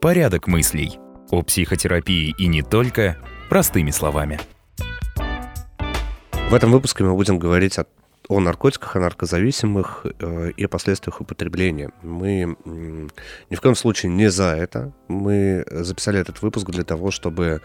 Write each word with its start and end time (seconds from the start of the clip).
Порядок 0.00 0.46
мыслей. 0.46 0.98
О 1.30 1.42
психотерапии 1.42 2.34
и 2.38 2.46
не 2.46 2.62
только 2.62 3.18
простыми 3.50 3.90
словами. 3.90 4.38
В 6.48 6.54
этом 6.54 6.70
выпуске 6.70 7.04
мы 7.04 7.14
будем 7.14 7.38
говорить 7.38 7.78
о, 7.78 7.86
о 8.28 8.40
наркотиках, 8.40 8.96
о 8.96 9.00
наркозависимых 9.00 10.06
э, 10.18 10.52
и 10.56 10.64
о 10.64 10.68
последствиях 10.68 11.20
употребления. 11.20 11.90
Мы 12.02 12.56
э, 12.64 13.08
ни 13.50 13.54
в 13.54 13.60
коем 13.60 13.74
случае 13.74 14.10
не 14.10 14.30
за 14.30 14.54
это. 14.54 14.92
Мы 15.08 15.66
записали 15.68 16.18
этот 16.18 16.40
выпуск 16.40 16.70
для 16.70 16.84
того, 16.84 17.10
чтобы 17.10 17.60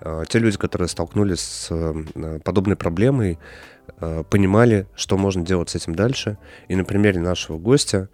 э, 0.00 0.24
те 0.28 0.38
люди, 0.38 0.58
которые 0.58 0.88
столкнулись 0.88 1.40
с 1.40 1.68
э, 1.70 2.40
подобной 2.44 2.76
проблемой, 2.76 3.38
понимали, 4.30 4.86
что 4.94 5.16
можно 5.16 5.44
делать 5.44 5.70
с 5.70 5.74
этим 5.74 5.94
дальше. 5.94 6.38
И 6.68 6.76
на 6.76 6.84
примере 6.84 7.20
нашего 7.20 7.58
гостя 7.58 8.08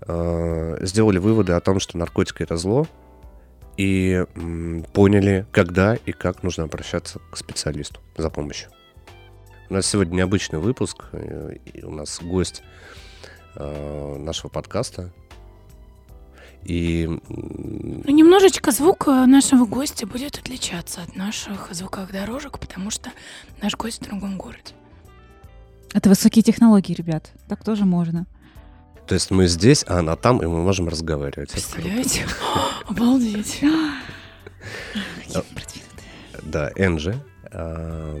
э, 0.00 0.78
сделали 0.80 1.18
выводы 1.18 1.52
о 1.52 1.60
том, 1.60 1.80
что 1.80 1.96
наркотики 1.98 2.42
это 2.42 2.56
зло, 2.56 2.86
и 3.76 4.24
поняли, 4.92 5.46
когда 5.52 5.94
и 5.94 6.12
как 6.12 6.42
нужно 6.42 6.64
обращаться 6.64 7.20
к 7.30 7.36
специалисту 7.36 8.00
за 8.16 8.28
помощью. 8.28 8.70
У 9.70 9.74
нас 9.74 9.86
сегодня 9.86 10.16
необычный 10.16 10.58
выпуск. 10.58 11.04
Э, 11.12 11.54
и 11.64 11.84
у 11.84 11.90
нас 11.90 12.20
гость 12.22 12.62
э, 13.54 14.16
нашего 14.18 14.48
подкаста. 14.48 15.12
И... 16.64 17.06
Ну, 17.28 18.10
немножечко 18.10 18.72
звук 18.72 19.06
э, 19.08 19.26
нашего 19.26 19.66
гостя 19.66 20.06
будет 20.06 20.38
отличаться 20.38 21.02
от 21.02 21.14
наших 21.16 21.68
звуковых 21.72 22.12
дорожек, 22.12 22.58
потому 22.58 22.90
что 22.90 23.10
наш 23.60 23.76
гость 23.76 24.00
в 24.00 24.08
другом 24.08 24.38
городе. 24.38 24.74
Это 25.94 26.08
высокие 26.08 26.42
технологии, 26.42 26.94
ребят. 26.94 27.32
Так 27.48 27.64
тоже 27.64 27.84
можно. 27.84 28.26
То 29.06 29.14
есть 29.14 29.30
мы 29.30 29.46
здесь, 29.46 29.84
а 29.88 30.00
она 30.00 30.16
там, 30.16 30.38
и 30.42 30.46
мы 30.46 30.62
можем 30.62 30.88
разговаривать. 30.88 31.50
Представляете? 31.52 32.26
Обалдеть. 32.88 33.62
Да, 36.42 36.70
Энджи. 36.76 37.14
А, 37.52 38.16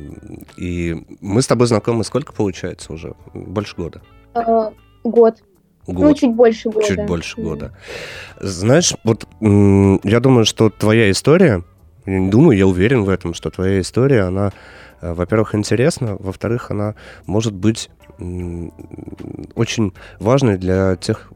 и 0.56 0.96
мы 1.20 1.40
с 1.40 1.46
тобой 1.46 1.66
знакомы 1.66 2.04
сколько 2.04 2.32
получается 2.32 2.92
уже? 2.92 3.14
Больше 3.32 3.74
года? 3.76 4.02
А, 4.34 4.72
год. 5.04 5.42
Год. 5.86 6.04
Ну, 6.04 6.14
чуть 6.14 6.34
больше 6.34 6.68
года. 6.68 6.86
Чуть 6.86 7.06
больше 7.06 7.40
года. 7.40 7.76
Знаешь, 8.38 8.92
вот 9.04 9.26
я 9.40 10.20
думаю, 10.20 10.44
что 10.44 10.68
твоя 10.68 11.10
история, 11.10 11.64
думаю, 12.30 12.56
я 12.56 12.66
уверен 12.66 13.04
в 13.04 13.08
этом, 13.08 13.34
что 13.34 13.50
твоя 13.50 13.80
история, 13.80 14.22
она, 14.22 14.52
э, 15.00 15.12
во-первых, 15.12 15.54
интересна, 15.54 16.16
во-вторых, 16.18 16.70
она 16.70 16.94
может 17.26 17.54
быть 17.54 17.90
очень 19.54 19.94
важной 20.18 20.58
для 20.58 20.96
тех 20.96 21.30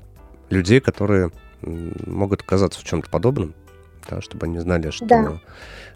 людей, 0.51 0.81
которые 0.81 1.31
могут 1.63 2.43
оказаться 2.43 2.81
в 2.81 2.85
чем-то 2.85 3.09
подобном, 3.09 3.55
да, 4.11 4.21
чтобы 4.21 4.47
они 4.47 4.59
знали, 4.59 4.91
что, 4.91 5.07
да. 5.07 5.41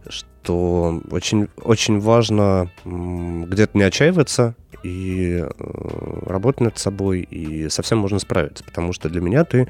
что 0.09 1.03
очень, 1.11 1.49
очень 1.63 1.99
важно 1.99 2.71
где-то 2.85 3.77
не 3.77 3.83
отчаиваться 3.83 4.55
и 4.83 5.45
э, 5.45 6.19
работать 6.27 6.61
над 6.61 6.79
собой, 6.79 7.21
и 7.23 7.69
совсем 7.69 7.99
можно 7.99 8.19
справиться. 8.19 8.63
Потому 8.63 8.93
что 8.93 9.09
для 9.09 9.21
меня 9.21 9.45
ты 9.45 9.69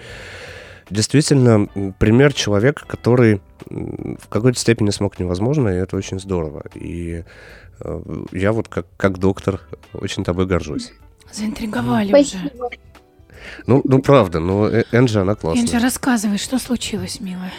действительно 0.91 1.69
пример 1.99 2.33
человека, 2.33 2.85
который 2.87 3.41
в 3.69 4.29
какой-то 4.29 4.59
степени 4.59 4.91
смог 4.91 5.19
невозможно, 5.19 5.69
и 5.69 5.77
это 5.77 5.97
очень 5.97 6.21
здорово. 6.21 6.65
И 6.75 7.25
э, 7.81 8.03
я 8.33 8.53
вот 8.53 8.69
как, 8.69 8.87
как 8.97 9.19
доктор 9.19 9.61
очень 9.93 10.25
тобой 10.25 10.47
горжусь. 10.47 10.93
Заинтриговали 11.33 12.09
Спасибо. 12.09 12.65
уже. 12.67 12.79
Ну, 13.67 13.81
ну 13.85 14.01
правда, 14.01 14.41
но 14.41 14.69
э, 14.69 14.85
Энджи, 14.93 15.21
она 15.21 15.35
классная. 15.35 15.63
Энджи, 15.63 15.79
рассказывай, 15.79 16.39
что 16.39 16.59
случилось, 16.59 17.21
милая? 17.21 17.53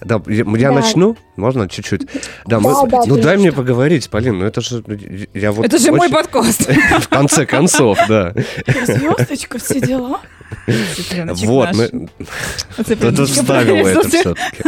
Да, 0.00 0.20
я, 0.26 0.44
я 0.44 0.68
да. 0.68 0.72
начну? 0.72 1.16
Можно 1.36 1.68
чуть-чуть? 1.68 2.06
Да, 2.44 2.58
да, 2.58 2.60
мы, 2.60 2.90
да 2.90 3.02
ну 3.06 3.16
дай 3.16 3.34
что? 3.34 3.38
мне 3.38 3.52
поговорить, 3.52 4.10
Полин, 4.10 4.38
ну 4.38 4.44
это 4.44 4.60
же... 4.60 4.84
Я 5.32 5.52
вот 5.52 5.64
это 5.64 5.78
же 5.78 5.90
очень... 5.90 5.96
мой 5.96 6.10
подкаст. 6.10 6.68
В 7.00 7.08
конце 7.08 7.46
концов, 7.46 7.98
да. 8.06 8.34
Звездочка, 8.66 9.58
все 9.58 9.80
дела. 9.80 10.20
Вот, 11.34 11.68
мы... 11.74 12.08
Кто-то 12.76 13.26
вставил 13.26 13.86
это 13.86 14.08
все-таки. 14.08 14.62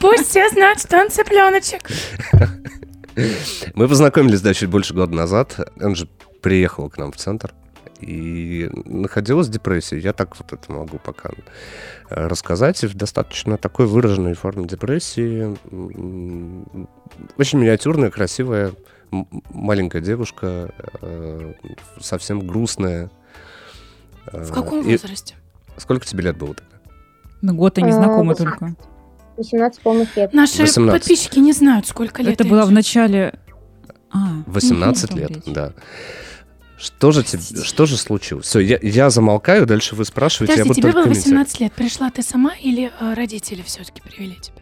Пусть 0.00 0.28
все 0.28 0.48
знают, 0.50 0.80
что 0.80 0.98
он 0.98 1.10
цыпленочек. 1.10 1.88
Мы 3.74 3.88
познакомились, 3.88 4.40
да, 4.40 4.54
чуть 4.54 4.70
больше 4.70 4.94
года 4.94 5.14
назад. 5.14 5.58
Энджи 5.78 6.08
приехала 6.40 6.88
к 6.88 6.96
нам 6.96 7.12
в 7.12 7.16
центр 7.16 7.52
и 8.00 8.68
находилась 8.84 9.48
в 9.48 9.50
депрессии. 9.50 10.00
Я 10.00 10.12
так 10.12 10.36
вот 10.38 10.52
это 10.52 10.72
могу 10.72 10.98
пока 10.98 11.30
э, 12.10 12.26
рассказать. 12.26 12.82
И 12.82 12.86
в 12.86 12.94
достаточно 12.94 13.56
такой 13.58 13.86
выраженной 13.86 14.34
форме 14.34 14.66
депрессии. 14.66 15.56
Очень 17.38 17.58
миниатюрная, 17.60 18.10
красивая, 18.10 18.72
маленькая 19.50 20.00
девушка, 20.02 20.72
э, 21.00 21.52
совсем 22.00 22.46
грустная. 22.46 23.10
Э, 24.26 24.42
в 24.42 24.52
каком 24.52 24.80
и... 24.80 24.92
возрасте? 24.92 25.34
Сколько 25.76 26.06
тебе 26.06 26.24
лет 26.24 26.36
было 26.36 26.54
тогда? 26.54 26.76
Ну, 27.40 27.54
год 27.54 27.78
и 27.78 27.82
не 27.82 27.92
знакомы 27.92 28.34
только. 28.34 28.76
18 29.36 29.80
полных 29.80 30.16
лет. 30.16 30.32
Наши 30.32 30.62
18. 30.62 31.00
подписчики 31.00 31.38
не 31.38 31.52
знают, 31.52 31.86
сколько 31.86 32.22
лет. 32.22 32.34
Это 32.34 32.44
было 32.44 32.64
в 32.64 32.70
начале... 32.70 33.34
А, 34.10 34.42
18 34.46 35.14
лет, 35.14 35.42
да. 35.46 35.72
Что 36.76 37.12
же, 37.12 37.22
тебе, 37.22 37.62
что 37.62 37.86
же 37.86 37.96
случилось? 37.96 38.46
Все, 38.46 38.58
я, 38.58 38.78
я 38.82 39.08
замолкаю, 39.08 39.66
дальше 39.66 39.94
вы 39.94 40.04
спрашиваете, 40.04 40.54
Подожди, 40.54 40.80
я 40.80 40.88
буду 40.88 40.94
тебе 40.94 41.04
было 41.04 41.08
18 41.08 41.60
лет. 41.60 41.72
Пришла 41.72 42.10
ты 42.10 42.22
сама 42.22 42.54
или 42.54 42.90
э, 42.98 43.14
родители 43.14 43.62
все-таки 43.62 44.02
привели 44.02 44.36
тебя? 44.40 44.61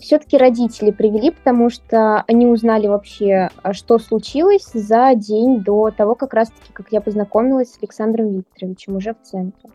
Все-таки 0.00 0.36
родители 0.36 0.90
привели, 0.90 1.30
потому 1.30 1.70
что 1.70 2.22
они 2.26 2.46
узнали 2.46 2.86
вообще, 2.86 3.50
а, 3.62 3.72
что 3.72 3.98
случилось 3.98 4.70
за 4.72 5.14
день 5.14 5.62
до 5.62 5.90
того, 5.90 6.14
как 6.14 6.34
раз-таки, 6.34 6.72
как 6.72 6.92
я 6.92 7.00
познакомилась 7.00 7.72
с 7.72 7.78
Александром 7.80 8.28
Викторовичем 8.28 8.96
уже 8.96 9.14
в 9.14 9.22
центре. 9.22 9.70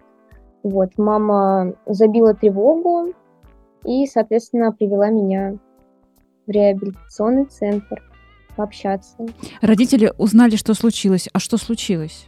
Вот, 0.64 0.98
мама 0.98 1.74
забила 1.86 2.34
тревогу 2.34 3.14
и, 3.86 4.06
соответственно, 4.08 4.72
привела 4.72 5.10
меня 5.10 5.58
в 6.48 6.52
реабилитационный 6.52 7.46
центр 7.46 8.02
пообщаться. 8.56 9.18
Родители 9.62 10.14
узнали, 10.18 10.56
что 10.56 10.74
случилось. 10.74 11.28
А 11.34 11.40
что 11.40 11.58
случилось? 11.58 12.28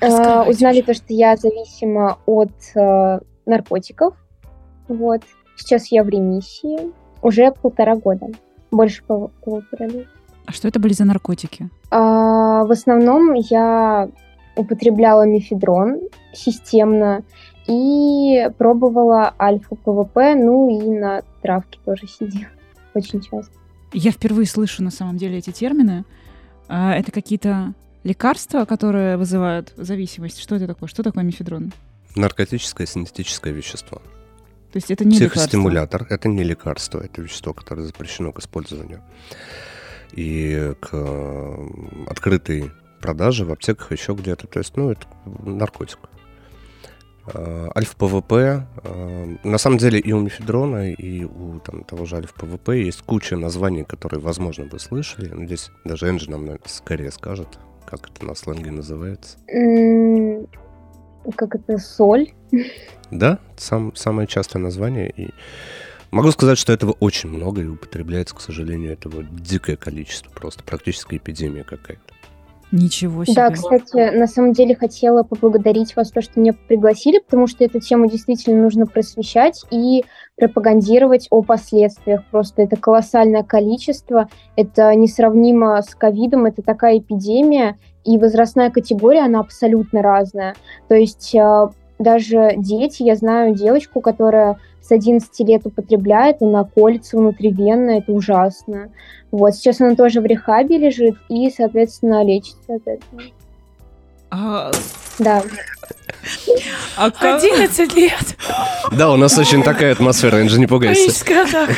Э, 0.00 0.48
узнали 0.48 0.80
то, 0.80 0.94
что 0.94 1.06
я 1.08 1.36
зависима 1.36 2.18
от 2.26 2.52
э, 2.74 3.20
наркотиков. 3.46 4.16
Вот. 4.88 5.22
Сейчас 5.62 5.92
я 5.92 6.02
в 6.02 6.08
ремиссии. 6.08 6.92
Уже 7.22 7.52
полтора 7.52 7.94
года. 7.94 8.26
Больше 8.72 9.04
полутора 9.04 9.84
лет. 9.84 10.08
А 10.44 10.50
что 10.50 10.66
это 10.66 10.80
были 10.80 10.92
за 10.92 11.04
наркотики? 11.04 11.70
А, 11.90 12.64
в 12.64 12.72
основном 12.72 13.34
я 13.34 14.08
употребляла 14.56 15.24
мифедрон 15.24 16.00
системно 16.32 17.22
и 17.68 18.48
пробовала 18.58 19.34
альфа-ПВП, 19.38 20.34
ну 20.34 20.68
и 20.68 20.98
на 20.98 21.22
травке 21.42 21.78
тоже 21.84 22.08
сидела 22.08 22.50
очень 22.94 23.20
часто. 23.20 23.52
Я 23.92 24.10
впервые 24.10 24.46
слышу 24.46 24.82
на 24.82 24.90
самом 24.90 25.16
деле 25.16 25.38
эти 25.38 25.50
термины. 25.52 26.04
А, 26.66 26.92
это 26.92 27.12
какие-то 27.12 27.74
лекарства, 28.02 28.64
которые 28.64 29.16
вызывают 29.16 29.72
зависимость. 29.76 30.40
Что 30.40 30.56
это 30.56 30.66
такое? 30.66 30.88
Что 30.88 31.04
такое 31.04 31.22
мифедрон? 31.22 31.72
Наркотическое 32.16 32.84
синтетическое 32.88 33.52
вещество. 33.52 34.02
То 34.72 34.78
есть 34.78 34.90
это 34.90 35.04
не 35.04 35.16
Психостимулятор. 35.16 36.02
лекарство? 36.02 36.14
Это 36.14 36.28
не 36.28 36.44
лекарство, 36.44 37.00
это 37.00 37.20
вещество, 37.20 37.52
которое 37.52 37.82
запрещено 37.82 38.32
к 38.32 38.40
использованию. 38.40 39.02
И 40.12 40.74
к 40.80 41.58
открытой 42.08 42.70
продаже 43.00 43.44
в 43.44 43.52
аптеках 43.52 43.92
еще 43.92 44.14
где-то. 44.14 44.46
То 44.46 44.60
есть, 44.60 44.76
ну, 44.76 44.90
это 44.90 45.06
наркотик. 45.44 45.98
Э, 47.34 47.68
Альфа-ПВП. 47.76 48.66
Э, 48.84 49.36
на 49.44 49.58
самом 49.58 49.78
деле 49.78 49.98
и 49.98 50.12
у 50.12 50.20
мифедрона, 50.20 50.90
и 50.90 51.24
у 51.24 51.60
там, 51.60 51.84
того 51.84 52.06
же 52.06 52.16
Альфа-ПВП 52.16 52.70
есть 52.78 53.02
куча 53.02 53.36
названий, 53.36 53.84
которые, 53.84 54.20
возможно, 54.20 54.64
вы 54.64 54.78
слышали. 54.78 55.28
Но 55.28 55.44
здесь 55.44 55.70
даже 55.84 56.08
Энджи 56.08 56.30
нам 56.30 56.48
скорее 56.64 57.10
скажет, 57.10 57.58
как 57.86 58.08
это 58.10 58.24
на 58.24 58.34
сленге 58.34 58.70
называется. 58.70 59.38
как 61.36 61.54
это, 61.54 61.78
соль? 61.78 62.32
Да, 63.12 63.38
сам, 63.56 63.94
самое 63.94 64.26
частое 64.26 64.60
название. 64.60 65.10
И 65.10 65.30
могу 66.10 66.30
сказать, 66.30 66.58
что 66.58 66.72
этого 66.72 66.92
очень 66.98 67.28
много 67.28 67.60
и 67.60 67.66
употребляется, 67.66 68.34
к 68.34 68.40
сожалению, 68.40 68.92
этого 68.92 69.22
дикое 69.22 69.76
количество. 69.76 70.30
Просто 70.30 70.64
практически 70.64 71.16
эпидемия 71.16 71.62
какая-то. 71.62 72.12
Ничего 72.72 73.26
себе. 73.26 73.34
Да, 73.34 73.50
кстати, 73.50 74.16
на 74.16 74.26
самом 74.26 74.54
деле 74.54 74.74
хотела 74.74 75.24
поблагодарить 75.24 75.94
вас, 75.94 76.10
то, 76.10 76.22
что 76.22 76.40
меня 76.40 76.54
пригласили, 76.54 77.18
потому 77.18 77.46
что 77.46 77.64
эту 77.64 77.80
тему 77.80 78.08
действительно 78.08 78.62
нужно 78.62 78.86
просвещать 78.86 79.62
и 79.70 80.06
пропагандировать 80.38 81.26
о 81.28 81.42
последствиях. 81.42 82.24
Просто 82.30 82.62
это 82.62 82.76
колоссальное 82.76 83.42
количество, 83.42 84.30
это 84.56 84.94
несравнимо 84.94 85.82
с 85.82 85.94
ковидом, 85.94 86.46
это 86.46 86.62
такая 86.62 86.98
эпидемия, 86.98 87.76
и 88.04 88.16
возрастная 88.16 88.70
категория, 88.70 89.26
она 89.26 89.40
абсолютно 89.40 90.00
разная. 90.00 90.54
То 90.88 90.94
есть 90.94 91.34
э, 91.34 91.68
даже 92.02 92.52
дети, 92.56 93.02
я 93.02 93.16
знаю 93.16 93.54
девочку, 93.54 94.00
которая 94.00 94.58
с 94.82 94.90
11 94.90 95.40
лет 95.40 95.62
употребляет, 95.64 96.42
и 96.42 96.44
на 96.44 96.64
колется 96.64 97.16
внутривенно, 97.16 97.92
это 97.98 98.12
ужасно. 98.12 98.90
Вот, 99.30 99.54
сейчас 99.54 99.80
она 99.80 99.94
тоже 99.94 100.20
в 100.20 100.26
рехабе 100.26 100.76
лежит 100.78 101.16
и, 101.28 101.50
соответственно, 101.50 102.24
лечится 102.24 102.74
от 102.74 102.82
этого. 102.86 103.22
А, 104.30 104.70
Да. 105.18 105.42
а 106.96 107.10
как- 107.10 107.42
11 107.42 107.94
лет. 107.94 108.36
Да, 108.92 109.12
у 109.12 109.16
нас 109.16 109.36
очень 109.38 109.62
такая 109.62 109.92
атмосфера, 109.92 110.40
Энджи, 110.40 110.58
не 110.58 110.66
пугайся. 110.66 111.00
Паническая 111.02 111.44
атака. 111.44 111.74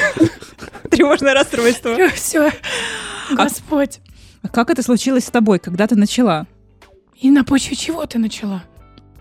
тревожное 0.90 1.34
расстройство. 1.34 1.96
Все. 2.14 2.50
Господь. 3.32 4.00
А 4.42 4.48
как 4.48 4.70
это 4.70 4.82
случилось 4.82 5.24
с 5.24 5.30
тобой, 5.30 5.58
когда 5.58 5.86
ты 5.86 5.96
начала? 5.96 6.46
И 7.20 7.30
на 7.30 7.44
почве 7.44 7.76
чего 7.76 8.04
ты 8.06 8.18
начала? 8.18 8.62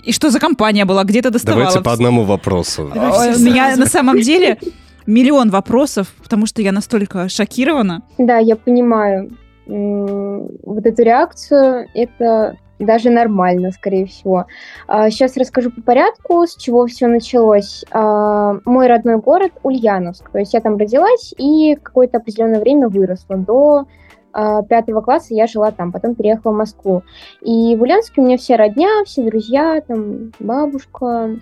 И 0.04 0.12
что 0.12 0.30
за 0.30 0.40
компания 0.40 0.86
была? 0.86 1.04
Где 1.04 1.22
ты 1.22 1.30
доставала? 1.30 1.66
Давайте 1.66 1.84
по 1.84 1.94
одному 1.94 2.24
вопросу. 2.24 2.84
У 2.84 3.40
меня 3.40 3.76
на 3.78 3.86
самом 3.86 4.20
деле 4.20 4.58
миллион 5.06 5.50
вопросов, 5.50 6.14
потому 6.22 6.46
что 6.46 6.62
я 6.62 6.72
настолько 6.72 7.30
шокирована. 7.30 8.02
Да, 8.18 8.38
я 8.38 8.56
понимаю. 8.56 9.32
Вот 9.66 10.86
эту 10.86 11.04
реакцию, 11.04 11.88
это 11.94 12.58
даже 12.80 13.10
нормально, 13.10 13.72
скорее 13.72 14.06
всего. 14.06 14.46
Сейчас 14.90 15.38
расскажу 15.38 15.72
по 15.72 15.82
порядку, 15.82 16.46
с 16.46 16.56
чего 16.56 16.86
все 16.88 17.08
началось. 17.08 17.86
А, 17.92 18.56
Мой 18.66 18.88
родной 18.88 19.20
город 19.20 19.54
Ульяновск. 19.64 20.30
То 20.32 20.40
есть 20.40 20.54
я 20.54 20.60
там 20.60 20.76
родилась 20.78 21.34
и 21.38 21.78
какое-то 21.82 22.18
определенное 22.18 22.60
время 22.60 22.90
выросла. 22.90 23.38
До 23.38 23.80
а, 23.80 23.86
пятого 24.34 25.02
класса 25.02 25.34
я 25.34 25.48
жила 25.48 25.72
там, 25.72 25.92
потом 25.92 26.16
переехала 26.16 26.52
в 26.52 26.58
Москву. 26.58 27.04
И 27.42 27.76
в 27.76 27.82
Ульяновске 27.82 28.22
у 28.22 28.26
меня 28.26 28.38
все 28.38 28.56
родня, 28.56 29.04
все 29.06 29.24
друзья, 29.24 29.82
там 29.82 30.32
бабушка, 30.40 31.38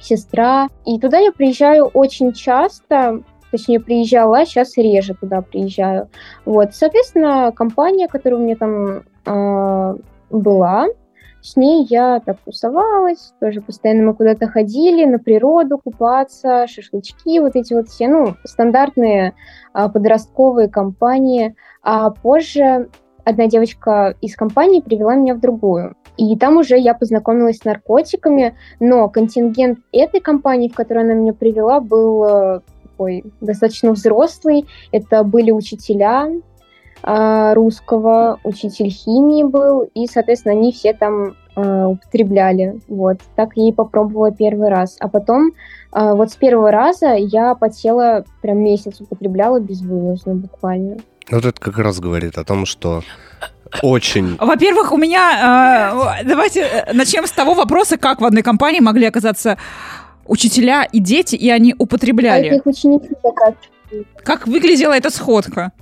сестра. 0.00 0.68
И 0.84 0.98
туда 0.98 1.18
я 1.18 1.32
приезжаю 1.32 1.86
очень 1.86 2.32
часто, 2.32 3.22
точнее 3.50 3.80
приезжала, 3.80 4.44
сейчас 4.44 4.76
реже 4.76 5.14
туда 5.14 5.42
приезжаю. 5.42 6.08
Вот, 6.44 6.74
соответственно, 6.74 7.52
компания, 7.52 8.08
которая 8.08 8.40
у 8.40 8.44
меня 8.44 8.56
там 8.56 9.02
а, 9.26 9.96
была, 10.30 10.88
с 11.44 11.56
ней 11.56 11.86
я 11.90 12.20
так 12.20 12.38
тусовалась, 12.42 13.34
тоже 13.38 13.60
постоянно 13.60 14.06
мы 14.06 14.14
куда-то 14.14 14.48
ходили, 14.48 15.04
на 15.04 15.18
природу 15.18 15.76
купаться, 15.76 16.66
шашлычки, 16.66 17.38
вот 17.38 17.54
эти 17.54 17.74
вот 17.74 17.88
все, 17.88 18.08
ну, 18.08 18.34
стандартные 18.44 19.34
а, 19.74 19.90
подростковые 19.90 20.70
компании. 20.70 21.54
А 21.82 22.08
позже 22.08 22.88
одна 23.24 23.46
девочка 23.46 24.16
из 24.22 24.34
компании 24.36 24.80
привела 24.80 25.16
меня 25.16 25.34
в 25.34 25.40
другую. 25.40 25.96
И 26.16 26.34
там 26.38 26.56
уже 26.56 26.78
я 26.78 26.94
познакомилась 26.94 27.58
с 27.58 27.64
наркотиками, 27.64 28.56
но 28.80 29.10
контингент 29.10 29.80
этой 29.92 30.20
компании, 30.20 30.70
в 30.70 30.74
которую 30.74 31.04
она 31.04 31.12
меня 31.12 31.34
привела, 31.34 31.80
был 31.80 32.24
э, 32.24 32.60
такой 32.84 33.22
достаточно 33.42 33.92
взрослый. 33.92 34.64
Это 34.92 35.22
были 35.24 35.50
учителя 35.50 36.30
русского, 37.06 38.40
учитель 38.44 38.88
химии 38.88 39.42
был, 39.42 39.82
и, 39.94 40.06
соответственно, 40.06 40.54
они 40.54 40.72
все 40.72 40.94
там 40.94 41.34
а, 41.54 41.88
употребляли. 41.88 42.80
Вот, 42.88 43.18
так 43.36 43.50
я 43.56 43.68
и 43.68 43.72
попробовала 43.72 44.32
первый 44.32 44.68
раз. 44.70 44.96
А 45.00 45.08
потом, 45.08 45.52
а, 45.92 46.14
вот 46.14 46.30
с 46.30 46.36
первого 46.36 46.70
раза 46.70 47.14
я 47.14 47.54
потела, 47.54 48.24
прям 48.42 48.58
месяц 48.58 49.00
употребляла 49.00 49.60
безвылазно 49.60 50.34
буквально. 50.34 50.96
Вот 51.30 51.44
это 51.44 51.60
как 51.60 51.78
раз 51.78 52.00
говорит 52.00 52.38
о 52.38 52.44
том, 52.44 52.66
что 52.66 53.02
очень... 53.82 54.36
Во-первых, 54.36 54.92
у 54.92 54.96
меня... 54.96 56.18
э, 56.20 56.24
давайте 56.24 56.86
начнем 56.92 57.26
с 57.26 57.32
того 57.32 57.54
вопроса, 57.54 57.96
как 57.96 58.20
в 58.20 58.24
одной 58.24 58.42
компании 58.42 58.80
могли 58.80 59.06
оказаться 59.06 59.58
учителя 60.26 60.84
и 60.84 61.00
дети, 61.00 61.34
и 61.34 61.50
они 61.50 61.72
А 61.72 61.82
употребляли. 61.82 62.56
их 62.56 62.66
ученики 62.66 63.10
как. 63.22 63.54
Как 64.24 64.46
выглядела 64.46 64.92
эта 64.92 65.10
сходка? 65.10 65.72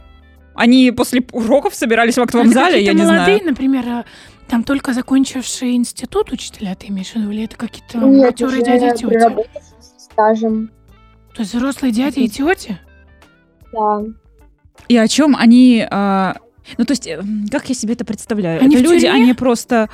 Они 0.55 0.91
после 0.91 1.23
уроков 1.33 1.75
собирались 1.75 2.17
в 2.19 2.23
актовом 2.23 2.47
Это 2.47 2.55
зале, 2.55 2.83
я 2.85 2.93
какие-то 2.93 2.99
не 2.99 3.03
молодые, 3.17 3.37
знаю. 3.39 3.51
например, 3.51 3.89
а, 3.89 4.05
там 4.49 4.65
только 4.65 4.93
закончившие 4.93 5.77
институт 5.77 6.31
учителя, 6.33 6.75
ты 6.75 6.89
имеешь 6.89 7.13
в 7.13 7.17
виду, 7.17 7.31
или 7.31 7.45
это 7.45 7.57
какие-то 7.57 7.99
матерые 7.99 8.63
дяди 8.63 8.85
и 8.85 8.97
тети? 8.97 9.49
стажем. 9.99 10.71
То 11.35 11.41
есть 11.43 11.55
взрослые 11.55 11.93
дяди 11.93 12.21
и 12.21 12.29
тети? 12.29 12.79
Да. 13.73 14.03
И 14.89 14.97
о 14.97 15.09
чем 15.09 15.35
они... 15.37 15.87
а, 15.91 16.37
Ну, 16.77 16.85
то 16.85 16.93
есть, 16.93 17.07
э, 17.07 17.23
как 17.51 17.69
я 17.71 17.75
себе 17.75 17.95
это 17.95 18.05
представляю? 18.05 18.61
Они 18.61 18.77
это 18.77 18.85
люди, 18.85 19.07
тюрьме? 19.07 19.23
они 19.23 19.33
просто... 19.33 19.89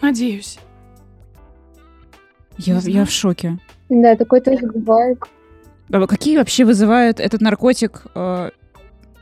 Надеюсь. 0.00 0.58
Я, 2.56 2.78
я 2.84 3.04
в 3.04 3.10
шоке. 3.10 3.58
Да, 3.88 4.16
такое 4.16 4.40
тоже 4.40 4.66
бывает. 4.66 5.18
А 5.90 6.06
Какие 6.06 6.36
вообще 6.38 6.64
вызывает 6.64 7.20
этот 7.20 7.40
наркотик 7.40 8.02
э, 8.14 8.50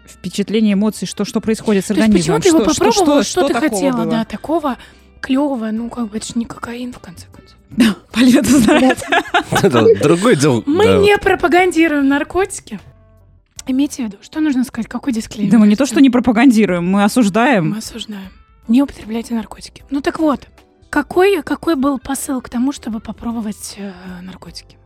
впечатления, 0.09 0.73
эмоции, 0.75 1.07
что, 1.07 1.25
что 1.25 1.41
происходит 1.41 1.85
с 1.85 1.89
То 1.89 1.95
есть 1.95 2.03
организмом? 2.05 2.37
почему 2.41 2.59
ты 2.59 2.63
его 2.65 2.65
Что- 2.71 2.75
что- 2.75 2.85
попробовала, 2.85 3.23
что- 3.23 3.31
что, 3.31 3.41
что 3.41 3.49
ты 3.49 3.55
такого 3.55 3.71
хотела, 3.71 3.97
было? 3.97 4.07
да, 4.07 4.25
такого 4.25 4.77
клевого, 5.21 5.71
ну, 5.73 5.89
как 5.91 6.09
бы, 6.11 6.17
это 6.17 6.27
же 6.27 6.33
не 6.37 6.45
кокаин, 6.45 6.93
в 6.93 6.99
конце 6.99 7.27
концов. 7.27 7.57
Полина, 8.13 8.43
ты 8.43 8.59
знаешь? 8.59 8.99
Это 9.51 9.85
другое 10.03 10.37
дело. 10.37 10.63
Мы 10.67 10.85
да. 10.85 10.99
не 10.99 11.19
пропагандируем 11.19 12.09
наркотики. 12.09 12.79
Имейте 13.67 14.05
в 14.05 14.07
виду, 14.07 14.19
что 14.21 14.41
нужно 14.41 14.63
сказать, 14.65 14.89
какой 14.89 15.13
дисклеймер? 15.13 15.51
Да 15.51 15.59
мы 15.59 15.67
не 15.67 15.75
то, 15.75 15.87
что 15.87 16.01
не 16.01 16.09
пропагандируем, 16.11 16.87
мы 16.89 17.03
осуждаем. 17.03 17.71
Мы 17.71 17.79
осуждаем. 17.79 18.31
Не 18.69 18.83
употребляйте 18.83 19.35
наркотики. 19.35 19.85
Ну 19.91 20.01
так 20.01 20.21
вот, 20.21 20.47
какой, 20.91 21.43
какой 21.43 21.75
был 21.75 21.99
посыл 21.99 22.41
к 22.41 22.49
тому, 22.49 22.73
чтобы 22.73 23.01
попробовать 23.01 23.75
э, 23.77 23.93
наркотики? 24.23 24.77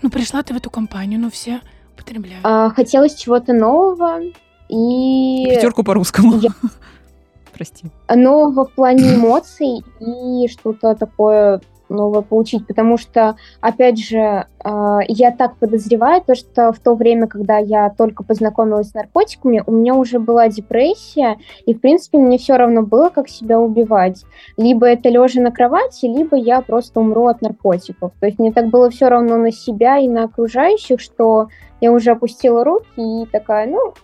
Ну, 0.00 0.10
пришла 0.10 0.42
ты 0.42 0.54
в 0.54 0.56
эту 0.56 0.70
компанию, 0.70 1.20
ну, 1.20 1.30
все 1.30 1.60
употребляют. 1.98 2.40
А, 2.44 2.70
хотелось 2.70 3.14
чего-то 3.14 3.52
нового 3.52 4.20
и 4.68 5.46
Пятерку 5.50 5.82
по-русскому. 5.84 6.36
Я- 6.38 6.50
Прости. 7.52 7.86
нового 8.14 8.66
в 8.66 8.72
плане 8.72 9.14
эмоций 9.14 9.82
и 10.00 10.48
что-то 10.48 10.94
такое 10.94 11.60
новое 11.88 12.22
получить, 12.22 12.66
потому 12.66 12.96
что, 12.96 13.36
опять 13.60 13.98
же, 13.98 14.46
а, 14.60 14.98
я 15.06 15.30
так 15.30 15.56
подозреваю, 15.56 16.22
то, 16.22 16.34
что 16.34 16.72
в 16.72 16.78
то 16.78 16.94
время, 16.94 17.26
когда 17.26 17.58
я 17.58 17.90
только 17.90 18.24
познакомилась 18.24 18.90
с 18.90 18.94
наркотиками, 18.94 19.62
у 19.66 19.72
меня 19.72 19.94
уже 19.94 20.18
была 20.18 20.48
депрессия, 20.48 21.38
и, 21.66 21.74
в 21.74 21.80
принципе, 21.80 22.18
мне 22.18 22.38
все 22.38 22.56
равно 22.56 22.82
было, 22.82 23.08
как 23.08 23.28
себя 23.28 23.60
убивать. 23.60 24.24
Либо 24.56 24.86
это 24.86 25.08
лежа 25.08 25.40
на 25.40 25.50
кровати, 25.50 26.06
либо 26.06 26.36
я 26.36 26.60
просто 26.60 27.00
умру 27.00 27.26
от 27.28 27.42
наркотиков. 27.42 28.12
То 28.20 28.26
есть 28.26 28.38
мне 28.38 28.52
так 28.52 28.68
было 28.68 28.90
все 28.90 29.08
равно 29.08 29.36
на 29.36 29.52
себя 29.52 29.98
и 29.98 30.08
на 30.08 30.24
окружающих, 30.24 31.00
что 31.00 31.48
я 31.80 31.92
уже 31.92 32.10
опустила 32.10 32.64
руки 32.64 32.88
и 32.96 33.26
такая, 33.26 33.66
ну, 33.66 33.94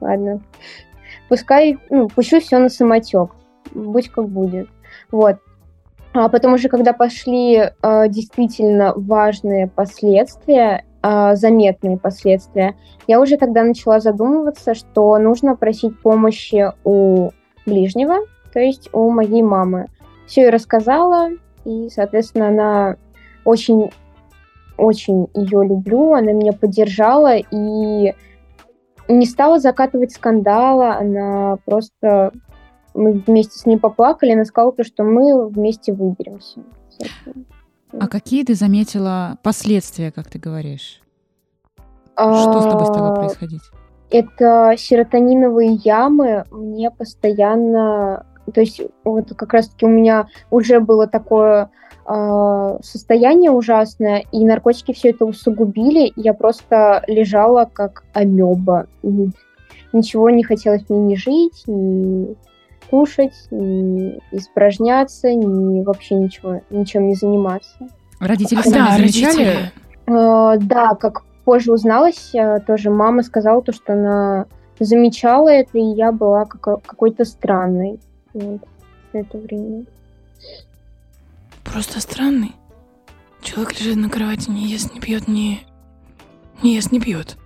ладно, 0.00 0.42
пускай, 1.28 1.78
ну, 1.90 2.08
пущу 2.08 2.40
все 2.40 2.58
на 2.58 2.68
самотек, 2.68 3.30
будь 3.74 4.08
как 4.08 4.28
будет. 4.28 4.68
Вот. 5.10 5.36
А 6.12 6.28
потом 6.28 6.54
уже, 6.54 6.68
когда 6.68 6.92
пошли 6.92 7.56
э, 7.56 8.08
действительно 8.08 8.92
важные 8.96 9.68
последствия, 9.68 10.84
э, 11.02 11.36
заметные 11.36 11.98
последствия, 11.98 12.74
я 13.06 13.20
уже 13.20 13.36
тогда 13.36 13.62
начала 13.62 14.00
задумываться, 14.00 14.74
что 14.74 15.16
нужно 15.18 15.54
просить 15.54 16.00
помощи 16.00 16.72
у 16.84 17.30
ближнего, 17.64 18.16
то 18.52 18.58
есть 18.58 18.88
у 18.92 19.10
моей 19.10 19.42
мамы. 19.42 19.86
Все 20.26 20.42
ей 20.42 20.50
рассказала, 20.50 21.28
и, 21.64 21.88
соответственно, 21.90 22.48
она 22.48 22.96
очень, 23.44 23.90
очень 24.76 25.28
ее 25.34 25.64
люблю, 25.64 26.14
она 26.14 26.32
меня 26.32 26.52
поддержала 26.52 27.36
и 27.36 28.14
не 29.08 29.26
стала 29.26 29.58
закатывать 29.58 30.12
скандала, 30.12 30.96
она 30.96 31.56
просто 31.64 32.32
мы 32.94 33.12
вместе 33.12 33.58
с 33.58 33.66
ней 33.66 33.78
поплакали, 33.78 34.32
она 34.32 34.44
сказала, 34.44 34.72
то, 34.72 34.84
что 34.84 35.04
мы 35.04 35.48
вместе 35.48 35.92
выберемся. 35.92 36.60
А 37.92 38.08
какие 38.08 38.44
ты 38.44 38.54
заметила 38.54 39.38
последствия, 39.42 40.12
как 40.12 40.28
ты 40.28 40.38
говоришь? 40.38 41.00
Что 42.14 42.60
с 42.60 42.64
тобой 42.64 42.86
стало 42.86 43.12
А, 43.12 43.16
происходить? 43.16 43.62
Это 44.10 44.74
серотониновые 44.76 45.74
ямы 45.74 46.44
мне 46.50 46.90
постоянно... 46.90 48.26
То 48.52 48.60
есть 48.60 48.80
вот 49.04 49.32
как 49.34 49.52
раз-таки 49.52 49.86
у 49.86 49.88
меня 49.88 50.26
уже 50.50 50.80
было 50.80 51.06
такое 51.06 51.70
а, 52.04 52.78
состояние 52.82 53.50
ужасное, 53.50 54.24
и 54.32 54.44
наркотики 54.44 54.92
все 54.92 55.10
это 55.10 55.24
усугубили. 55.24 56.12
Я 56.16 56.34
просто 56.34 57.04
лежала 57.06 57.70
как 57.72 58.04
амеба. 58.12 58.86
И 59.02 59.30
Ничего 59.92 60.30
не 60.30 60.44
хотелось 60.44 60.88
мне 60.88 61.00
ни 61.00 61.14
жить, 61.16 61.64
ни 61.66 62.36
скушать, 62.90 63.34
ни 63.52 64.18
испражняться, 64.32 65.32
ни 65.32 65.82
вообще 65.82 66.16
ничего, 66.16 66.60
ничем 66.70 67.06
не 67.06 67.14
заниматься. 67.14 67.76
Родители 68.18 68.60
сами 68.62 68.74
да, 68.74 68.96
замечали? 68.96 69.44
родители. 69.44 69.72
Э, 70.06 70.58
Да, 70.60 70.94
как 70.96 71.22
позже 71.44 71.72
узналось, 71.72 72.34
э, 72.34 72.58
тоже 72.66 72.90
мама 72.90 73.22
сказала 73.22 73.62
то, 73.62 73.72
что 73.72 73.92
она 73.92 74.46
замечала 74.80 75.48
это, 75.48 75.78
и 75.78 75.94
я 75.94 76.10
была 76.10 76.46
како- 76.46 76.80
какой-то 76.84 77.24
странной 77.24 78.00
вот, 78.34 78.60
в 79.12 79.16
это 79.16 79.38
время. 79.38 79.84
Просто 81.64 82.00
странный. 82.00 82.52
Человек 83.40 83.78
лежит 83.78 83.96
на 83.96 84.10
кровати, 84.10 84.50
не 84.50 84.66
ест, 84.66 84.92
не 84.92 85.00
пьет, 85.00 85.28
не... 85.28 85.60
Не 86.62 86.74
ест, 86.74 86.92
не 86.92 87.00
пьет. 87.00 87.36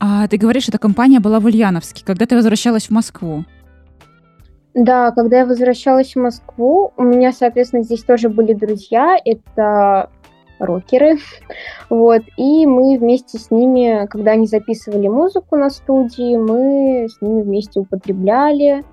А 0.00 0.26
ты 0.26 0.38
говоришь, 0.38 0.68
эта 0.68 0.78
компания 0.78 1.20
была 1.20 1.38
в 1.38 1.44
Ульяновске. 1.44 2.04
Когда 2.04 2.26
ты 2.26 2.34
возвращалась 2.34 2.86
в 2.86 2.90
Москву? 2.90 3.44
Да, 4.78 5.10
когда 5.10 5.38
я 5.38 5.46
возвращалась 5.46 6.14
в 6.14 6.20
Москву, 6.20 6.92
у 6.96 7.02
меня, 7.02 7.32
соответственно, 7.32 7.82
здесь 7.82 8.04
тоже 8.04 8.28
были 8.28 8.52
друзья, 8.52 9.16
это 9.24 10.08
рокеры, 10.60 11.18
вот, 11.90 12.22
и 12.36 12.64
мы 12.64 12.96
вместе 12.96 13.38
с 13.38 13.50
ними, 13.50 14.06
когда 14.06 14.32
они 14.32 14.46
записывали 14.46 15.08
музыку 15.08 15.56
на 15.56 15.68
студии, 15.70 16.36
мы 16.36 17.08
с 17.08 17.20
ними 17.20 17.42
вместе 17.42 17.80
употребляли, 17.80 18.84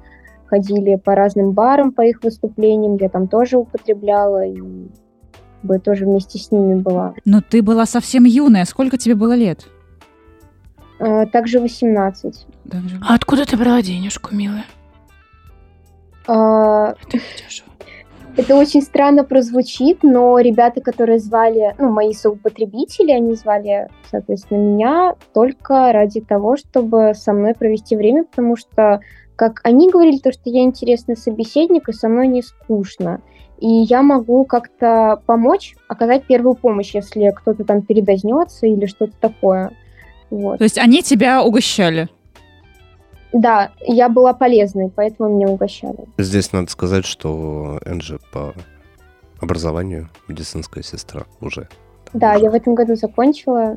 ходили 0.48 0.96
по 0.96 1.13
разным 1.13 1.51
барам 1.51 1.92
по 1.92 2.01
их 2.01 2.24
выступлениям, 2.24 2.98
я 2.98 3.10
там 3.10 3.27
тоже 3.27 3.58
употребляла, 3.60 4.44
и 4.44 4.60
бы 5.62 5.77
тоже 5.77 6.06
вместе 6.06 6.39
с 6.39 6.51
ними 6.51 6.75
была. 6.75 7.13
Но 7.25 7.42
ты 7.42 7.62
была 7.62 7.86
совсем 7.86 8.24
юная. 8.24 8.65
Сколько 8.65 8.98
тебе 8.98 9.15
было 9.15 9.34
лет? 9.34 9.65
А, 11.00 11.25
Также 11.27 11.60
18. 11.60 12.48
Даже- 12.65 13.00
А 13.08 13.15
откуда 13.15 13.46
ты 13.46 13.56
брала 13.58 13.82
денежку, 13.82 14.34
милая? 14.34 14.65
А, 16.27 16.96
Это 18.38 18.55
очень 18.55 18.82
странно 18.82 19.24
прозвучит, 19.24 20.03
но 20.03 20.38
ребята, 20.39 20.82
которые 20.82 21.20
звали, 21.20 21.74
ну, 21.79 21.89
мои 21.89 22.13
соупотребители, 22.13 23.12
они 23.12 23.36
звали, 23.36 23.88
соответственно, 24.12 24.58
меня 24.58 25.15
только 25.34 25.94
ради 25.94 26.20
того, 26.20 26.58
чтобы 26.58 27.13
со 27.15 27.32
мной 27.32 27.53
провести 27.53 27.96
время, 27.96 28.25
потому 28.25 28.58
что, 28.58 29.00
как 29.38 29.62
они 29.63 29.89
говорили, 29.89 30.17
то, 30.17 30.34
что 30.34 30.50
я 30.50 30.63
интересный 30.63 31.15
собеседник, 31.15 31.88
и 31.88 31.94
со 31.94 32.10
мной 32.10 32.27
не 32.27 32.41
скучно. 32.41 33.22
И 33.60 33.67
я 33.67 34.01
могу 34.01 34.44
как-то 34.44 35.22
помочь, 35.25 35.75
оказать 35.88 36.25
первую 36.25 36.55
помощь, 36.55 36.94
если 36.94 37.32
кто-то 37.34 37.63
там 37.63 37.84
передознется 37.84 38.67
или 38.67 38.86
что-то 38.86 39.13
такое. 39.20 39.72
Вот. 40.29 40.58
То 40.58 40.65
есть 40.65 40.77
они 40.77 41.01
тебя 41.01 41.41
угощали? 41.41 42.10
Да, 43.36 43.74
я 43.82 44.08
была 44.08 44.34
полезной, 44.34 44.89
поэтому 44.89 45.27
меня 45.27 45.50
угощали. 45.50 46.06
Здесь 46.18 46.54
надо 46.54 46.72
сказать, 46.72 47.06
что 47.06 47.80
Энджи 47.86 48.18
по 48.32 48.54
образованию 49.42 50.10
медицинская 50.30 50.82
сестра 50.82 51.24
уже. 51.42 51.68
Да, 52.13 52.36
Уже. 52.36 52.46
я 52.46 52.50
в 52.50 52.54
этом 52.54 52.75
году 52.75 52.96
закончила 52.96 53.75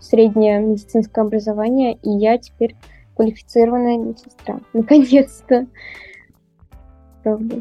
среднее 0.00 0.60
медицинское 0.60 1.20
образование, 1.20 1.98
и 2.02 2.08
я 2.08 2.38
теперь 2.38 2.74
квалифицированная 3.14 3.98
медсестра. 3.98 4.58
Наконец-то. 4.72 5.66
Правда. 7.22 7.60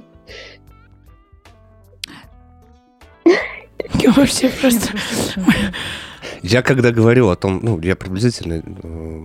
Я 3.26 4.12
вообще 4.16 4.48
просто... 4.48 4.98
Я 6.44 6.62
когда 6.62 6.92
говорил 6.92 7.30
о 7.30 7.38
том, 7.38 7.62
ну, 7.64 7.80
я 7.80 7.96
приблизительно 7.96 8.62
э, 8.66 9.24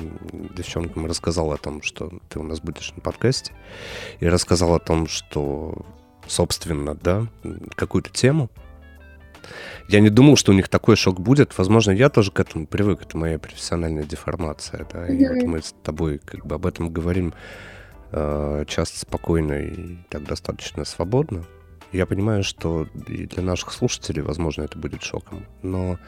девчонкам 0.57 1.07
рассказал 1.07 1.53
о 1.53 1.57
том, 1.57 1.83
что 1.83 2.13
ты 2.29 2.39
у 2.39 2.45
нас 2.45 2.61
будешь 2.61 2.93
на 2.95 3.03
подкасте, 3.03 3.53
и 4.21 4.29
рассказал 4.29 4.73
о 4.73 4.79
том, 4.79 5.09
что, 5.09 5.85
собственно, 6.29 6.95
да, 6.95 7.27
какую-то 7.75 8.11
тему. 8.11 8.51
Я 9.89 9.99
не 9.99 10.11
думал, 10.11 10.37
что 10.37 10.53
у 10.53 10.55
них 10.55 10.69
такой 10.69 10.95
шок 10.95 11.19
будет. 11.19 11.59
Возможно, 11.59 11.91
я 11.91 12.09
тоже 12.09 12.31
к 12.31 12.39
этому 12.39 12.69
привык. 12.69 13.03
Это 13.03 13.17
моя 13.17 13.41
профессиональная 13.41 14.05
деформация, 14.05 14.87
да. 14.93 15.09
И 15.09 15.27
вот 15.27 15.43
мы 15.43 15.61
с 15.61 15.75
тобой 15.83 16.19
как 16.19 16.47
бы 16.47 16.55
об 16.55 16.67
этом 16.67 16.93
говорим 16.93 17.35
э, 18.13 18.65
часто 18.69 18.97
спокойно 19.01 19.55
и 19.55 19.97
так 20.09 20.23
достаточно 20.23 20.85
свободно. 20.85 21.45
Я 21.91 22.07
понимаю, 22.07 22.45
что 22.45 22.87
и 23.09 23.27
для 23.27 23.43
наших 23.43 23.73
слушателей, 23.73 24.23
возможно, 24.23 24.63
это 24.63 24.79
будет 24.79 25.03
шоком. 25.03 25.47
Но 25.63 25.99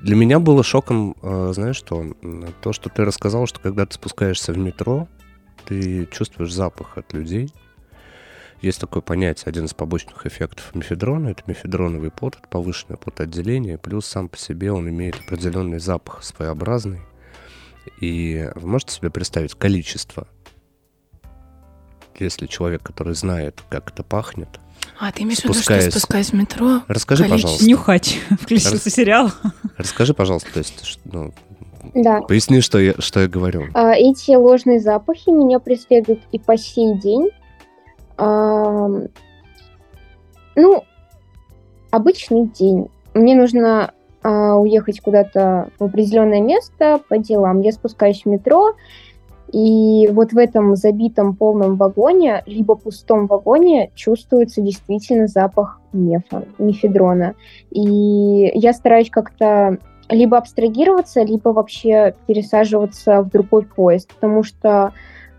для 0.00 0.16
меня 0.16 0.38
было 0.38 0.62
шоком, 0.62 1.16
э, 1.22 1.52
знаешь 1.54 1.76
что, 1.76 2.14
то, 2.62 2.72
что 2.72 2.90
ты 2.90 3.04
рассказал, 3.04 3.46
что 3.46 3.60
когда 3.60 3.86
ты 3.86 3.94
спускаешься 3.94 4.52
в 4.52 4.58
метро, 4.58 5.08
ты 5.64 6.06
чувствуешь 6.06 6.52
запах 6.52 6.98
от 6.98 7.12
людей. 7.12 7.52
Есть 8.60 8.80
такое 8.80 9.02
понятие, 9.02 9.44
один 9.46 9.66
из 9.66 9.74
побочных 9.74 10.26
эффектов 10.26 10.74
мефедрона, 10.74 11.28
это 11.28 11.42
мефедроновый 11.46 12.10
пот, 12.10 12.36
это 12.38 12.48
повышенное 12.48 12.96
потоотделение, 12.96 13.76
плюс 13.76 14.06
сам 14.06 14.28
по 14.28 14.38
себе 14.38 14.72
он 14.72 14.88
имеет 14.88 15.16
определенный 15.16 15.80
запах 15.80 16.22
своеобразный. 16.22 17.00
И 18.00 18.50
вы 18.54 18.66
можете 18.66 18.94
себе 18.94 19.10
представить 19.10 19.54
количество, 19.54 20.26
если 22.18 22.46
человек, 22.46 22.82
который 22.82 23.14
знает, 23.14 23.62
как 23.68 23.90
это 23.90 24.02
пахнет. 24.02 24.48
А, 24.98 25.10
ты 25.12 25.22
имеешь 25.22 25.38
в 25.40 25.44
виду, 25.44 25.54
что 25.54 25.80
Спускаясь. 25.90 26.30
в 26.30 26.32
метро? 26.34 26.80
Расскажи, 26.88 27.24
Количество. 27.24 27.48
пожалуйста. 27.48 27.66
Нюхач. 27.66 28.18
Включился 28.40 28.90
сериал. 28.90 29.30
Расскажи, 29.76 30.14
пожалуйста, 30.14 30.52
то 30.52 30.58
есть, 30.58 30.98
ну, 31.04 31.32
Да. 31.94 32.20
поясни, 32.22 32.60
что 32.60 32.78
я, 32.78 32.94
что 32.98 33.20
я 33.20 33.28
говорю. 33.28 33.66
А, 33.74 33.92
Эти 33.94 34.34
ложные 34.34 34.80
запахи 34.80 35.30
меня 35.30 35.58
преследуют 35.58 36.20
и 36.32 36.38
по 36.38 36.56
сей 36.56 36.98
день. 36.98 37.30
Ам, 38.16 39.08
Ну, 40.56 40.84
обычный 41.90 42.46
день. 42.48 42.88
Мне 43.14 43.34
нужно 43.34 43.92
а, 44.22 44.54
уехать 44.56 45.00
куда-то 45.00 45.70
в 45.78 45.84
определенное 45.84 46.40
место 46.40 47.00
по 47.08 47.18
делам. 47.18 47.60
Я 47.60 47.72
спускаюсь 47.72 48.22
в 48.22 48.26
метро, 48.26 48.74
и 49.54 50.08
вот 50.08 50.32
в 50.32 50.36
этом 50.38 50.74
забитом 50.74 51.36
полном 51.36 51.76
вагоне, 51.76 52.42
либо 52.44 52.74
пустом 52.74 53.28
вагоне, 53.28 53.92
чувствуется 53.94 54.60
действительно 54.60 55.28
запах 55.28 55.80
мефа, 55.92 56.44
мефедрона. 56.58 57.34
И 57.70 58.50
я 58.52 58.72
стараюсь 58.72 59.10
как-то 59.10 59.78
либо 60.08 60.38
абстрагироваться, 60.38 61.22
либо 61.22 61.50
вообще 61.50 62.16
пересаживаться 62.26 63.22
в 63.22 63.30
другой 63.30 63.62
поезд, 63.62 64.12
потому 64.12 64.42
что, 64.42 64.92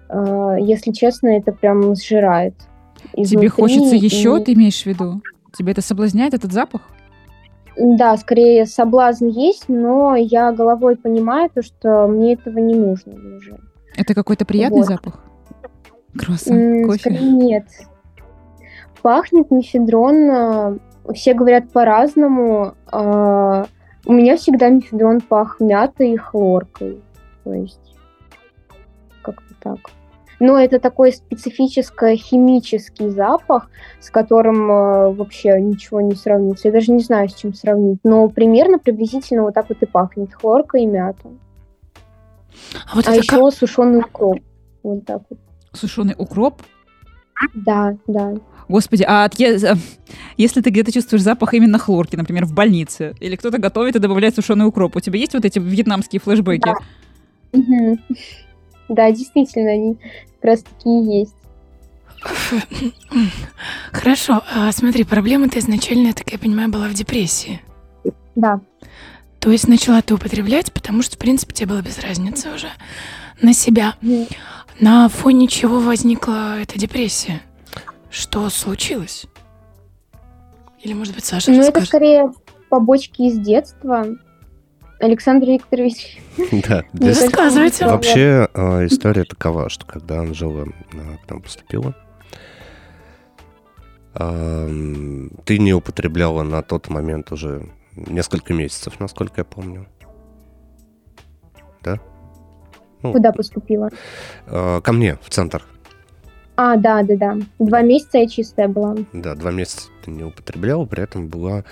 э, 0.07 0.55
если 0.61 0.93
честно, 0.93 1.27
это 1.27 1.51
прям 1.51 1.93
сжирает. 1.95 2.55
Тебе 3.11 3.23
изнутри, 3.23 3.47
хочется 3.49 3.95
и- 3.95 3.99
еще, 3.99 4.39
ты 4.39 4.53
имеешь 4.53 4.81
в 4.83 4.85
виду? 4.85 5.21
Тебе 5.51 5.73
это 5.73 5.81
соблазняет, 5.81 6.33
этот 6.33 6.53
запах? 6.53 6.83
Да, 7.77 8.15
скорее 8.15 8.65
соблазн 8.65 9.27
есть, 9.27 9.65
но 9.67 10.15
я 10.15 10.53
головой 10.53 10.95
понимаю 10.95 11.49
то, 11.53 11.61
что 11.61 12.07
мне 12.07 12.35
этого 12.35 12.59
не 12.59 12.75
нужно 12.75 13.13
уже. 13.35 13.57
Это 13.97 14.13
какой-то 14.13 14.45
приятный 14.45 14.79
Вот. 14.79 14.87
запах? 14.87 15.23
Круассан, 16.17 16.57
М, 16.57 16.87
кофе. 16.87 17.09
Нет. 17.11 17.65
Пахнет 19.01 19.51
мефедрон, 19.51 20.29
а, 20.31 20.77
все 21.13 21.33
говорят 21.33 21.71
по-разному. 21.71 22.73
а, 22.91 23.65
У 24.07 24.13
меня 24.13 24.37
всегда 24.37 24.69
мефедрон 24.69 25.19
пах 25.21 25.59
мятой 25.59 26.11
и 26.11 26.17
хлоркой. 26.17 27.01
То 27.43 27.53
есть 27.53 27.95
как-то 29.23 29.53
так. 29.59 29.79
Но 30.39 30.59
это 30.59 30.79
такой 30.79 31.11
специфический 31.13 32.15
химический 32.17 33.09
запах, 33.09 33.69
с 33.99 34.09
которым 34.09 34.71
а, 34.71 35.09
вообще 35.11 35.59
ничего 35.61 36.01
не 36.01 36.13
сравнится. 36.15 36.67
Я 36.67 36.73
даже 36.73 36.91
не 36.91 36.99
знаю, 36.99 37.29
с 37.29 37.33
чем 37.33 37.53
сравнить. 37.53 37.99
Но 38.03 38.27
примерно, 38.29 38.77
приблизительно 38.79 39.43
вот 39.43 39.53
так 39.53 39.69
вот 39.69 39.81
и 39.81 39.85
пахнет. 39.85 40.33
Хлорка 40.33 40.77
и 40.77 40.85
мята. 40.85 41.29
А 42.85 42.95
вот 42.95 43.07
а 43.07 43.11
это 43.11 43.21
еще 43.21 43.45
как... 43.45 43.53
сушеный 43.53 43.99
укроп. 43.99 44.39
Вот 44.83 45.05
так 45.05 45.21
вот. 45.29 45.39
Сушеный 45.73 46.15
укроп. 46.17 46.61
Да, 47.53 47.97
да. 48.07 48.33
Господи, 48.67 49.03
а 49.07 49.25
от 49.25 49.39
э, 49.39 49.75
если 50.37 50.61
ты 50.61 50.69
где-то 50.69 50.91
чувствуешь 50.91 51.21
запах 51.21 51.53
именно 51.53 51.77
хлорки, 51.77 52.15
например, 52.15 52.45
в 52.45 52.53
больнице, 52.53 53.13
или 53.19 53.35
кто-то 53.35 53.57
готовит 53.57 53.95
и 53.95 53.99
добавляет 53.99 54.35
сушеный 54.35 54.65
укроп, 54.65 54.95
у 54.95 54.99
тебя 54.99 55.19
есть 55.19 55.33
вот 55.33 55.45
эти 55.45 55.59
вьетнамские 55.59 56.19
флешбеки? 56.19 56.65
Да. 56.65 57.59
Мгм. 57.59 57.99
Да, 58.89 59.11
действительно, 59.11 59.71
они 59.71 59.95
как 60.39 60.43
раз 60.43 60.63
таки 60.63 60.89
и 60.89 61.19
есть. 61.19 61.35
Хорошо, 63.91 64.41
а 64.53 64.71
смотри, 64.71 65.03
проблема-то 65.03 65.59
изначально, 65.59 66.07
я 66.07 66.13
так 66.13 66.31
я 66.31 66.39
понимаю, 66.39 66.69
была 66.69 66.87
в 66.87 66.93
депрессии. 66.93 67.61
Да. 68.35 68.59
То 69.45 69.51
есть 69.51 69.67
начала 69.67 70.01
ты 70.01 70.15
употреблять, 70.15 70.73
потому 70.73 71.03
что, 71.03 71.17
в 71.17 71.19
принципе, 71.19 71.53
тебе 71.53 71.67
было 71.67 71.81
без 71.83 71.99
разницы 71.99 72.49
уже 72.49 72.65
на 73.43 73.53
себя. 73.53 73.93
На 74.79 75.07
фоне 75.07 75.47
чего 75.47 75.79
возникла 75.79 76.59
эта 76.59 76.79
депрессия? 76.79 77.43
Что 78.09 78.49
случилось? 78.49 79.27
Или, 80.81 80.93
может 80.93 81.13
быть, 81.13 81.25
Саша 81.25 81.51
Ну, 81.51 81.57
это 81.57 81.65
расскажет? 81.65 81.89
скорее 81.89 82.33
побочки 82.69 83.21
из 83.21 83.37
детства. 83.37 84.07
Александр 84.99 85.45
Викторович. 85.45 86.17
Да, 86.67 86.83
здесь 86.93 87.21
рассказывайте. 87.21 87.85
вообще 87.85 88.49
э, 88.51 88.87
история 88.87 89.25
такова, 89.25 89.69
что 89.69 89.85
когда 89.85 90.21
Анжела 90.21 90.65
э, 90.65 91.17
к 91.23 91.29
нам 91.29 91.43
поступила, 91.43 91.93
ты 94.15 95.59
не 95.59 95.73
употребляла 95.73 96.41
на 96.41 96.63
тот 96.63 96.89
момент 96.89 97.31
уже 97.31 97.69
несколько 97.95 98.53
месяцев, 98.53 98.99
насколько 98.99 99.41
я 99.41 99.45
помню. 99.45 99.87
Да? 101.81 101.99
Ну, 103.01 103.11
Куда 103.13 103.31
поступила? 103.31 103.89
э, 104.47 104.81
ко 104.81 104.91
мне, 104.93 105.17
в 105.21 105.29
центр. 105.29 105.63
А, 106.57 106.77
да, 106.77 107.03
да, 107.03 107.15
да. 107.17 107.37
Два 107.59 107.81
месяца 107.81 108.17
я 108.19 108.27
чистая 108.27 108.67
была. 108.67 108.95
Да, 109.13 109.35
два 109.35 109.51
месяца 109.51 109.89
ты 110.05 110.11
не 110.11 110.23
употреблял, 110.23 110.85
при 110.85 111.03
этом 111.03 111.27
была 111.27 111.63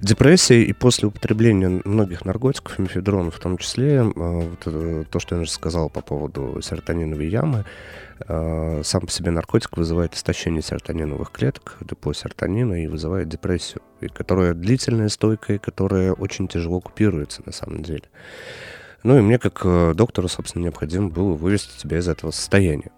депрессия, 0.00 0.62
и 0.62 0.72
после 0.72 1.08
употребления 1.08 1.80
многих 1.84 2.24
наркотиков, 2.24 2.78
мефедрона 2.78 3.30
в 3.30 3.38
том 3.38 3.58
числе, 3.58 3.98
э, 3.98 4.02
вот 4.14 4.66
это 4.66 5.04
то, 5.04 5.20
что 5.20 5.36
я 5.36 5.42
уже 5.42 5.50
сказал 5.50 5.88
по 5.88 6.00
поводу 6.00 6.60
серотониновой 6.62 7.28
ямы, 7.28 7.64
э, 8.26 8.82
сам 8.84 9.02
по 9.02 9.10
себе 9.10 9.30
наркотик 9.30 9.76
вызывает 9.76 10.14
истощение 10.14 10.62
серотониновых 10.62 11.30
клеток, 11.30 11.76
депо 11.80 12.12
серотонина, 12.12 12.82
и 12.82 12.88
вызывает 12.88 13.28
депрессию, 13.28 13.82
и 14.00 14.08
которая 14.08 14.54
длительная, 14.54 15.08
стойкая, 15.08 15.58
которая 15.58 16.12
очень 16.12 16.48
тяжело 16.48 16.80
купируется 16.80 17.42
на 17.46 17.52
самом 17.52 17.82
деле. 17.82 18.04
Ну 19.02 19.16
и 19.16 19.22
мне, 19.22 19.38
как 19.38 19.62
э, 19.64 19.94
доктору, 19.94 20.28
собственно, 20.28 20.64
необходимо 20.64 21.08
было 21.08 21.32
вывести 21.32 21.78
тебя 21.80 21.98
из 21.98 22.08
этого 22.08 22.32
состояния. 22.32 22.90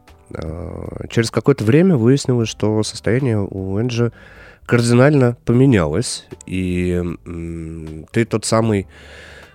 Через 1.11 1.31
какое-то 1.31 1.63
время 1.63 1.99
выяснилось, 1.99 2.49
что 2.49 2.83
состояние 2.85 3.39
у 3.39 3.79
Энджи 3.79 4.13
кардинально 4.67 5.37
поменялось, 5.45 6.27
и 6.47 7.03
ты 8.13 8.25
тот 8.25 8.45
самый 8.45 8.87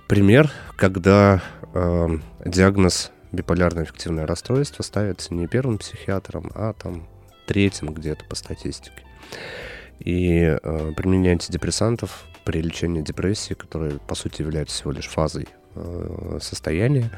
пример, 0.08 0.52
когда 0.76 1.42
э, 1.74 2.08
диагноз 2.46 3.12
биполярное 3.32 3.84
аффективное 3.84 4.26
расстройство 4.26 4.84
ставится 4.84 5.34
не 5.34 5.48
первым 5.48 5.78
психиатром, 5.78 6.52
а 6.56 6.74
там 6.74 7.08
третьим 7.46 7.94
где-то 7.94 8.26
по 8.26 8.36
статистике. 8.36 9.04
И 10.00 10.40
э, 10.42 10.92
применение 10.96 11.34
антидепрессантов 11.34 12.26
при 12.46 12.62
лечении 12.62 13.02
депрессии, 13.02 13.54
которая 13.54 13.98
по 13.98 14.16
сути 14.16 14.42
является 14.42 14.76
всего 14.76 14.92
лишь 14.92 15.08
фазой 15.08 15.48
э, 15.76 16.40
состояния, 16.42 17.12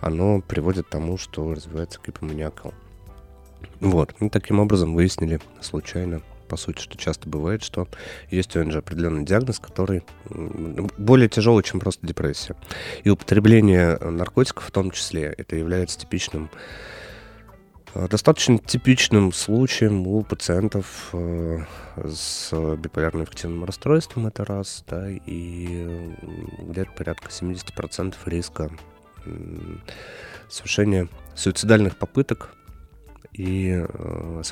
оно 0.00 0.40
приводит 0.40 0.86
к 0.86 0.90
тому, 0.90 1.16
что 1.16 1.54
развивается 1.54 2.00
гипоманиакал. 2.04 2.74
Вот, 3.80 4.14
и 4.20 4.28
таким 4.28 4.60
образом 4.60 4.94
выяснили 4.94 5.40
случайно, 5.60 6.22
по 6.52 6.58
сути, 6.58 6.82
что 6.82 6.98
часто 6.98 7.30
бывает, 7.30 7.62
что 7.62 7.88
есть 8.30 8.54
у 8.56 8.60
Энджи 8.60 8.76
определенный 8.76 9.24
диагноз, 9.24 9.58
который 9.58 10.02
более 10.28 11.30
тяжелый, 11.30 11.62
чем 11.62 11.80
просто 11.80 12.06
депрессия. 12.06 12.56
И 13.04 13.08
употребление 13.08 13.96
наркотиков 13.96 14.66
в 14.66 14.70
том 14.70 14.90
числе, 14.90 15.34
это 15.38 15.56
является 15.56 15.98
типичным 15.98 16.50
э, 17.94 18.06
Достаточно 18.06 18.58
типичным 18.58 19.32
случаем 19.32 20.06
у 20.06 20.22
пациентов 20.24 21.08
э, 21.14 21.60
с 21.96 22.52
биполярным 22.76 23.22
аффективным 23.22 23.64
расстройством, 23.64 24.26
это 24.26 24.44
раз, 24.44 24.84
да, 24.86 25.08
и 25.08 26.12
где-то 26.58 26.90
порядка 26.92 27.30
70% 27.30 28.14
риска 28.26 28.70
совершения 30.50 31.08
суицидальных 31.34 31.96
попыток 31.96 32.50
и 33.32 33.86
э, 33.88 34.42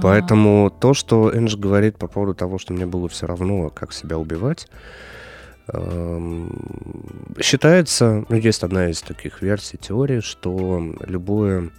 Поэтому 0.00 0.70
то, 0.70 0.94
что 0.94 1.34
Эндж 1.34 1.56
говорит 1.56 1.98
по 1.98 2.06
поводу 2.06 2.34
того, 2.34 2.58
что 2.58 2.72
мне 2.72 2.86
было 2.86 3.08
все 3.08 3.26
равно, 3.26 3.68
как 3.70 3.92
себя 3.92 4.18
убивать, 4.18 4.68
эм, 5.68 7.34
считается, 7.40 8.24
ну, 8.28 8.36
есть 8.36 8.62
одна 8.62 8.88
из 8.90 9.02
таких 9.02 9.42
версий 9.42 9.76
теории, 9.76 10.20
что 10.20 10.94
любое, 11.06 11.70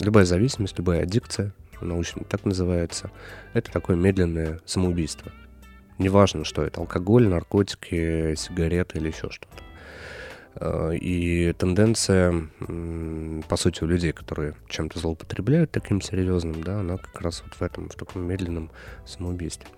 любая 0.00 0.24
зависимость, 0.24 0.78
любая 0.78 1.02
аддикция, 1.02 1.52
научно 1.80 2.24
так 2.24 2.44
называется, 2.44 3.10
это 3.52 3.70
такое 3.70 3.96
медленное 3.96 4.60
самоубийство. 4.64 5.30
Неважно, 5.98 6.44
что 6.44 6.62
это, 6.62 6.80
алкоголь, 6.80 7.26
наркотики, 7.28 8.34
сигареты 8.36 8.98
или 8.98 9.08
еще 9.08 9.30
что-то. 9.30 9.65
Э, 10.58 10.94
И 10.96 11.52
тенденция, 11.52 12.48
по 13.48 13.56
сути, 13.56 13.84
у 13.84 13.86
людей, 13.86 14.12
которые 14.12 14.54
чем-то 14.68 14.98
злоупотребляют 14.98 15.70
таким 15.70 16.00
серьезным, 16.00 16.62
да, 16.62 16.80
она 16.80 16.96
как 16.96 17.20
раз 17.20 17.42
вот 17.44 17.54
в 17.54 17.62
этом, 17.62 17.88
в 17.88 17.94
таком 17.94 18.22
медленном 18.22 18.70
самоубийстве. 19.04 19.68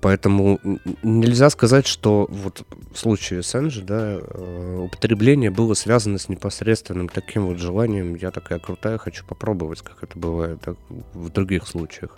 Поэтому 0.00 0.60
нельзя 1.02 1.50
сказать, 1.50 1.86
что 1.86 2.26
вот 2.30 2.64
в 2.92 2.96
случае 2.96 3.42
с 3.42 3.54
Энджи, 3.54 3.82
да, 3.82 4.18
э, 4.20 4.78
употребление 4.78 5.50
было 5.50 5.74
связано 5.74 6.18
с 6.18 6.28
непосредственным 6.28 7.08
таким 7.08 7.46
вот 7.46 7.58
желанием, 7.58 8.14
я 8.14 8.30
такая 8.30 8.58
крутая, 8.58 8.98
хочу 8.98 9.24
попробовать, 9.26 9.82
как 9.82 10.02
это 10.02 10.18
бывает 10.18 10.60
да, 10.64 10.74
в 11.14 11.30
других 11.30 11.66
случаях. 11.66 12.16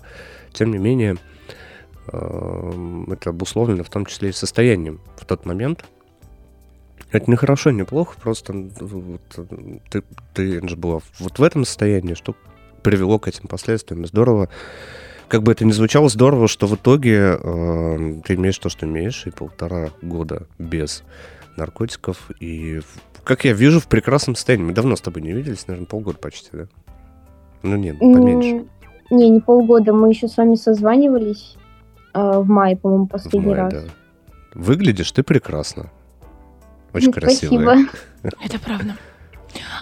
Тем 0.53 0.71
не 0.71 0.79
менее, 0.79 1.17
э, 2.13 3.05
это 3.11 3.31
обусловлено 3.31 3.83
в 3.83 3.91
том 3.91 4.05
числе 4.07 4.29
и 4.29 4.33
состоянием 4.33 5.01
в 5.17 5.25
тот 5.25 5.47
момент, 5.47 5.85
это 7.15 7.31
не 7.31 7.37
хорошо, 7.37 7.71
не 7.71 7.85
плохо, 7.85 8.17
просто 8.21 8.53
вот, 8.81 9.21
ты, 9.91 10.03
ты 10.35 10.59
Энджи, 10.59 10.77
была 10.77 11.01
вот 11.21 11.39
в 11.39 11.43
этом 11.43 11.65
состоянии, 11.65 12.15
что 12.15 12.35
привело 12.83 13.19
к 13.19 13.29
этим 13.29 13.49
последствиям. 13.49 14.05
Здорово, 14.07 14.49
как 15.29 15.43
бы 15.43 15.53
это 15.53 15.65
ни 15.65 15.73
звучало, 15.73 16.09
здорово, 16.09 16.49
что 16.49 16.67
в 16.67 16.75
итоге 16.75 17.39
э, 17.41 18.21
ты 18.25 18.35
имеешь 18.35 18.59
то, 18.59 18.69
что 18.69 18.87
имеешь, 18.87 19.27
и 19.27 19.31
полтора 19.31 19.91
года 20.03 20.47
без 20.59 21.05
наркотиков, 21.57 22.31
и, 22.41 22.81
в- 22.81 23.23
как 23.25 23.45
я 23.45 23.53
вижу, 23.53 23.81
в 23.81 23.87
прекрасном 23.87 24.35
состоянии. 24.35 24.65
Мы 24.65 24.73
давно 24.73 24.97
с 24.97 25.01
тобой 25.01 25.23
не 25.23 25.33
виделись, 25.33 25.67
наверное, 25.69 25.87
полгода 25.87 26.19
почти, 26.19 26.49
да? 26.53 26.67
Ну 27.63 27.77
нет, 27.77 27.99
поменьше. 28.01 28.67
Не, 29.11 29.31
не 29.31 29.41
полгода. 29.41 29.93
Мы 29.93 30.09
еще 30.11 30.29
с 30.29 30.37
вами 30.37 30.57
созванивались 30.57 31.57
э, 32.13 32.39
в 32.39 32.47
мае, 32.49 32.77
по-моему, 32.77 33.05
В 33.07 33.09
последний 33.11 33.41
мае, 33.51 33.63
раз. 33.63 33.73
да. 33.73 33.81
Выглядишь 34.55 35.13
ты 35.13 35.23
прекрасно. 35.23 35.91
Очень 36.95 37.13
красивая. 37.13 37.87
Спасибо. 38.21 38.45
Это 38.45 38.59
правда. 38.59 38.97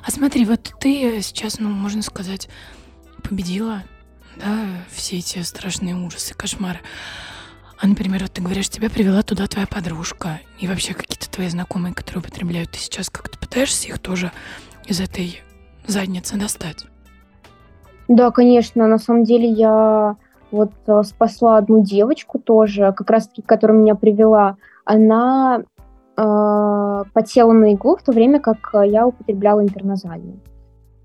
А 0.05 0.11
смотри, 0.11 0.45
вот 0.45 0.75
ты 0.81 1.21
сейчас, 1.23 1.59
ну, 1.59 1.69
можно 1.69 2.03
сказать, 2.03 2.49
победила, 3.23 3.83
да, 4.37 4.67
все 4.91 5.19
эти 5.19 5.41
страшные 5.43 5.95
ужасы, 5.95 6.35
кошмары. 6.35 6.81
А, 7.79 7.87
например, 7.87 8.23
вот 8.23 8.33
ты 8.33 8.43
говоришь, 8.43 8.69
тебя 8.69 8.89
привела 8.89 9.23
туда 9.23 9.47
твоя 9.47 9.67
подружка 9.67 10.41
и 10.59 10.67
вообще 10.67 10.95
какие-то 10.95 11.31
твои 11.31 11.49
знакомые, 11.49 11.95
которые 11.95 12.21
употребляют. 12.21 12.71
Ты 12.71 12.79
сейчас 12.79 13.11
как-то 13.11 13.39
пытаешься 13.39 13.89
их 13.89 13.99
тоже 13.99 14.33
из 14.87 15.01
этой 15.01 15.43
задницы 15.87 16.37
достать? 16.37 16.87
Да, 18.09 18.31
конечно. 18.31 18.87
На 18.87 18.99
самом 18.99 19.25
деле 19.25 19.49
я 19.49 20.17
вот 20.51 20.73
э, 20.87 21.03
спасла 21.05 21.59
одну 21.59 21.83
девочку 21.83 22.39
тоже, 22.39 22.93
как 22.97 23.11
раз-таки, 23.11 23.43
которая 23.43 23.79
меня 23.79 23.95
привела. 23.95 24.57
Она 24.85 25.63
э, 26.23 27.05
подсела 27.13 27.53
на 27.53 27.73
иглу 27.73 27.97
в 27.97 28.03
то 28.03 28.13
время, 28.13 28.41
как 28.41 28.59
э, 28.75 28.89
я 28.89 29.07
употребляла 29.07 29.63
интерназальную. 29.63 30.41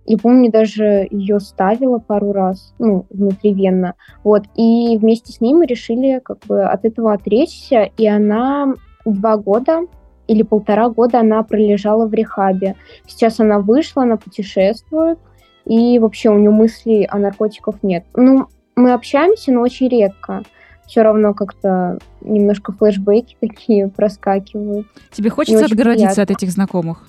И 0.06 0.16
помню, 0.16 0.52
даже 0.52 1.08
ее 1.12 1.40
ставила 1.40 2.00
пару 2.00 2.32
раз, 2.32 2.74
ну, 2.80 3.06
внутривенно. 3.10 3.96
Вот. 4.24 4.44
И 4.56 4.98
вместе 4.98 5.34
с 5.34 5.42
ней 5.42 5.54
мы 5.54 5.66
решили 5.66 6.22
как 6.24 6.40
бы 6.48 6.64
от 6.64 6.86
этого 6.86 7.14
отречься. 7.14 7.90
И 7.98 8.08
она 8.08 8.74
два 9.06 9.36
года 9.36 9.82
или 10.28 10.44
полтора 10.44 10.90
года 10.90 11.20
она 11.20 11.44
пролежала 11.44 12.08
в 12.08 12.14
рехабе. 12.14 12.76
Сейчас 13.06 13.40
она 13.40 13.60
вышла, 13.60 14.04
она 14.04 14.18
путешествует, 14.18 15.20
и 15.66 16.00
вообще 16.00 16.30
у 16.30 16.38
нее 16.38 16.52
мыслей 16.52 17.06
о 17.06 17.18
наркотиках 17.18 17.84
нет. 17.84 18.06
Ну, 18.16 18.48
мы 18.76 18.94
общаемся, 18.94 19.52
но 19.52 19.62
очень 19.62 19.90
редко. 19.90 20.44
Все 20.88 21.02
равно 21.02 21.34
как-то 21.34 22.00
немножко 22.22 22.72
флешбеки 22.72 23.36
такие 23.42 23.90
проскакивают. 23.90 24.88
Тебе 25.12 25.30
хочется 25.30 25.66
отгородиться 25.66 26.16
приятно. 26.16 26.24
от 26.24 26.32
этих 26.32 26.52
знакомых? 26.52 27.06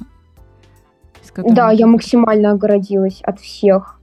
которыми 1.39 1.57
Да, 1.57 1.71
я 1.71 1.87
максимально 1.87 2.53
огородилась 2.53 3.21
от 3.23 3.41
всех, 3.41 4.01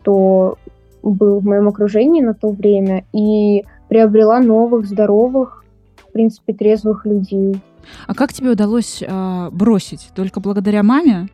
кто 0.00 0.58
был 1.02 1.40
в 1.40 1.44
моем 1.44 1.68
окружении 1.68 2.22
на 2.22 2.34
то 2.34 2.50
время, 2.50 3.04
и 3.12 3.64
приобрела 3.88 4.40
новых, 4.40 4.86
здоровых, 4.86 5.64
в 6.08 6.12
принципе, 6.12 6.52
трезвых 6.52 7.04
людей. 7.06 7.60
А 8.06 8.14
как 8.14 8.32
тебе 8.32 8.50
удалось 8.50 9.02
а, 9.06 9.50
бросить? 9.50 10.10
Только 10.14 10.40
благодаря 10.40 10.82
маме? 10.82 11.28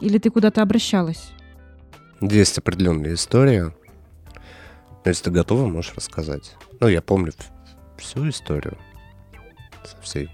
Или 0.00 0.18
ты 0.18 0.30
куда-то 0.30 0.62
обращалась? 0.62 1.32
Есть 2.20 2.58
определенная 2.58 3.14
история. 3.14 3.72
Если 5.04 5.24
ты 5.24 5.30
готова, 5.30 5.66
можешь 5.66 5.94
рассказать. 5.96 6.56
Ну, 6.82 6.88
я 6.88 7.00
помню 7.00 7.30
всю 7.96 8.28
историю. 8.28 8.76
Со 9.84 9.96
всей. 10.02 10.28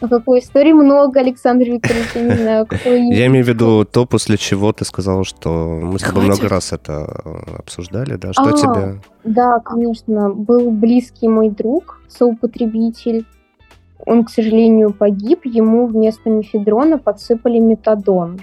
А 0.00 0.08
какой 0.08 0.40
истории 0.40 0.72
много, 0.72 1.20
Александр 1.20 1.66
Викторович, 1.66 2.08
я 2.16 2.22
не 2.22 2.34
знаю, 2.34 2.66
какой... 2.66 3.06
Я 3.14 3.26
имею 3.26 3.44
в 3.44 3.48
виду 3.48 3.84
то, 3.84 4.04
после 4.04 4.36
чего 4.36 4.72
ты 4.72 4.84
сказала, 4.84 5.24
что 5.24 5.78
мы 5.80 6.00
с 6.00 6.02
тобой 6.02 6.24
много 6.24 6.48
раз 6.48 6.72
это 6.72 7.22
э, 7.24 7.56
обсуждали, 7.56 8.16
да? 8.16 8.32
Что 8.32 8.48
А. 8.48 8.52
тебя... 8.52 8.94
Да, 9.22 9.60
конечно, 9.60 10.30
был 10.30 10.72
близкий 10.72 11.28
мой 11.28 11.50
друг, 11.50 12.00
соупотребитель. 12.08 13.24
он, 14.04 14.24
к 14.24 14.30
сожалению, 14.30 14.92
погиб, 14.92 15.44
ему 15.44 15.86
вместо 15.86 16.30
мефедрона 16.30 16.98
подсыпали 16.98 17.60
метадон. 17.60 18.40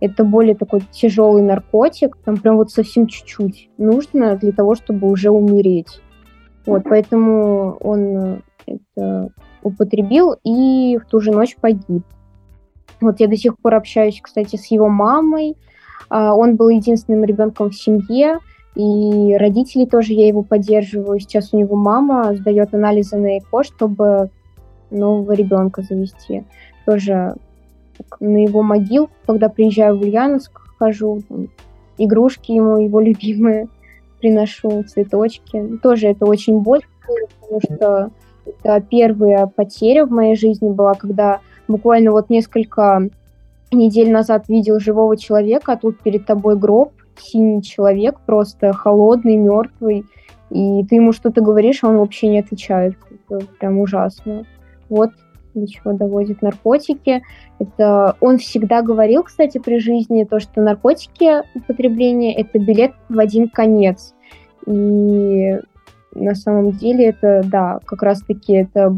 Это 0.00 0.24
более 0.24 0.54
такой 0.54 0.82
тяжелый 0.92 1.42
наркотик, 1.42 2.16
там 2.24 2.36
прям 2.36 2.56
вот 2.56 2.70
совсем 2.70 3.06
чуть-чуть 3.06 3.70
нужно 3.78 4.36
для 4.36 4.52
того, 4.52 4.74
чтобы 4.74 5.10
уже 5.10 5.30
умереть. 5.30 6.00
Вот, 6.66 6.84
поэтому 6.84 7.76
он 7.80 8.42
это 8.66 9.30
употребил 9.62 10.36
и 10.44 10.98
в 10.98 11.08
ту 11.08 11.20
же 11.20 11.30
ночь 11.32 11.56
погиб. 11.60 12.04
Вот 13.00 13.20
я 13.20 13.28
до 13.28 13.36
сих 13.36 13.58
пор 13.58 13.74
общаюсь, 13.74 14.20
кстати, 14.20 14.56
с 14.56 14.66
его 14.66 14.88
мамой. 14.88 15.56
А, 16.08 16.34
он 16.34 16.56
был 16.56 16.68
единственным 16.68 17.24
ребенком 17.24 17.70
в 17.70 17.74
семье, 17.74 18.38
и 18.74 19.36
родители 19.36 19.84
тоже 19.84 20.12
я 20.12 20.26
его 20.26 20.42
поддерживаю. 20.42 21.18
Сейчас 21.20 21.52
у 21.52 21.58
него 21.58 21.76
мама 21.76 22.34
сдает 22.34 22.74
анализы 22.74 23.16
на 23.16 23.38
ЭКО, 23.38 23.62
чтобы 23.62 24.30
нового 24.90 25.32
ребенка 25.32 25.82
завести. 25.82 26.44
Тоже 26.86 27.34
на 28.20 28.42
его 28.42 28.62
могил, 28.62 29.10
когда 29.26 29.48
приезжаю 29.48 29.96
в 29.96 30.02
Ульяновск, 30.02 30.60
хожу, 30.78 31.22
там, 31.28 31.48
игрушки 31.96 32.52
ему, 32.52 32.78
его 32.78 33.00
любимые, 33.08 33.68
приношу, 34.20 34.82
цветочки. 34.84 35.78
Тоже 35.82 36.08
это 36.08 36.26
очень 36.26 36.60
больно, 36.60 36.86
потому 37.40 37.60
что 37.60 38.10
это 38.46 38.80
первая 38.80 39.46
потеря 39.46 40.06
в 40.06 40.10
моей 40.10 40.36
жизни 40.36 40.68
была, 40.68 40.94
когда 40.94 41.40
буквально 41.66 42.12
вот 42.12 42.30
несколько 42.30 43.08
недель 43.70 44.10
назад 44.10 44.48
видел 44.48 44.80
живого 44.80 45.16
человека, 45.16 45.72
а 45.72 45.76
тут 45.76 46.00
перед 46.00 46.26
тобой 46.26 46.56
гроб, 46.56 46.92
синий 47.18 47.62
человек, 47.62 48.20
просто 48.24 48.72
холодный, 48.72 49.36
мертвый, 49.36 50.04
и 50.50 50.84
ты 50.84 50.96
ему 50.96 51.12
что-то 51.12 51.42
говоришь, 51.42 51.80
а 51.82 51.88
он 51.88 51.98
вообще 51.98 52.28
не 52.28 52.38
отвечает. 52.38 52.96
Это 53.28 53.44
прям 53.58 53.78
ужасно. 53.80 54.44
Вот 54.88 55.10
до 55.54 55.66
чего 55.66 55.92
доводят 55.92 56.42
наркотики. 56.42 57.22
Это 57.58 58.16
он 58.20 58.38
всегда 58.38 58.82
говорил, 58.82 59.22
кстати, 59.22 59.58
при 59.58 59.78
жизни, 59.78 60.24
то, 60.24 60.40
что 60.40 60.60
наркотики 60.60 61.42
употребление– 61.56 62.34
это 62.36 62.58
билет 62.58 62.92
в 63.08 63.18
один 63.18 63.48
конец. 63.48 64.14
И 64.66 65.58
на 66.14 66.34
самом 66.34 66.72
деле 66.72 67.06
это, 67.06 67.42
да, 67.44 67.80
как 67.84 68.02
раз-таки 68.02 68.52
это 68.52 68.96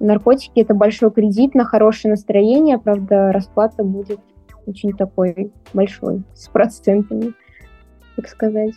наркотики– 0.00 0.52
это 0.60 0.74
большой 0.74 1.10
кредит 1.10 1.54
на 1.54 1.64
хорошее 1.64 2.12
настроение, 2.12 2.78
правда, 2.78 3.32
расплата 3.32 3.84
будет 3.84 4.20
очень 4.66 4.92
такой 4.92 5.52
большой, 5.72 6.22
с 6.34 6.48
процентами, 6.48 7.32
так 8.16 8.28
сказать. 8.28 8.74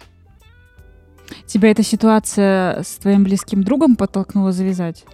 Тебя 1.48 1.72
эта 1.72 1.84
ситуация 1.84 2.84
с 2.84 2.98
твоим 2.98 3.24
близким 3.24 3.64
другом 3.64 3.96
подтолкнула 3.96 4.52
завязать? 4.52 5.06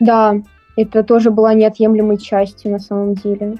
Да, 0.00 0.34
это 0.76 1.02
тоже 1.02 1.30
была 1.30 1.54
неотъемлемой 1.54 2.18
частью 2.18 2.72
на 2.72 2.78
самом 2.78 3.14
деле. 3.14 3.56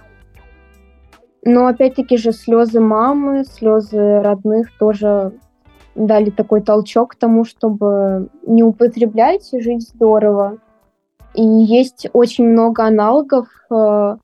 Но 1.45 1.67
опять-таки 1.67 2.17
же 2.17 2.33
слезы 2.33 2.81
мамы, 2.81 3.45
слезы 3.45 4.21
родных 4.21 4.77
тоже 4.79 5.33
дали 5.95 6.31
такой 6.31 6.61
толчок 6.61 7.13
к 7.13 7.15
тому, 7.15 7.45
чтобы 7.45 8.29
не 8.47 8.63
употреблять, 8.63 9.49
жить 9.53 9.89
здорово. 9.89 10.59
И 11.35 11.43
есть 11.43 12.09
очень 12.13 12.49
много 12.49 12.85
аналогов 12.85 13.49
э, 13.71 14.17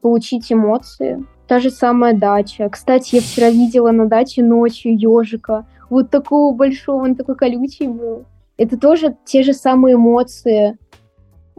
получить 0.00 0.52
эмоции. 0.52 1.24
Та 1.46 1.58
же 1.58 1.70
самая 1.70 2.14
дача. 2.14 2.68
Кстати, 2.68 3.16
я 3.16 3.20
вчера 3.20 3.50
видела 3.50 3.90
на 3.90 4.06
даче 4.06 4.42
ночью 4.42 4.96
ежика. 4.96 5.66
Вот 5.90 6.10
такого 6.10 6.54
большого, 6.54 7.04
он 7.04 7.14
такой 7.14 7.36
колючий 7.36 7.88
был. 7.88 8.24
Это 8.58 8.78
тоже 8.78 9.16
те 9.24 9.42
же 9.42 9.54
самые 9.54 9.94
эмоции 9.94 10.78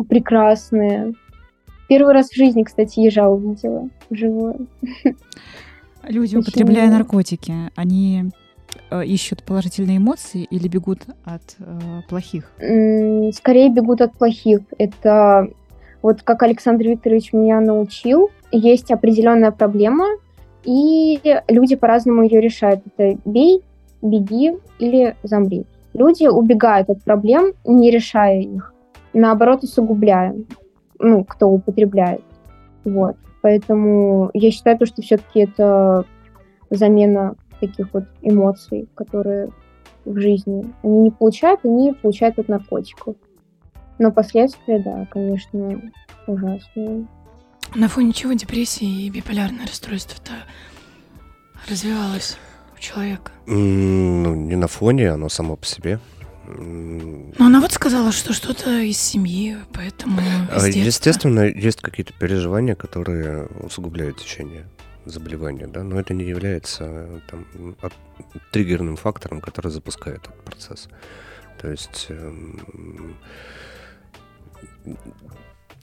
прекрасные. 0.04 1.14
Первый 1.88 2.14
раз 2.14 2.30
в 2.30 2.36
жизни, 2.36 2.64
кстати, 2.64 3.00
ежа 3.00 3.28
увидела 3.28 3.90
вживую. 4.10 4.68
Люди, 6.08 6.36
употребляя 6.38 6.90
наркотики, 6.90 7.54
они 7.76 8.26
э, 8.92 9.06
ищут 9.06 9.44
положительные 9.44 9.98
эмоции 9.98 10.44
или 10.44 10.68
бегут 10.68 11.02
от 11.24 11.42
э, 11.60 12.02
плохих? 12.08 12.52
Скорее 13.34 13.70
бегут 13.70 14.02
от 14.02 14.14
плохих. 14.14 14.62
Это 14.78 15.50
вот 16.02 16.22
как 16.24 16.44
Александр 16.44 16.88
Викторович 16.88 17.34
меня 17.34 17.60
научил, 17.60 18.30
есть 18.52 18.92
определенная 18.92 19.52
проблема, 19.52 20.06
и 20.64 21.20
люди 21.48 21.76
по-разному 21.76 22.24
ее 22.24 22.40
решают. 22.40 22.82
Это 22.96 23.18
бей, 23.26 23.62
беги 24.02 24.58
или 24.80 25.16
замри. 25.24 25.66
Люди 25.94 26.28
убегают 26.28 26.90
от 26.90 27.04
проблем, 27.04 27.54
не 27.66 27.92
решая 27.92 28.42
их 28.42 28.74
наоборот, 29.14 29.64
усугубляем, 29.64 30.46
ну, 31.00 31.24
кто 31.24 31.50
употребляет. 31.50 32.24
Вот. 32.84 33.16
Поэтому 33.42 34.32
я 34.34 34.52
считаю, 34.52 34.78
то, 34.78 34.86
что 34.86 35.02
все-таки 35.02 35.42
это 35.42 36.06
замена 36.70 37.36
таких 37.60 37.94
вот 37.94 38.06
эмоций, 38.22 38.88
которые 38.96 39.50
в 40.06 40.20
жизни 40.20 40.74
они 40.84 41.00
не 41.02 41.12
получают, 41.12 41.62
они 41.64 41.94
получают 41.94 42.40
от 42.40 42.48
наркотиков. 42.48 43.16
Но 43.98 44.12
последствия, 44.12 44.80
да, 44.80 45.08
конечно, 45.12 45.82
ужасные. 46.28 47.06
На 47.76 47.88
фоне 47.88 48.14
чего 48.14 48.34
депрессия 48.34 48.86
и 48.86 49.10
биполярное 49.10 49.68
расстройство-то 49.68 50.32
развивалось 51.70 52.38
у 52.76 52.80
человека? 52.80 53.32
Ну, 53.46 54.36
не 54.36 54.56
на 54.56 54.68
фоне, 54.68 55.12
оно 55.12 55.30
само 55.30 55.56
по 55.56 55.66
себе. 55.66 56.00
Ну, 56.58 57.46
она 57.46 57.62
вот 57.62 57.72
сказала, 57.72 58.12
что 58.12 58.34
что-то 58.34 58.80
из 58.80 58.98
семьи, 58.98 59.58
поэтому 59.74 60.20
а, 60.52 60.68
Естественно, 60.68 61.42
есть 61.42 61.82
какие-то 61.82 62.14
переживания, 62.14 62.76
которые 62.76 63.46
усугубляют 63.62 64.18
течение 64.18 64.66
заболевания, 65.06 65.68
да, 65.68 65.84
но 65.84 66.00
это 66.00 66.14
не 66.14 66.26
является 66.26 67.22
там, 67.30 67.46
триггерным 68.52 68.96
фактором, 68.96 69.42
который 69.42 69.72
запускает 69.72 70.22
этот 70.24 70.44
процесс. 70.44 70.90
То 71.62 71.70
есть, 71.70 72.08
эм, 72.10 73.16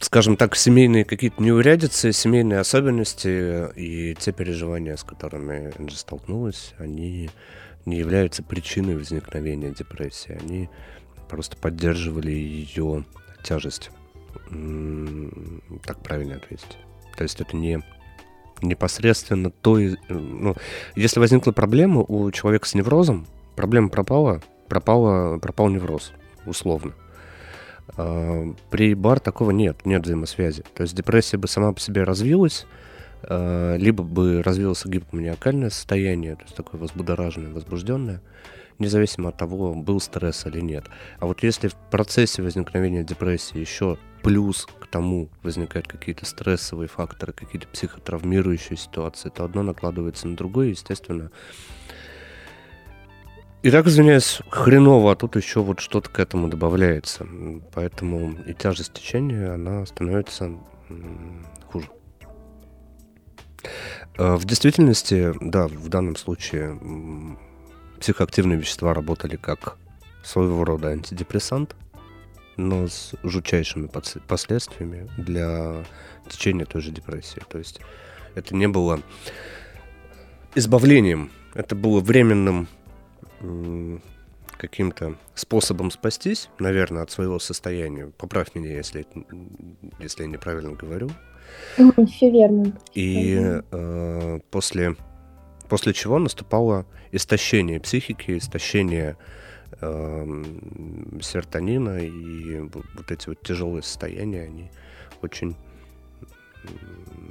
скажем 0.01 0.37
так, 0.37 0.57
семейные 0.57 1.05
какие-то 1.05 1.43
неурядицы, 1.43 2.13
семейные 2.13 2.61
особенности 2.61 3.73
и 3.77 4.15
те 4.15 4.33
переживания, 4.33 4.97
с 4.97 5.05
которыми 5.05 5.73
Энджи 5.79 5.97
столкнулась, 5.97 6.75
они 6.79 7.31
не 7.87 7.97
являются 7.97 8.43
причиной 8.43 8.97
возникновения 8.97 9.71
депрессии. 9.71 10.39
Они 10.43 10.69
просто 11.29 11.57
поддерживали 11.57 12.31
ее 12.31 13.05
тяжесть. 13.43 13.91
Так 15.85 16.03
правильно 16.03 16.37
ответить. 16.37 16.79
То 17.17 17.23
есть 17.23 17.41
это 17.41 17.57
не 17.57 17.83
непосредственно 18.63 19.51
то, 19.51 19.79
ну, 20.09 20.55
если 20.95 21.21
возникла 21.21 21.53
проблема 21.53 22.03
у 22.03 22.31
человека 22.31 22.67
с 22.67 22.75
неврозом, 22.75 23.27
проблема 23.55 23.89
пропала, 23.89 24.41
пропала, 24.69 25.39
пропал 25.39 25.69
невроз, 25.69 26.13
условно. 26.47 26.95
А, 27.97 28.55
при 28.71 28.95
бар 28.95 29.21
такого 29.21 29.51
нет, 29.51 29.85
нет 29.85 30.05
взаимосвязи. 30.05 30.65
То 30.75 30.83
есть 30.83 30.95
депрессия 30.95 31.37
бы 31.37 31.49
сама 31.49 31.73
по 31.73 31.81
себе 31.81 32.03
развилась, 32.05 32.67
либо 33.23 34.05
бы 34.05 34.43
развилось 34.43 34.85
гипоманиакальное 34.85 35.71
состояние, 35.71 36.37
то 36.37 36.43
есть 36.43 36.55
такое 36.55 36.81
возбудораженное, 36.81 37.53
возбужденное, 37.53 38.21
независимо 38.79 39.31
от 39.31 39.37
того, 39.37 39.75
был 39.75 40.01
стресс 40.01 40.47
или 40.47 40.61
нет. 40.61 40.85
А 41.19 41.27
вот 41.27 41.43
если 41.43 41.69
в 41.69 41.75
процессе 41.91 42.43
возникновения 42.43 43.05
депрессии 43.05 43.59
еще 43.59 43.99
плюс 44.23 44.67
к 44.81 44.87
тому 44.87 45.29
возникают 45.43 45.89
какие-то 45.89 46.27
стрессовые 46.27 46.89
факторы, 46.89 47.33
какие-то 47.33 47.69
психотравмирующие 47.69 48.77
ситуации, 48.77 49.31
то 49.31 49.45
одно 49.45 49.63
накладывается 49.63 50.29
на 50.29 50.37
другое, 50.37 50.69
естественно. 50.69 51.31
И 53.63 53.71
так, 53.71 53.87
извиняюсь, 53.87 54.41
хреново, 54.51 55.13
а 55.13 55.17
тут 55.17 55.35
еще 55.37 55.61
вот 55.61 55.81
что-то 55.81 56.11
к 56.11 56.21
этому 56.21 56.49
добавляется. 56.49 57.27
Поэтому 57.73 58.33
и 58.47 58.55
тяжесть 58.55 58.93
течения, 58.93 59.55
она 59.55 59.85
становится. 59.87 60.53
Э, 60.89 60.95
в 64.17 64.45
действительности, 64.45 65.33
да, 65.41 65.67
в 65.69 65.89
данном 65.89 66.17
случае 66.17 66.79
психоактивные 68.01 68.59
вещества 68.59 68.95
работали 68.95 69.37
как 69.37 69.77
своего 70.23 70.65
рода 70.65 70.89
антидепрессант, 70.89 71.77
но 72.57 72.89
с 72.89 73.13
жутчайшими 73.23 73.91
последствиями 74.27 75.11
для 75.19 75.85
течения 76.29 76.65
той 76.65 76.81
же 76.83 76.91
депрессии. 76.91 77.43
То 77.49 77.59
есть 77.59 77.81
это 78.35 78.55
не 78.55 78.67
было 78.69 79.01
избавлением, 80.55 81.31
это 81.55 81.75
было 81.75 82.01
временным 82.01 82.69
каким-то 84.57 85.17
способом 85.35 85.91
спастись, 85.91 86.49
наверное, 86.59 87.03
от 87.03 87.11
своего 87.11 87.39
состояния. 87.39 88.07
Поправь 88.17 88.55
меня, 88.55 88.75
если, 88.75 89.07
если 89.99 90.23
я 90.23 90.29
неправильно 90.29 90.73
говорю. 90.73 91.11
Все 92.09 92.31
верно. 92.31 92.73
И 92.95 93.61
э, 93.71 94.41
после, 94.51 94.97
после 95.69 95.93
чего 95.93 96.19
наступало 96.19 96.87
истощение 97.13 97.81
психики, 97.81 98.39
истощение 98.39 99.17
эм, 99.81 101.21
серотонина, 101.23 101.99
и 101.99 102.61
вот 102.61 103.11
эти 103.11 103.29
вот 103.29 103.43
тяжелые 103.43 103.83
состояния, 103.83 104.43
они 104.43 104.71
очень, 105.23 105.57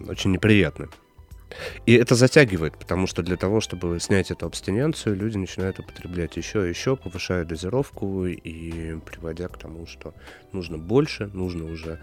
очень 0.08 0.32
неприятны. 0.32 0.88
И 1.86 1.94
это 1.94 2.16
затягивает, 2.16 2.78
потому 2.78 3.08
что 3.08 3.22
для 3.22 3.38
того, 3.38 3.62
чтобы 3.62 4.00
снять 4.00 4.32
эту 4.32 4.46
абстиненцию, 4.46 5.16
люди 5.16 5.38
начинают 5.38 5.80
употреблять 5.80 6.36
еще 6.38 6.66
и 6.66 6.70
еще, 6.70 6.96
повышая 6.96 7.46
дозировку 7.46 8.26
и 8.26 9.00
приводя 9.06 9.48
к 9.48 9.58
тому, 9.58 9.86
что 9.86 10.14
нужно 10.52 10.78
больше, 10.78 11.28
нужно 11.28 11.66
уже 11.66 12.00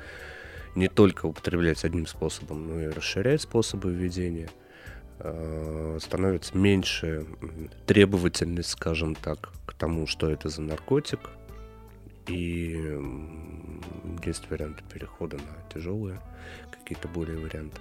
не 0.75 0.89
только 0.89 1.27
употреблять 1.27 1.85
одним 1.85 2.07
способом, 2.07 2.69
но 2.69 2.81
и 2.81 2.87
расширять 2.89 3.43
способы 3.43 3.93
введения. 3.93 4.51
Э, 5.19 5.99
становится 6.01 6.57
меньше 6.57 7.27
требовательность, 7.87 8.71
скажем 8.71 9.15
так, 9.15 9.51
к 9.67 9.75
тому, 9.75 10.07
что 10.07 10.31
это 10.31 10.49
за 10.49 10.63
наркотик. 10.63 11.21
И 12.29 12.99
есть 14.25 14.49
варианты 14.51 14.83
перехода 14.93 15.37
на 15.37 15.73
тяжелые, 15.73 16.21
какие-то 16.71 17.09
более 17.09 17.39
варианты. 17.39 17.81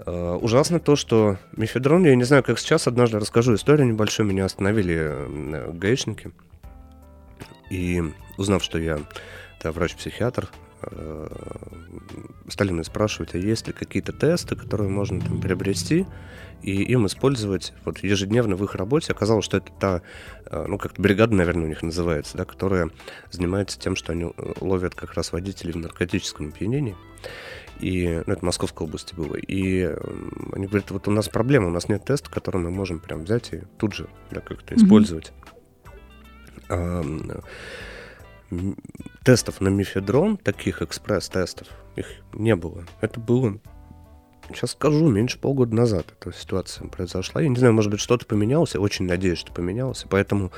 Uh, 0.00 0.36
ужасно 0.38 0.80
то, 0.80 0.96
что 0.96 1.38
мифедрон, 1.56 2.04
я 2.04 2.16
не 2.16 2.24
знаю, 2.24 2.42
как 2.42 2.58
сейчас, 2.58 2.88
однажды 2.88 3.20
расскажу 3.20 3.54
историю 3.54 3.86
небольшую, 3.86 4.26
меня 4.26 4.44
остановили 4.44 4.94
uh, 4.94 5.78
гаишники, 5.78 6.32
и 7.70 8.02
узнав, 8.36 8.64
что 8.64 8.78
я 8.78 8.98
да, 9.62 9.70
врач-психиатр, 9.70 10.48
Э, 10.48 10.63
стали 12.48 12.72
меня 12.72 12.84
спрашивать, 12.84 13.34
а 13.34 13.38
есть 13.38 13.66
ли 13.66 13.72
какие-то 13.72 14.12
тесты, 14.12 14.56
которые 14.56 14.88
можно 14.88 15.20
там 15.20 15.40
приобрести 15.40 16.06
и 16.62 16.82
им 16.82 17.06
использовать 17.06 17.74
вот 17.84 17.98
ежедневно 17.98 18.56
в 18.56 18.64
их 18.64 18.74
работе. 18.74 19.12
Оказалось, 19.12 19.44
что 19.44 19.58
это 19.58 19.70
та, 19.78 20.02
э, 20.46 20.64
ну, 20.66 20.78
как-то 20.78 21.00
бригада, 21.00 21.34
наверное, 21.34 21.64
у 21.64 21.68
них 21.68 21.82
называется, 21.82 22.38
да, 22.38 22.46
которая 22.46 22.90
занимается 23.30 23.78
тем, 23.78 23.96
что 23.96 24.12
они 24.12 24.24
э, 24.24 24.52
ловят 24.60 24.94
как 24.94 25.12
раз 25.12 25.32
водителей 25.32 25.72
в 25.72 25.76
наркотическом 25.76 26.48
опьянении. 26.48 26.96
И, 27.80 28.22
ну, 28.26 28.32
это 28.32 28.40
в 28.40 28.44
Московской 28.44 28.86
области 28.86 29.14
было. 29.14 29.36
И 29.36 29.82
они 30.52 30.66
говорят, 30.66 30.90
вот 30.90 31.06
у 31.06 31.10
нас 31.10 31.28
проблема, 31.28 31.66
у 31.66 31.70
нас 31.70 31.88
нет 31.88 32.04
теста, 32.04 32.30
который 32.30 32.62
мы 32.62 32.70
можем 32.70 32.98
прям 32.98 33.24
взять 33.24 33.52
и 33.52 33.62
тут 33.78 33.94
же 33.94 34.08
да, 34.30 34.40
как-то 34.40 34.74
mm-hmm. 34.74 34.84
использовать 34.84 35.32
тестов 39.24 39.60
на 39.60 39.68
мифедрон, 39.68 40.36
таких 40.36 40.82
экспресс-тестов, 40.82 41.68
их 41.96 42.06
не 42.32 42.56
было. 42.56 42.84
Это 43.00 43.20
было, 43.20 43.58
сейчас 44.48 44.72
скажу, 44.72 45.08
меньше 45.08 45.38
полгода 45.38 45.74
назад 45.74 46.06
эта 46.18 46.36
ситуация 46.36 46.88
произошла. 46.88 47.40
Я 47.40 47.48
не 47.48 47.56
знаю, 47.56 47.74
может 47.74 47.90
быть, 47.90 48.00
что-то 48.00 48.26
поменялось, 48.26 48.74
я 48.74 48.80
очень 48.80 49.06
надеюсь, 49.06 49.38
что 49.38 49.52
поменялось. 49.52 50.04
Поэтому 50.08 50.52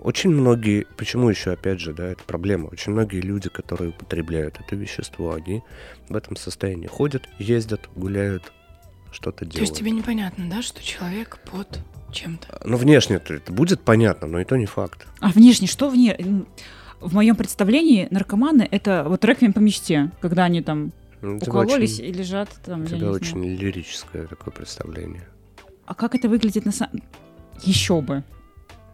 очень 0.00 0.30
многие, 0.30 0.86
почему 0.96 1.30
еще, 1.30 1.52
опять 1.52 1.80
же, 1.80 1.92
да, 1.94 2.06
это 2.08 2.22
проблема, 2.24 2.66
очень 2.66 2.92
многие 2.92 3.20
люди, 3.20 3.48
которые 3.48 3.90
употребляют 3.90 4.60
это 4.60 4.76
вещество, 4.76 5.32
они 5.32 5.62
в 6.08 6.16
этом 6.16 6.36
состоянии 6.36 6.86
ходят, 6.86 7.28
ездят, 7.38 7.88
гуляют, 7.96 8.52
что-то 9.10 9.44
делают. 9.44 9.54
То 9.54 9.60
есть 9.62 9.76
тебе 9.76 9.90
непонятно, 9.90 10.48
да, 10.50 10.62
что 10.62 10.82
человек 10.82 11.38
под 11.50 11.80
чем-то? 12.12 12.60
Ну, 12.64 12.76
внешне 12.76 13.16
это 13.16 13.52
будет 13.52 13.80
понятно, 13.82 14.26
но 14.26 14.40
и 14.40 14.44
то 14.44 14.56
не 14.56 14.66
факт. 14.66 15.06
А 15.20 15.30
внешне 15.30 15.66
что 15.66 15.88
вне? 15.88 16.16
В 17.00 17.14
моем 17.14 17.36
представлении 17.36 18.08
наркоманы 18.10 18.66
это 18.70 19.04
вот 19.06 19.24
реквием 19.24 19.52
по 19.52 19.60
мечте, 19.60 20.10
когда 20.20 20.44
они 20.44 20.62
там 20.62 20.92
ну, 21.22 21.36
укололись 21.36 21.98
очень, 21.98 22.08
и 22.08 22.12
лежат 22.12 22.48
там. 22.64 22.82
У 22.82 22.86
тебя 22.86 23.10
очень 23.10 23.38
знаю. 23.38 23.58
лирическое 23.58 24.26
такое 24.26 24.52
представление. 24.52 25.26
А 25.86 25.94
как 25.94 26.14
это 26.14 26.28
выглядит 26.28 26.64
на 26.64 26.72
самом... 26.72 27.02
Еще 27.62 28.00
бы. 28.00 28.22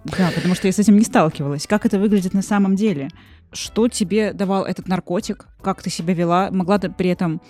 Да, 0.05 0.31
потому 0.35 0.55
что 0.55 0.67
я 0.67 0.73
с 0.73 0.79
этим 0.79 0.97
не 0.97 1.05
сталкивалась. 1.05 1.67
Как 1.67 1.87
это 1.87 1.99
выглядит 1.99 2.35
на 2.35 2.43
самом 2.43 2.77
деле? 2.77 3.09
Что 3.53 3.89
тебе 3.89 4.33
давал 4.33 4.65
этот 4.65 4.89
наркотик? 4.89 5.47
Как 5.61 5.83
ты 5.83 5.91
себя 5.91 6.15
вела? 6.15 6.51
Могла 6.51 6.79
ты 6.79 6.91
при 6.91 7.11
этом 7.11 7.41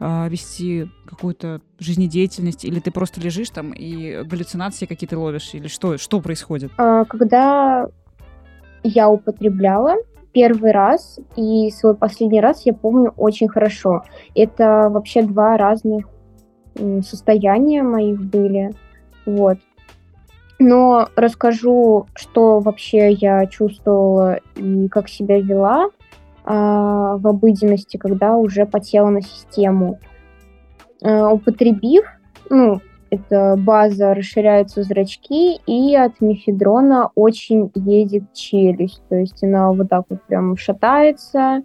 э, 0.00 0.28
вести 0.28 0.90
какую-то 1.06 1.60
жизнедеятельность? 1.78 2.64
Или 2.64 2.80
ты 2.80 2.90
просто 2.90 3.20
лежишь 3.20 3.50
там 3.50 3.72
и 3.72 4.22
галлюцинации 4.22 4.86
какие-то 4.86 5.18
ловишь? 5.18 5.50
Или 5.54 5.68
что, 5.68 5.98
что 5.98 6.20
происходит? 6.20 6.72
А, 6.78 7.04
когда 7.04 7.88
я 8.82 9.08
употребляла 9.08 9.96
первый 10.32 10.72
раз, 10.72 11.18
и 11.36 11.70
свой 11.70 11.94
последний 11.94 12.40
раз 12.40 12.64
я 12.64 12.72
помню 12.72 13.12
очень 13.16 13.48
хорошо. 13.48 14.04
Это 14.34 14.88
вообще 14.90 15.22
два 15.22 15.56
разных 15.56 16.06
состояния 17.02 17.82
моих 17.82 18.20
были. 18.20 18.70
Вот. 19.26 19.58
Но 20.58 21.08
расскажу, 21.16 22.06
что 22.14 22.60
вообще 22.60 23.12
я 23.12 23.46
чувствовала 23.46 24.40
и 24.56 24.88
как 24.88 25.08
себя 25.08 25.40
вела 25.40 25.88
а, 26.44 27.16
в 27.16 27.26
обыденности, 27.26 27.96
когда 27.96 28.36
уже 28.36 28.66
потела 28.66 29.08
на 29.08 29.22
систему. 29.22 29.98
А, 31.02 31.32
употребив, 31.32 32.04
ну, 32.50 32.80
это 33.10 33.56
база, 33.58 34.14
расширяются 34.14 34.82
зрачки, 34.82 35.56
и 35.66 35.94
от 35.96 36.20
мифедрона 36.20 37.10
очень 37.14 37.70
едет 37.74 38.32
челюсть. 38.32 39.02
То 39.08 39.16
есть 39.16 39.42
она 39.42 39.72
вот 39.72 39.88
так 39.88 40.04
вот 40.08 40.22
прям 40.22 40.56
шатается, 40.56 41.62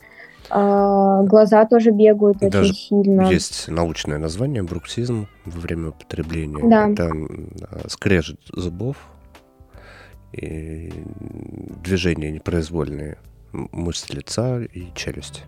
а, 0.49 1.23
глаза 1.23 1.65
тоже 1.65 1.91
бегают 1.91 2.39
Даже 2.39 2.71
очень 2.71 2.75
сильно. 2.75 3.21
Есть 3.23 3.67
научное 3.67 4.17
название 4.17 4.63
бруксизм 4.63 5.27
во 5.45 5.59
время 5.59 5.89
употребления. 5.89 6.67
Да. 6.67 6.89
Это 6.89 7.89
скрежет 7.89 8.39
зубов 8.51 8.97
и 10.33 10.91
движения 11.83 12.31
непроизвольные 12.31 13.17
мышц 13.51 14.09
лица 14.09 14.61
и 14.61 14.87
челюсти. 14.93 15.41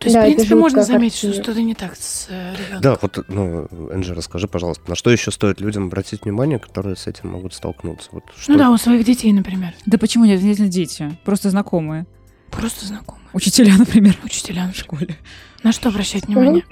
То 0.00 0.06
есть, 0.06 0.14
да, 0.14 0.22
в 0.22 0.24
принципе, 0.24 0.54
можно 0.54 0.82
заметить, 0.82 1.18
что 1.18 1.32
что-то 1.34 1.60
не 1.60 1.74
так 1.74 1.94
с 1.94 2.26
э, 2.30 2.54
ребенком. 2.54 2.80
Да, 2.80 2.98
вот, 3.02 3.24
ну, 3.28 3.68
Энджи, 3.92 4.14
расскажи, 4.14 4.48
пожалуйста, 4.48 4.88
на 4.88 4.96
что 4.96 5.10
еще 5.10 5.30
стоит 5.30 5.60
людям 5.60 5.88
обратить 5.88 6.24
внимание, 6.24 6.58
которые 6.58 6.96
с 6.96 7.06
этим 7.06 7.28
могут 7.28 7.52
столкнуться? 7.52 8.08
Вот 8.12 8.24
что... 8.34 8.52
Ну 8.52 8.58
да, 8.58 8.70
у 8.70 8.78
своих 8.78 9.04
детей, 9.04 9.30
например. 9.34 9.74
Да 9.84 9.98
почему 9.98 10.24
не 10.24 10.32
обязательно 10.32 10.68
дети? 10.68 11.10
Просто 11.22 11.50
знакомые. 11.50 12.06
Просто 12.50 12.86
знакомые. 12.86 13.26
Учителя, 13.34 13.74
например. 13.78 14.16
Учителя 14.24 14.70
в 14.72 14.76
школе. 14.76 15.16
На 15.62 15.70
что 15.70 15.90
обращать 15.90 16.26
внимание? 16.26 16.64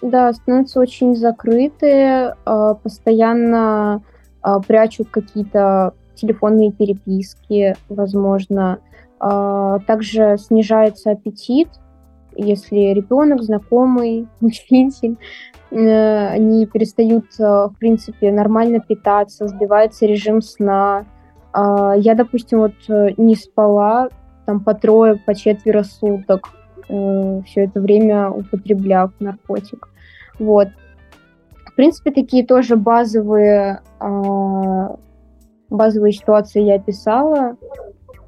Да, 0.00 0.32
становятся 0.32 0.78
очень 0.78 1.16
закрытые, 1.16 2.36
а, 2.44 2.74
постоянно 2.74 4.04
а, 4.40 4.60
прячут 4.60 5.08
какие-то 5.10 5.94
телефонные 6.14 6.70
переписки, 6.70 7.74
возможно. 7.88 8.78
А, 9.18 9.80
также 9.80 10.36
снижается 10.38 11.10
аппетит, 11.10 11.68
если 12.36 12.92
ребенок, 12.92 13.42
знакомый, 13.42 14.28
учитель, 14.40 15.16
э, 15.70 16.26
они 16.28 16.66
перестают, 16.66 17.26
э, 17.38 17.42
в 17.42 17.74
принципе, 17.78 18.32
нормально 18.32 18.80
питаться, 18.80 19.48
сбивается 19.48 20.06
режим 20.06 20.42
сна. 20.42 21.04
А, 21.52 21.94
я, 21.96 22.14
допустим, 22.14 22.60
вот 22.60 22.74
э, 22.88 23.10
не 23.16 23.34
спала 23.34 24.08
там 24.46 24.60
по 24.60 24.74
трое, 24.74 25.16
по 25.16 25.34
четверо 25.34 25.82
суток, 25.84 26.50
все 26.88 27.64
это 27.64 27.80
время 27.80 28.28
употребляв 28.28 29.12
наркотик. 29.20 29.88
Вот. 30.38 30.68
В 31.72 31.74
принципе, 31.74 32.10
такие 32.10 32.44
тоже 32.44 32.76
базовые, 32.76 33.80
а, 33.98 34.96
базовые 35.70 36.12
ситуации 36.12 36.62
я 36.62 36.74
описала, 36.74 37.56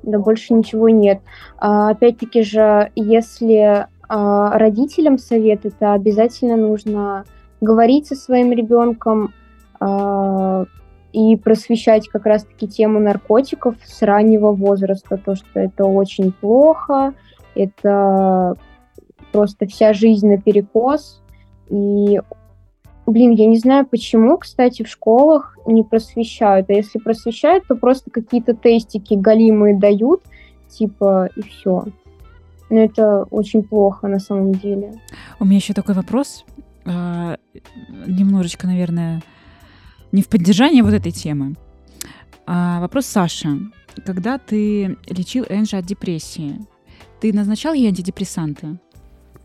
да 0.03 0.19
больше 0.19 0.55
ничего 0.55 0.89
нет. 0.89 1.21
А, 1.59 1.91
опять-таки 1.91 2.43
же, 2.43 2.91
если 2.95 3.87
родителям 4.09 5.19
совет 5.19 5.65
это 5.65 5.93
обязательно 5.93 6.57
нужно 6.57 7.25
говорить 7.61 8.07
со 8.07 8.15
своим 8.15 8.53
ребенком 8.53 9.33
а, 9.81 10.65
и 11.13 11.37
просвещать 11.37 12.09
как 12.09 12.27
раз-таки 12.27 12.67
тему 12.69 13.01
наркотиков 13.01 13.77
с 13.85 14.03
раннего 14.03 14.53
возраста, 14.53 15.17
то, 15.17 15.35
что 15.35 15.61
это 15.61 15.85
очень 15.85 16.33
плохо, 16.33 17.15
это 17.55 18.57
просто 19.33 19.67
вся 19.67 19.93
жизнь 19.93 20.29
на 20.29 20.41
перекос. 20.41 21.23
И, 21.69 22.21
блин, 23.07 23.33
я 23.33 23.47
не 23.47 23.59
знаю 23.59 23.87
почему, 23.87 24.39
кстати, 24.39 24.83
в 24.83 24.89
школах 24.89 25.57
не 25.67 25.83
просвещают. 25.83 26.69
А 26.71 26.73
если 26.73 26.99
просвещают, 26.99 27.65
то 27.67 27.77
просто 27.77 28.11
какие-то 28.11 28.55
тестики 28.55 29.15
галимые 29.15 29.79
дают, 29.79 30.23
типа, 30.69 31.31
и 31.37 31.43
все. 31.43 31.85
Но 32.75 32.81
это 32.81 33.23
очень 33.31 33.63
плохо 33.63 34.09
на 34.09 34.19
самом 34.19 34.53
деле. 34.53 35.01
У 35.39 35.45
меня 35.45 35.59
еще 35.59 35.75
такой 35.75 35.95
вопрос. 35.95 36.45
А, 36.85 37.37
немножечко, 38.05 38.67
наверное, 38.67 39.23
не 40.11 40.23
в 40.23 40.29
поддержание 40.29 40.83
вот 40.83 40.93
этой 40.93 41.13
темы. 41.13 41.55
А, 42.49 42.81
вопрос 42.81 43.07
Саша. 43.07 43.61
Когда 44.05 44.39
ты 44.39 44.99
лечил 45.07 45.45
Энджи 45.49 45.77
от 45.77 45.87
депрессии, 45.87 46.67
ты 47.21 47.33
назначал 47.33 47.75
ей 47.75 47.87
антидепрессанты? 47.87 48.81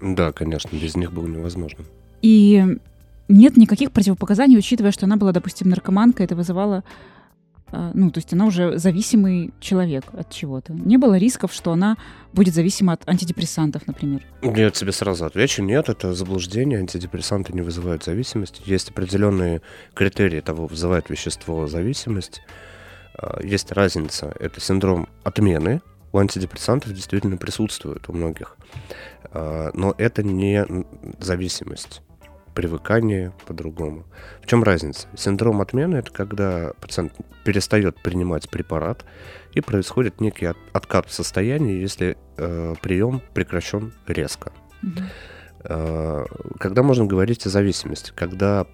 Да, 0.02 0.32
конечно, 0.32 0.76
без 0.76 0.96
них 0.96 1.14
было 1.14 1.28
невозможно. 1.28 1.86
И 2.24 2.66
нет 3.28 3.58
никаких 3.58 3.92
противопоказаний, 3.92 4.58
учитывая, 4.58 4.92
что 4.92 5.06
она 5.06 5.18
была, 5.18 5.34
допустим, 5.34 5.70
наркоманка, 5.70 6.24
это 6.24 6.36
вызывало 6.36 6.84
ну, 7.72 8.12
то 8.12 8.18
есть 8.18 8.34
она 8.34 8.46
уже 8.46 8.78
зависимый 8.78 9.54
человек 9.60 10.06
от 10.14 10.30
чего-то. 10.30 10.74
Не 10.74 10.98
было 10.98 11.18
рисков, 11.18 11.54
что 11.54 11.72
она 11.72 11.98
будет 12.34 12.54
зависима 12.54 12.94
от 12.94 13.08
антидепрессантов, 13.08 13.88
например? 13.88 14.22
Я 14.42 14.70
тебе 14.72 14.92
сразу 14.92 15.26
отвечу, 15.26 15.64
нет, 15.64 15.90
это 15.90 16.14
заблуждение, 16.14 16.80
антидепрессанты 16.80 17.54
не 17.54 17.62
вызывают 17.62 18.04
зависимость. 18.04 18.62
Есть 18.66 18.90
определенные 18.90 19.62
критерии 19.94 20.42
того, 20.42 20.68
вызывает 20.68 21.10
вещество 21.10 21.68
зависимость. 21.68 22.42
А, 23.16 23.40
есть 23.44 23.72
разница, 23.72 24.36
это 24.40 24.62
синдром 24.62 25.08
отмены, 25.24 25.82
у 26.12 26.18
антидепрессантов 26.18 26.94
действительно 26.94 27.38
присутствует 27.38 28.10
у 28.10 28.14
многих, 28.14 28.58
а, 29.32 29.72
но 29.74 29.94
это 29.98 30.24
не 30.24 30.66
зависимость 31.20 32.02
привыкание 32.60 33.32
по-другому. 33.48 34.04
В 34.42 34.46
чем 34.46 34.64
разница? 34.64 35.08
Синдром 35.16 35.62
отмены– 35.62 35.96
это 36.00 36.12
когда 36.12 36.74
пациент 36.82 37.14
перестает 37.46 37.96
принимать 38.02 38.50
препарат, 38.50 39.06
и 39.54 39.62
происходит 39.62 40.20
некий 40.20 40.48
от, 40.48 40.58
откат 40.74 41.08
в 41.08 41.14
состоянии, 41.14 41.80
если 41.80 42.18
э, 42.36 42.76
прием 42.82 43.22
прекращен 43.34 43.94
резко. 44.08 44.52
Mm-hmm. 44.84 45.04
Э, 45.64 46.26
когда 46.60 46.84
можно 46.84 47.06
говорить 47.06 47.46
о 47.46 47.50
зависимости? 47.50 48.12
Когда 48.14 48.68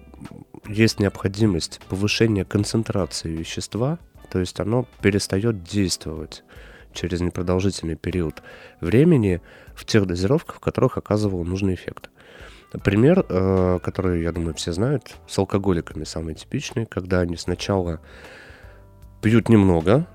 есть 0.66 0.98
необходимость 0.98 1.80
повышения 1.88 2.44
концентрации 2.44 3.28
вещества, 3.28 4.00
то 4.32 4.40
есть 4.40 4.58
оно 4.58 4.88
перестает 5.00 5.62
действовать 5.62 6.42
через 6.92 7.20
непродолжительный 7.20 7.94
период 7.94 8.42
времени 8.80 9.40
в 9.76 9.84
тех 9.84 10.06
дозировках, 10.06 10.56
в 10.56 10.60
которых 10.60 10.98
оказывал 10.98 11.44
нужный 11.44 11.74
эффект. 11.74 12.10
Пример, 12.82 13.24
э, 13.28 13.78
который, 13.82 14.22
я 14.22 14.32
думаю, 14.32 14.54
все 14.54 14.72
знают, 14.72 15.14
с 15.26 15.38
алкоголиками 15.38 16.04
самый 16.04 16.34
типичный, 16.34 16.86
когда 16.86 17.20
они 17.20 17.36
сначала 17.36 18.00
пьют 19.22 19.48
немного, 19.48 20.06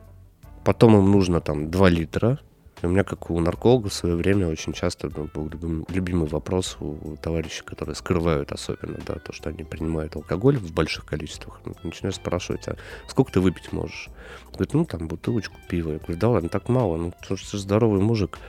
потом 0.63 0.97
им 0.97 1.11
нужно 1.11 1.41
там 1.41 1.71
2 1.71 1.89
литра. 1.89 2.39
И 2.81 2.85
у 2.87 2.89
меня, 2.89 3.03
как 3.03 3.29
у 3.29 3.39
нарколога, 3.39 3.89
в 3.89 3.93
свое 3.93 4.15
время 4.15 4.47
очень 4.47 4.73
часто 4.73 5.11
ну, 5.15 5.29
был 5.33 5.49
любим, 5.49 5.85
любимый 5.89 6.27
вопрос 6.27 6.77
у 6.79 7.15
товарищей, 7.21 7.63
которые 7.63 7.95
скрывают 7.95 8.51
особенно, 8.51 8.97
да, 9.05 9.15
то, 9.15 9.33
что 9.33 9.49
они 9.49 9.63
принимают 9.63 10.15
алкоголь 10.15 10.57
в 10.57 10.73
больших 10.73 11.05
количествах. 11.05 11.59
Ну, 11.65 11.75
начинаешь 11.83 12.15
спрашивать, 12.15 12.67
а 12.67 12.77
сколько 13.07 13.31
ты 13.31 13.39
выпить 13.39 13.71
можешь? 13.71 14.09
Говорит, 14.51 14.73
ну, 14.73 14.85
там, 14.85 15.07
бутылочку 15.07 15.57
пива. 15.69 15.91
Я 15.91 15.99
говорю, 15.99 16.17
да 16.17 16.29
ладно, 16.29 16.49
так 16.49 16.69
мало, 16.69 16.97
ну, 16.97 17.13
ты 17.27 17.37
же 17.37 17.57
здоровый 17.57 18.01
мужик. 18.01 18.39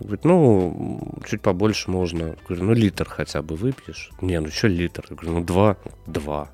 Говорит, 0.00 0.24
ну, 0.24 1.14
чуть 1.26 1.42
побольше 1.42 1.90
можно. 1.90 2.36
Говорю, 2.48 2.64
ну, 2.64 2.72
литр 2.72 3.08
хотя 3.08 3.42
бы 3.42 3.54
выпьешь. 3.54 4.10
Не, 4.20 4.40
ну, 4.40 4.48
что 4.48 4.68
литр? 4.68 5.04
Я 5.10 5.16
говорю, 5.16 5.38
ну, 5.38 5.44
два. 5.44 5.76
Два. 6.06 6.50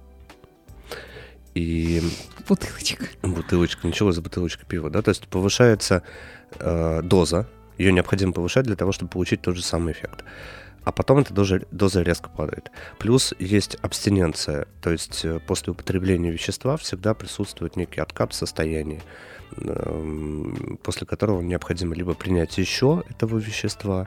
И... 1.55 2.03
Бутылочка. 2.49 3.07
Бутылочка. 3.23 3.87
Ничего 3.87 4.13
за 4.13 4.21
бутылочка 4.21 4.67
пива, 4.67 4.91
да? 4.91 5.01
То 5.01 5.11
есть 5.11 5.27
повышается 5.29 6.03
э, 6.59 7.01
доза. 7.03 7.49
Ее 7.79 7.93
необходимо 7.93 8.33
повышать 8.33 8.67
для 8.67 8.77
того, 8.77 8.93
чтобы 8.93 9.11
получить 9.11 9.43
тот 9.43 9.57
же 9.57 9.63
самый 9.63 9.93
эффект. 9.93 10.25
А 10.85 10.93
потом 10.93 11.19
эта 11.19 11.35
доза, 11.35 11.63
доза 11.71 12.03
резко 12.03 12.29
падает. 12.29 12.71
Плюс 12.99 13.35
есть 13.39 13.77
абстиненция. 13.83 14.67
То 14.83 14.91
есть 14.91 15.25
э, 15.25 15.41
после 15.47 15.73
употребления 15.73 16.31
вещества 16.31 16.77
всегда 16.77 17.15
присутствует 17.15 17.77
некий 17.77 18.01
откат 18.01 18.33
в 18.33 18.37
состоянии. 18.37 19.03
Эм, 19.59 20.79
после 20.83 21.07
которого 21.07 21.41
необходимо 21.41 21.95
либо 21.95 22.15
принять 22.15 22.59
еще 22.59 23.05
этого 23.09 23.39
вещества, 23.39 24.07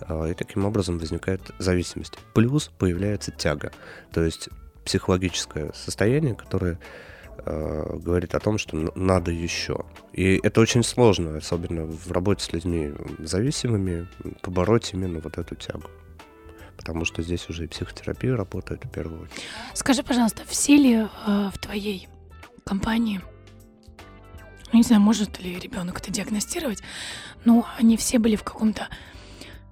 а, 0.00 0.26
и 0.26 0.34
таким 0.34 0.64
образом 0.64 0.98
возникает 0.98 1.40
зависимость. 1.58 2.14
Плюс 2.32 2.70
появляется 2.78 3.32
тяга, 3.32 3.72
то 4.12 4.22
есть 4.22 4.48
психологическое 4.84 5.72
состояние, 5.74 6.34
которое 6.34 6.78
э, 7.38 7.96
говорит 7.98 8.34
о 8.34 8.40
том, 8.40 8.58
что 8.58 8.92
надо 8.94 9.30
еще. 9.30 9.84
И 10.12 10.38
это 10.42 10.60
очень 10.60 10.84
сложно, 10.84 11.38
особенно 11.38 11.86
в 11.86 12.12
работе 12.12 12.44
с 12.44 12.52
людьми 12.52 12.92
зависимыми, 13.18 14.06
побороть 14.42 14.92
именно 14.92 15.18
вот 15.20 15.38
эту 15.38 15.56
тягу. 15.56 15.88
Потому 16.76 17.04
что 17.04 17.22
здесь 17.22 17.48
уже 17.48 17.64
и 17.64 17.66
психотерапия 17.66 18.36
работает 18.36 18.84
в 18.84 18.90
первую 18.90 19.22
очередь. 19.22 19.42
Скажи, 19.72 20.02
пожалуйста, 20.02 20.42
все 20.46 20.76
ли 20.76 20.94
э, 20.94 21.06
в 21.52 21.58
твоей 21.58 22.08
компании 22.64 23.20
не 24.72 24.82
знаю, 24.82 25.00
может 25.00 25.40
ли 25.40 25.58
ребенок 25.58 25.98
это 25.98 26.10
диагностировать, 26.10 26.80
но 27.44 27.66
они 27.78 27.96
все 27.96 28.18
были 28.18 28.36
в 28.36 28.42
каком-то 28.42 28.88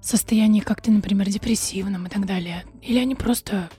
состоянии, 0.01 0.61
как 0.61 0.81
ты, 0.81 0.91
например, 0.91 1.29
депрессивном 1.29 2.07
и 2.07 2.11
так 2.11 2.27
далее. 2.27 2.65
Или 2.83 2.99
они 2.99 3.15
просто, 3.15 3.71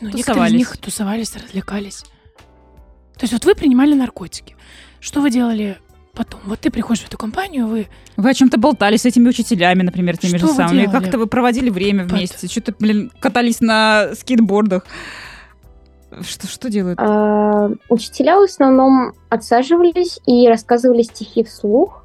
ну, 0.00 0.10
некоторые 0.10 0.48
из 0.48 0.54
них 0.54 0.76
тусовались, 0.78 1.34
развлекались. 1.36 2.04
То 3.14 3.24
есть 3.24 3.32
вот 3.32 3.44
вы 3.44 3.54
принимали 3.54 3.94
наркотики. 3.94 4.56
Что 5.00 5.20
вы 5.20 5.30
делали 5.30 5.78
потом? 6.14 6.40
Вот 6.44 6.60
ты 6.60 6.70
приходишь 6.70 7.02
в 7.02 7.08
эту 7.08 7.18
компанию, 7.18 7.66
вы... 7.66 7.88
Вы 8.16 8.30
о 8.30 8.34
чем-то 8.34 8.58
болтали 8.58 8.96
с 8.96 9.04
этими 9.04 9.28
учителями, 9.28 9.82
например, 9.82 10.16
теми 10.16 10.38
что 10.38 10.48
же 10.48 10.54
самыми. 10.54 10.86
Как-то 10.86 11.18
вы 11.18 11.26
проводили 11.26 11.70
время 11.70 12.04
вместе, 12.04 12.42
Под... 12.42 12.50
что-то, 12.50 12.74
блин, 12.78 13.12
катались 13.18 13.60
на 13.60 14.14
скейтбордах. 14.14 14.86
Что, 16.22 16.46
что 16.46 16.70
делают? 16.70 16.98
А, 17.00 17.70
учителя 17.88 18.38
в 18.38 18.44
основном 18.44 19.12
отсаживались 19.28 20.20
и 20.26 20.48
рассказывали 20.48 21.02
стихи 21.02 21.44
вслух. 21.44 22.04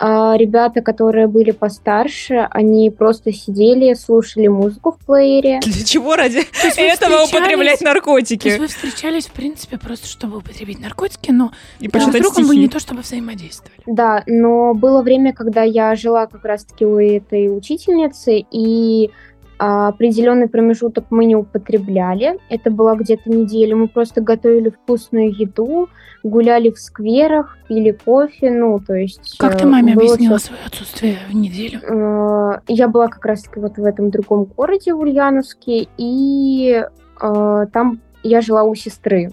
А 0.00 0.36
ребята, 0.36 0.80
которые 0.80 1.26
были 1.26 1.50
постарше, 1.50 2.46
они 2.50 2.88
просто 2.90 3.32
сидели, 3.32 3.94
слушали 3.94 4.46
музыку 4.46 4.92
в 4.92 5.04
плеере. 5.04 5.58
Для 5.60 5.84
чего 5.84 6.14
ради 6.14 6.46
этого 6.76 7.24
употреблять 7.24 7.80
наркотики? 7.80 8.42
То 8.42 8.48
есть 8.48 8.60
вы 8.60 8.66
встречались, 8.68 9.26
в 9.26 9.32
принципе, 9.32 9.76
просто 9.76 10.06
чтобы 10.06 10.38
употребить 10.38 10.78
наркотики, 10.78 11.32
но 11.32 11.50
и 11.80 11.88
друг 11.88 12.04
с 12.04 12.12
другом 12.12 12.44
вы 12.44 12.56
не 12.56 12.68
то 12.68 12.78
чтобы 12.78 13.02
взаимодействовали. 13.02 13.82
Да, 13.86 14.22
но 14.26 14.72
было 14.72 15.02
время, 15.02 15.32
когда 15.32 15.62
я 15.62 15.96
жила 15.96 16.26
как 16.26 16.44
раз-таки 16.44 16.86
у 16.86 16.98
этой 17.00 17.56
учительницы, 17.56 18.38
и 18.38 19.10
определенный 19.58 20.48
промежуток 20.48 21.06
мы 21.10 21.24
не 21.24 21.36
употребляли. 21.36 22.38
Это 22.48 22.70
была 22.70 22.94
где-то 22.94 23.28
неделя. 23.30 23.76
Мы 23.76 23.88
просто 23.88 24.20
готовили 24.20 24.70
вкусную 24.70 25.32
еду, 25.36 25.88
гуляли 26.22 26.70
в 26.70 26.78
скверах, 26.78 27.58
пили 27.68 27.90
кофе. 27.90 28.50
Ну, 28.50 28.78
то 28.78 28.94
есть... 28.94 29.36
Как 29.38 29.58
ты 29.58 29.64
э, 29.64 29.66
маме 29.66 29.94
объяснила 29.94 30.38
все... 30.38 30.48
свое 30.48 30.62
отсутствие 30.66 31.18
в 31.28 31.34
неделю? 31.34 31.80
Э, 31.82 32.60
я 32.68 32.88
была 32.88 33.08
как 33.08 33.24
раз-таки 33.24 33.60
вот 33.60 33.76
в 33.76 33.84
этом 33.84 34.10
другом 34.10 34.44
городе, 34.44 34.94
в 34.94 35.00
Ульяновске, 35.00 35.88
и 35.96 36.84
э, 37.20 37.66
там 37.72 38.00
я 38.22 38.40
жила 38.40 38.62
у 38.62 38.74
сестры. 38.74 39.30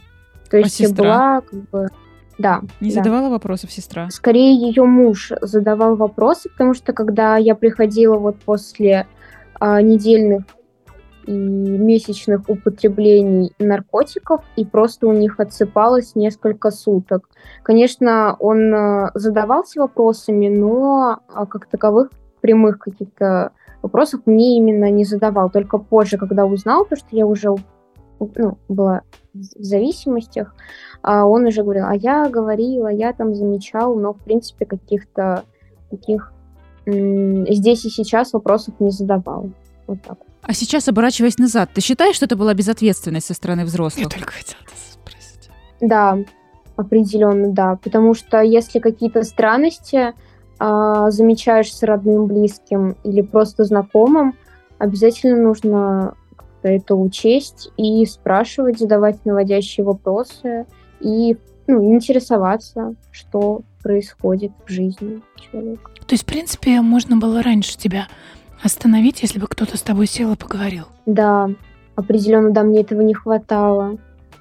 То 0.49 0.57
а 0.57 0.59
есть 0.59 0.83
а 0.83 0.93
была 0.93 1.41
как 1.41 1.69
бы... 1.69 1.87
Да. 2.37 2.61
Не 2.81 2.89
да. 2.89 2.95
задавала 2.95 3.29
вопросов 3.29 3.71
сестра? 3.71 4.09
Скорее 4.09 4.55
ее 4.55 4.83
муж 4.83 5.31
задавал 5.41 5.95
вопросы, 5.95 6.49
потому 6.49 6.73
что 6.73 6.91
когда 6.93 7.37
я 7.37 7.55
приходила 7.55 8.17
вот 8.17 8.37
после 8.39 9.07
а, 9.59 9.81
недельных 9.81 10.43
и 11.25 11.31
месячных 11.31 12.47
употреблений 12.49 13.53
наркотиков, 13.57 14.43
и 14.55 14.65
просто 14.65 15.07
у 15.07 15.13
них 15.13 15.39
отсыпалось 15.39 16.15
несколько 16.15 16.71
суток. 16.71 17.29
Конечно, 17.63 18.35
он 18.39 18.73
а, 18.73 19.11
задавался 19.15 19.81
вопросами, 19.81 20.49
но 20.49 21.19
а, 21.33 21.45
как 21.45 21.65
таковых 21.67 22.11
прямых 22.41 22.77
каких-то 22.77 23.51
вопросов 23.81 24.21
мне 24.25 24.57
именно 24.57 24.91
не 24.91 25.03
задавал. 25.03 25.49
Только 25.49 25.77
позже, 25.77 26.17
когда 26.17 26.45
узнал, 26.45 26.85
то, 26.85 26.95
что 26.95 27.07
я 27.11 27.25
уже 27.25 27.55
ну, 28.19 28.57
была 28.69 29.01
в 29.33 29.63
зависимостях, 29.63 30.55
он 31.03 31.45
уже 31.45 31.61
говорил, 31.61 31.85
а 31.87 31.95
я 31.95 32.29
говорила, 32.29 32.87
я 32.87 33.11
там 33.13 33.35
замечал, 33.35 33.95
но 33.95 34.13
в 34.13 34.23
принципе 34.23 34.65
каких-то 34.65 35.43
таких 35.89 36.31
здесь 36.85 37.85
и 37.85 37.89
сейчас 37.89 38.33
вопросов 38.33 38.75
не 38.79 38.91
задавал. 38.91 39.49
Вот 39.87 40.01
так. 40.01 40.17
А 40.41 40.53
сейчас, 40.53 40.87
оборачиваясь 40.87 41.37
назад, 41.37 41.71
ты 41.73 41.81
считаешь, 41.81 42.15
что 42.15 42.25
это 42.25 42.35
была 42.35 42.53
безответственность 42.53 43.27
со 43.27 43.33
стороны 43.33 43.65
взрослых? 43.65 44.05
Я 44.05 44.09
только 44.09 44.31
хотела 44.31 44.61
спросить. 44.91 45.49
Да, 45.81 46.17
определенно, 46.75 47.51
да. 47.51 47.79
Потому 47.83 48.13
что 48.13 48.41
если 48.41 48.79
какие-то 48.79 49.23
странности 49.23 50.13
а, 50.59 51.09
замечаешь 51.09 51.73
с 51.73 51.81
родным, 51.81 52.27
близким 52.27 52.95
или 53.03 53.21
просто 53.21 53.63
знакомым, 53.63 54.35
обязательно 54.77 55.41
нужно 55.41 56.15
это 56.61 56.95
учесть 56.95 57.69
и 57.77 58.05
спрашивать, 58.05 58.79
задавать 58.79 59.25
наводящие 59.25 59.85
вопросы 59.85 60.65
и 60.99 61.37
ну, 61.67 61.93
интересоваться, 61.93 62.95
что 63.11 63.61
происходит 63.81 64.51
в 64.65 64.71
жизни 64.71 65.21
человека. 65.35 65.91
То 66.07 66.13
есть, 66.13 66.23
в 66.23 66.27
принципе, 66.27 66.81
можно 66.81 67.17
было 67.17 67.41
раньше 67.41 67.77
тебя 67.77 68.07
остановить, 68.61 69.21
если 69.21 69.39
бы 69.39 69.47
кто-то 69.47 69.77
с 69.77 69.81
тобой 69.81 70.07
сел 70.07 70.33
и 70.33 70.35
поговорил? 70.35 70.85
Да, 71.05 71.49
определенно, 71.95 72.51
да, 72.51 72.63
мне 72.63 72.81
этого 72.81 73.01
не 73.01 73.13
хватало, 73.13 73.97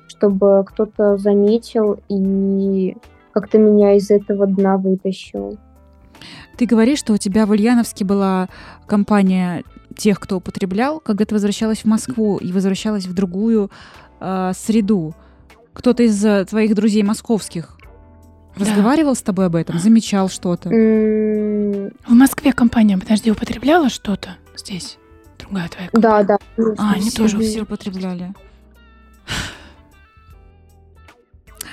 чтобы 0.08 0.64
кто-то 0.66 1.16
заметил 1.16 1.98
и 2.08 2.96
как-то 3.32 3.58
меня 3.58 3.96
из 3.96 4.10
этого 4.10 4.46
дна 4.46 4.76
вытащил. 4.76 5.58
Ты 6.56 6.66
говоришь, 6.66 7.00
что 7.00 7.14
у 7.14 7.16
тебя 7.16 7.46
в 7.46 7.50
Ульяновске 7.50 8.04
была 8.04 8.48
компания 8.86 9.64
тех, 9.96 10.20
кто 10.20 10.36
употреблял, 10.36 11.00
когда 11.00 11.24
ты 11.24 11.34
возвращалась 11.34 11.80
в 11.80 11.84
Москву 11.86 12.36
и 12.38 12.52
возвращалась 12.52 13.06
в 13.06 13.14
другую 13.14 13.70
э, 14.20 14.52
среду. 14.54 15.14
Кто-то 15.72 16.02
из 16.04 16.24
э, 16.24 16.44
твоих 16.44 16.74
друзей 16.74 17.02
московских 17.02 17.76
Да. 18.56 18.64
разговаривал 18.64 19.14
с 19.14 19.22
тобой 19.22 19.46
об 19.46 19.56
этом, 19.56 19.78
замечал 19.78 20.28
что-то? 20.28 20.68
В 20.68 22.10
Москве 22.12 22.52
компания, 22.52 22.96
подожди, 22.98 23.30
употребляла 23.30 23.88
что-то 23.88 24.36
здесь? 24.56 24.98
Другая 25.38 25.68
твоя 25.68 25.88
Да, 25.92 26.22
компания? 26.24 26.38
да. 26.56 26.64
А, 26.78 26.92
они 26.92 27.10
Все- 27.10 27.18
тоже 27.18 27.38
все 27.40 27.62
употребляли. 27.62 28.32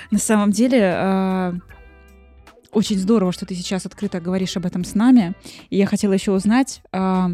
На 0.10 0.20
самом 0.20 0.52
деле, 0.52 0.80
э, 0.94 1.54
очень 2.74 2.98
здорово, 2.98 3.32
что 3.32 3.46
ты 3.46 3.56
сейчас 3.56 3.86
открыто 3.86 4.20
говоришь 4.20 4.58
об 4.58 4.66
этом 4.66 4.84
с 4.84 4.94
нами. 4.96 5.34
И 5.70 5.78
я 5.78 5.86
хотела 5.86 6.14
еще 6.14 6.32
узнать, 6.32 6.82
э, 6.92 7.28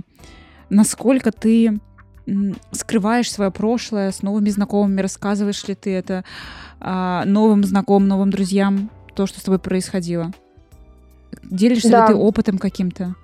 насколько 0.69 1.31
ты 1.31 1.79
скрываешь 2.71 3.31
свое 3.31 3.51
прошлое 3.51 4.11
с 4.11 4.21
новыми 4.21 4.49
знакомыми, 4.49 4.99
рассказываешь 5.01 5.65
ли 5.67 5.75
ты 5.75 5.93
это 5.93 6.25
а, 6.79 7.23
новым 7.25 7.63
знакомым, 7.63 8.09
новым 8.09 8.29
друзьям, 8.31 8.91
то, 9.17 9.25
что 9.25 9.39
с 9.39 9.43
тобой 9.43 9.57
происходило? 9.57 10.31
Делишься 11.43 11.89
Да. 11.89 12.07
ли 12.07 12.13
ты 12.13 12.15
опытом 12.15 12.59
каким-то? 12.59 13.15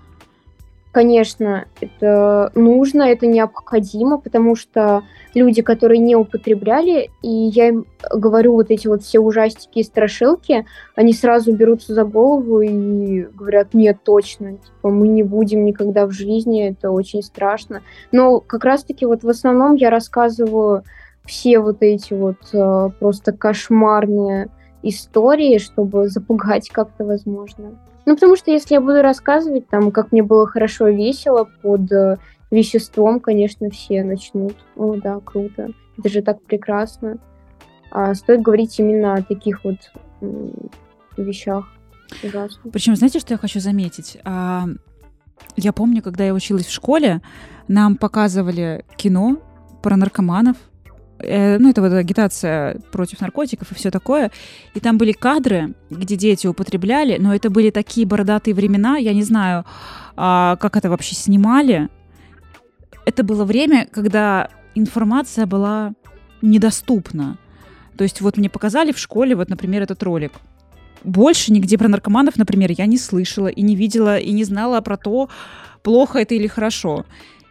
Конечно, 0.91 1.65
это 1.81 2.51
нужно, 2.53 3.03
это 3.03 3.25
необходимо, 3.25 4.19
потому 4.19 4.55
что 4.55 5.03
люди, 5.33 5.61
которые 5.61 5.99
не 5.99 6.15
употребляли, 6.15 7.09
и 7.23 7.29
я 7.29 7.69
им 7.69 7.85
говорю 8.11 8.53
вот 8.53 8.69
эти 8.69 8.87
вот 8.87 9.03
все 9.03 9.19
ужастики 9.19 9.79
и 9.79 9.83
страшилки, 9.83 10.65
они 10.95 11.13
сразу 11.13 11.55
берутся 11.55 11.93
за 11.93 12.03
голову 12.03 12.61
и 12.61 13.23
говорят, 13.23 13.73
нет, 13.73 13.97
точно, 14.03 14.53
типа, 14.53 14.89
мы 14.89 15.07
не 15.07 15.23
будем 15.23 15.65
никогда 15.65 16.05
в 16.05 16.11
жизни, 16.11 16.69
это 16.69 16.91
очень 16.91 17.23
страшно. 17.23 17.81
Но 18.11 18.39
как 18.39 18.63
раз-таки 18.63 19.05
вот 19.05 19.23
в 19.23 19.29
основном 19.29 19.75
я 19.75 19.89
рассказываю 19.89 20.83
все 21.25 21.59
вот 21.59 21.77
эти 21.81 22.13
вот 22.13 22.37
э, 22.53 22.89
просто 22.99 23.31
кошмарные 23.31 24.49
истории, 24.83 25.57
чтобы 25.57 26.09
запугать 26.09 26.69
как-то 26.69 27.05
возможно. 27.05 27.71
Ну, 28.05 28.15
потому 28.15 28.35
что 28.35 28.51
если 28.51 28.75
я 28.75 28.81
буду 28.81 29.01
рассказывать, 29.01 29.67
там, 29.69 29.91
как 29.91 30.11
мне 30.11 30.21
было 30.23 30.45
хорошо 30.45 30.89
весело 30.89 31.47
под 31.61 31.91
э, 31.91 32.17
веществом, 32.51 33.19
конечно, 33.19 33.69
все 33.69 34.03
начнут. 34.03 34.55
О, 34.75 34.95
да, 34.95 35.19
круто. 35.23 35.69
Это 35.97 36.09
же 36.09 36.21
так 36.21 36.41
прекрасно. 36.43 37.17
А 37.91 38.13
стоит 38.13 38.41
говорить 38.41 38.77
именно 38.79 39.13
о 39.13 39.21
таких 39.23 39.63
вот 39.63 39.77
м, 40.21 40.51
вещах. 41.15 41.65
Ужасно. 42.23 42.71
Причем, 42.71 42.95
знаете, 42.95 43.19
что 43.19 43.33
я 43.33 43.37
хочу 43.37 43.59
заметить? 43.59 44.17
А, 44.25 44.65
Я 45.55 45.71
помню, 45.73 46.01
когда 46.01 46.23
я 46.25 46.33
училась 46.33 46.65
в 46.65 46.71
школе, 46.71 47.21
нам 47.67 47.95
показывали 47.97 48.85
кино 48.97 49.37
про 49.81 49.95
наркоманов. 49.95 50.57
Э, 51.23 51.57
Ну, 51.59 51.69
это 51.69 51.81
вот 51.81 51.93
агитация 51.93 52.79
против 52.91 53.21
наркотиков 53.21 53.71
и 53.71 53.75
все 53.75 53.91
такое. 53.91 54.31
И 54.75 54.79
там 54.79 54.97
были 54.97 55.11
кадры, 55.11 55.73
где 55.89 56.15
дети 56.15 56.47
употребляли, 56.47 57.17
но 57.19 57.33
это 57.33 57.49
были 57.49 57.69
такие 57.69 58.05
бородатые 58.05 58.53
времена, 58.53 58.97
я 58.97 59.13
не 59.13 59.23
знаю, 59.23 59.65
а, 60.15 60.55
как 60.57 60.77
это 60.77 60.89
вообще 60.89 61.15
снимали. 61.15 61.89
Это 63.05 63.23
было 63.23 63.45
время, 63.45 63.87
когда 63.91 64.49
информация 64.75 65.45
была 65.45 65.93
недоступна. 66.41 67.37
То 67.97 68.03
есть 68.03 68.21
вот 68.21 68.37
мне 68.37 68.49
показали 68.49 68.91
в 68.91 68.97
школе, 68.97 69.35
вот, 69.35 69.49
например, 69.49 69.83
этот 69.83 70.03
ролик. 70.03 70.31
Больше 71.03 71.51
нигде 71.51 71.77
про 71.77 71.87
наркоманов, 71.89 72.37
например, 72.37 72.71
я 72.71 72.85
не 72.85 72.97
слышала 72.97 73.47
и 73.47 73.61
не 73.61 73.75
видела, 73.75 74.17
и 74.17 74.31
не 74.31 74.43
знала 74.45 74.81
про 74.81 74.97
то, 74.97 75.29
плохо 75.83 76.19
это 76.19 76.33
или 76.35 76.47
хорошо. 76.47 77.05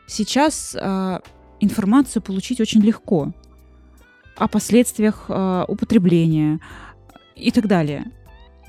Сейчас 0.06 0.76
а, 0.78 1.20
информацию 1.60 2.22
получить 2.22 2.60
очень 2.60 2.80
легко 2.80 3.32
о 4.36 4.48
последствиях 4.48 5.26
а, 5.28 5.64
употребления 5.68 6.60
и 7.36 7.50
так 7.50 7.66
далее. 7.66 8.10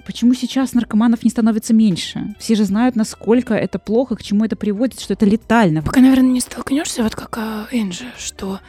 Почему 0.06 0.34
сейчас 0.34 0.74
наркоманов 0.74 1.24
не 1.24 1.30
становится 1.30 1.74
меньше? 1.74 2.36
Все 2.38 2.56
же 2.56 2.66
знают, 2.66 2.96
насколько 2.96 3.54
это 3.54 3.80
плохо, 3.80 4.16
к 4.16 4.24
чему 4.24 4.44
это 4.44 4.56
приводит, 4.56 5.00
что 5.00 5.14
это 5.14 5.26
летально. 5.26 5.82
Пока, 5.82 6.02
наверное, 6.02 6.32
не 6.32 6.42
столкнешься, 6.42 7.04
вот 7.04 7.16
как 7.16 7.38
а, 7.38 7.68
Энджи, 7.72 8.06
что, 8.18 8.60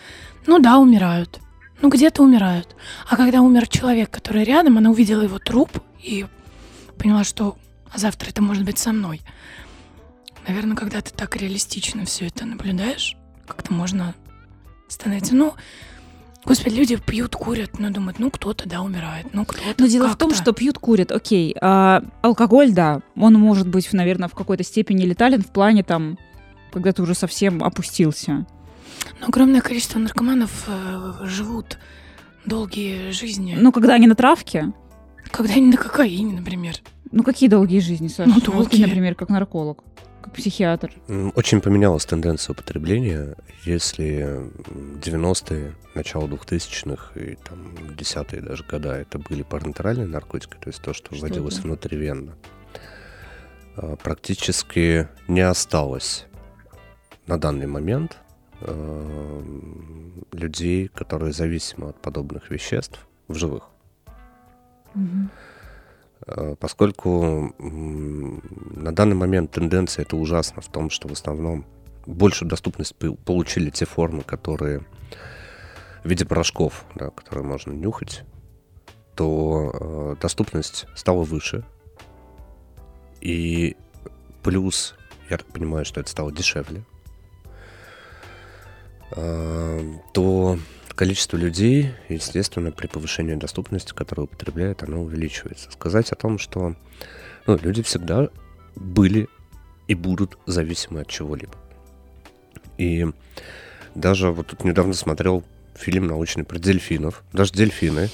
ну 0.46 0.58
да, 0.60 0.78
умирают. 0.78 1.40
Ну, 1.82 1.88
где-то 1.88 2.22
умирают. 2.22 2.76
А 3.08 3.16
когда 3.16 3.42
умер 3.42 3.68
человек, 3.68 4.10
который 4.10 4.44
рядом, 4.44 4.78
она 4.78 4.90
увидела 4.90 5.22
его 5.22 5.38
труп 5.38 5.70
и 6.00 6.24
поняла, 6.96 7.24
что 7.24 7.56
а 7.94 7.98
завтра 7.98 8.30
это 8.30 8.42
может 8.42 8.64
быть 8.64 8.78
со 8.78 8.92
мной. 8.92 9.20
Наверное, 10.48 10.76
когда 10.76 11.00
ты 11.00 11.12
так 11.12 11.36
реалистично 11.36 12.04
все 12.04 12.26
это 12.26 12.44
наблюдаешь, 12.44 13.16
как-то 13.46 13.72
можно 13.72 14.14
становиться. 14.88 15.34
Ну, 15.34 15.54
господи, 16.44 16.74
люди 16.74 16.96
пьют, 16.96 17.34
курят, 17.36 17.78
но 17.78 17.90
думают, 17.90 18.18
ну, 18.18 18.30
кто-то, 18.30 18.68
да, 18.68 18.80
умирает, 18.82 19.26
ну, 19.32 19.44
кто-то 19.44 19.74
Но 19.78 19.86
дело 19.86 20.08
в 20.08 20.16
том, 20.16 20.34
что 20.34 20.52
пьют, 20.52 20.78
курят, 20.78 21.12
окей. 21.12 21.54
А 21.60 22.02
алкоголь, 22.22 22.72
да, 22.72 23.00
он 23.16 23.34
может 23.34 23.68
быть, 23.68 23.92
наверное, 23.92 24.28
в 24.28 24.34
какой-то 24.34 24.62
степени 24.64 25.04
летален 25.04 25.42
в 25.42 25.50
плане 25.52 25.82
там, 25.82 26.18
когда 26.72 26.92
ты 26.92 27.02
уже 27.02 27.14
совсем 27.14 27.62
опустился. 27.62 28.46
Но 29.20 29.26
огромное 29.28 29.60
количество 29.60 29.98
наркоманов 29.98 30.64
э, 30.68 31.12
живут 31.26 31.78
долгие 32.46 33.10
жизни. 33.10 33.56
Ну, 33.58 33.72
когда 33.72 33.94
они 33.94 34.06
на 34.06 34.14
травке, 34.14 34.72
Когда 35.30 35.54
они 35.54 35.66
на 35.66 35.76
кокаине, 35.76 36.34
например. 36.38 36.74
ну 37.10 37.22
какие 37.22 37.48
долгие 37.48 37.80
жизни, 37.80 38.08
Саша? 38.08 38.28
Ну, 38.28 38.34
Вот 38.34 38.44
ты, 38.44 38.50
долгие. 38.52 38.82
например, 38.84 39.14
как 39.14 39.28
нарколог, 39.30 39.82
как 40.24 40.32
психиатр. 40.32 40.90
Очень 41.34 41.60
поменялась 41.60 42.06
тенденция 42.06 42.54
употребления. 42.54 43.36
Если 43.64 44.20
м, 44.22 44.52
90-е, 45.02 45.74
начало 45.94 46.26
2000-х 46.28 47.20
и 47.20 47.34
там 47.36 47.74
10-е 47.96 48.40
даже 48.40 48.64
года 48.64 48.94
это 48.94 49.18
были 49.18 49.42
паранатуральные 49.42 50.06
наркотики, 50.06 50.56
то 50.58 50.68
есть 50.70 50.80
то, 50.82 50.94
что 50.94 51.14
Что 51.14 51.22
вводилось 51.22 51.58
это? 51.58 51.64
внутривенно, 51.64 52.36
а, 53.76 53.96
практически 53.96 55.08
не 55.28 55.42
осталось 55.42 56.24
на 57.26 57.38
данный 57.38 57.66
момент 57.66 58.16
э, 58.60 59.42
людей, 60.32 60.88
которые 60.88 61.32
зависимы 61.32 61.90
от 61.90 62.00
подобных 62.00 62.50
веществ 62.50 63.06
в 63.28 63.34
живых. 63.34 63.64
Э, 64.94 64.98
Поскольку 66.58 67.54
м, 67.58 68.42
на 68.76 68.94
данный 68.94 69.14
момент 69.14 69.50
тенденция 69.50 70.04
это 70.04 70.16
ужасно 70.16 70.62
в 70.62 70.68
том, 70.68 70.88
что 70.88 71.08
в 71.08 71.12
основном 71.12 71.66
большую 72.06 72.48
доступность 72.48 72.94
получили 73.24 73.70
те 73.70 73.84
формы, 73.84 74.22
которые 74.22 74.80
в 76.02 76.08
виде 76.08 76.24
порошков, 76.24 76.84
да, 76.94 77.10
которые 77.10 77.44
можно 77.44 77.72
нюхать, 77.72 78.24
то 79.16 79.70
э, 79.72 80.16
доступность 80.20 80.86
стала 80.94 81.22
выше. 81.22 81.64
И 83.20 83.76
плюс, 84.42 84.94
я 85.30 85.38
так 85.38 85.46
понимаю, 85.46 85.84
что 85.84 86.00
это 86.00 86.10
стало 86.10 86.30
дешевле, 86.30 86.84
э, 89.12 89.94
то 90.12 90.58
количество 90.94 91.36
людей, 91.36 91.92
естественно, 92.08 92.70
при 92.70 92.86
повышении 92.86 93.34
доступности, 93.34 93.92
которые 93.92 94.24
употребляют, 94.24 94.82
оно 94.82 95.02
увеличивается. 95.02 95.70
Сказать 95.70 96.10
о 96.12 96.16
том, 96.16 96.38
что 96.38 96.74
ну, 97.46 97.56
люди 97.56 97.82
всегда 97.82 98.28
были 98.76 99.28
и 99.88 99.94
будут 99.94 100.38
зависимы 100.46 101.00
от 101.00 101.08
чего-либо. 101.08 101.54
И 102.78 103.06
даже 103.94 104.30
вот 104.30 104.48
тут 104.48 104.64
недавно 104.64 104.94
смотрел 104.94 105.44
фильм 105.74 106.06
научный 106.06 106.44
про 106.44 106.58
дельфинов. 106.58 107.22
Даже 107.32 107.52
дельфины 107.52 108.08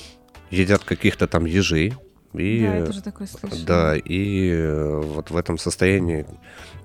едят 0.51 0.85
каких-то 0.85 1.26
там 1.26 1.45
ежей. 1.45 1.95
И, 2.33 2.62
да, 2.62 2.76
это 2.76 2.93
же 2.93 3.03
такое 3.03 3.26
слышно. 3.26 3.59
да, 3.66 3.97
и 3.97 4.51
э, 4.51 5.01
вот 5.01 5.31
в 5.31 5.37
этом 5.37 5.59
состоянии 5.59 6.26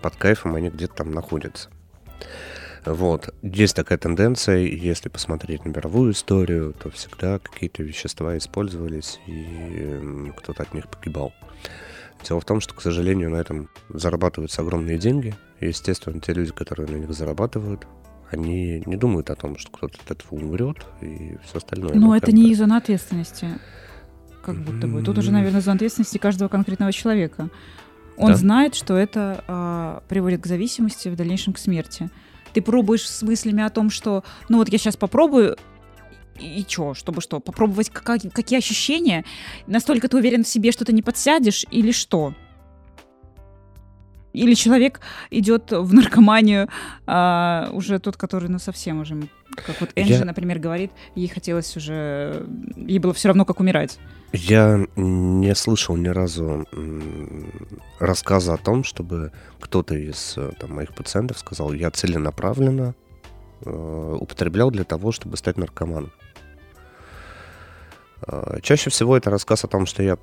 под 0.01 0.15
кайфом 0.15 0.55
они 0.55 0.69
где-то 0.69 0.95
там 0.95 1.11
находятся. 1.11 1.69
Вот. 2.85 3.33
Есть 3.41 3.75
такая 3.75 3.97
тенденция, 3.97 4.57
если 4.59 5.09
посмотреть 5.09 5.65
на 5.65 5.69
мировую 5.69 6.11
историю, 6.13 6.73
то 6.73 6.89
всегда 6.91 7.39
какие-то 7.39 7.81
вещества 7.83 8.37
использовались, 8.37 9.19
и 9.25 9.43
м, 10.01 10.33
кто-то 10.37 10.63
от 10.63 10.73
них 10.73 10.87
погибал. 10.87 11.33
Дело 12.27 12.39
в 12.41 12.45
том, 12.45 12.61
что, 12.61 12.73
к 12.73 12.81
сожалению, 12.81 13.29
на 13.31 13.37
этом 13.37 13.69
зарабатываются 13.89 14.61
огромные 14.61 14.97
деньги. 14.97 15.35
И, 15.59 15.67
естественно, 15.67 16.19
те 16.19 16.33
люди, 16.33 16.51
которые 16.51 16.87
на 16.89 16.95
них 16.97 17.13
зарабатывают, 17.13 17.87
они 18.31 18.83
не 18.85 18.95
думают 18.97 19.29
о 19.29 19.35
том, 19.35 19.57
что 19.57 19.71
кто-то 19.71 19.97
от 20.05 20.11
этого 20.11 20.39
умрет 20.39 20.77
и 21.01 21.37
все 21.43 21.57
остальное. 21.57 21.93
Но 21.95 22.07
Ну, 22.07 22.13
это 22.13 22.31
не 22.31 22.49
их 22.49 22.57
зона 22.57 22.77
ответственности. 22.77 23.47
Как 24.43 24.57
будто 24.63 24.87
бы. 24.87 25.01
Тут 25.01 25.17
уже, 25.17 25.31
наверное, 25.31 25.61
зона 25.61 25.75
ответственности 25.75 26.17
каждого 26.17 26.49
конкретного 26.49 26.91
человека. 26.91 27.49
Он 28.17 28.31
Да. 28.31 28.35
знает, 28.37 28.75
что 28.75 28.95
это 28.95 29.43
а, 29.47 30.03
приводит 30.07 30.41
к 30.41 30.45
зависимости, 30.47 31.09
в 31.09 31.15
дальнейшем 31.15 31.53
к 31.53 31.57
смерти. 31.57 32.09
Ты 32.55 32.61
пробуешь 32.61 33.05
с 33.07 33.21
мыслями 33.21 33.61
о 33.63 33.69
том, 33.69 33.89
что, 33.89 34.23
ну 34.47 34.59
вот 34.59 34.69
я 34.69 34.77
сейчас 34.77 34.95
попробую, 34.95 35.57
и, 36.39 36.61
и 36.61 36.65
чё, 36.65 36.93
чтобы 36.93 37.19
что, 37.19 37.41
попробовать 37.41 37.89
кака- 37.89 38.17
какие 38.31 38.57
ощущения? 38.59 39.25
Настолько 39.67 40.07
ты 40.07 40.15
уверен 40.15 40.45
в 40.45 40.47
себе, 40.47 40.71
что 40.71 40.85
ты 40.85 40.93
не 40.93 41.01
подсядешь, 41.01 41.65
или 41.69 41.91
что? 41.91 42.33
Или 44.31 44.53
человек 44.53 45.01
идет 45.31 45.71
в 45.71 45.93
наркоманию, 45.93 46.69
а, 47.05 47.69
уже 47.73 47.99
тот, 47.99 48.15
который, 48.15 48.49
ну, 48.49 48.57
совсем 48.59 49.01
уже 49.01 49.15
Как 49.55 49.79
вот 49.81 49.89
Энджи, 49.95 50.13
Я- 50.13 50.25
например, 50.25 50.59
говорит, 50.59 50.91
ей 51.15 51.27
хотелось 51.27 51.75
уже... 51.75 52.45
Ей 52.77 52.99
было 52.99 53.13
все 53.13 53.27
равно, 53.29 53.43
как 53.43 53.59
умирать. 53.59 53.97
Я 54.35 54.85
не 54.97 55.55
слышал 55.55 55.95
ни 55.95 56.09
разу 56.09 56.67
рассказа 57.99 58.55
о 58.55 58.57
том, 58.57 58.83
чтобы 58.83 59.31
кто-то 59.61 59.95
из 59.95 60.33
э, 60.37 60.51
там, 60.59 60.73
моих 60.73 60.93
пациентов 60.93 61.39
сказал, 61.39 61.71
я 61.71 61.89
целенаправленно 61.89 62.95
э, 63.61 64.17
употреблял 64.19 64.71
для 64.71 64.83
того, 64.83 65.13
чтобы 65.13 65.37
стать 65.37 65.57
наркоманом. 65.57 66.11
Э, 68.27 68.59
Чаще 68.61 68.89
всего 68.89 69.15
это 69.15 69.29
рассказ 69.29 69.63
о 69.63 69.67
том, 69.67 69.85
что 69.85 70.03
я 70.03 70.17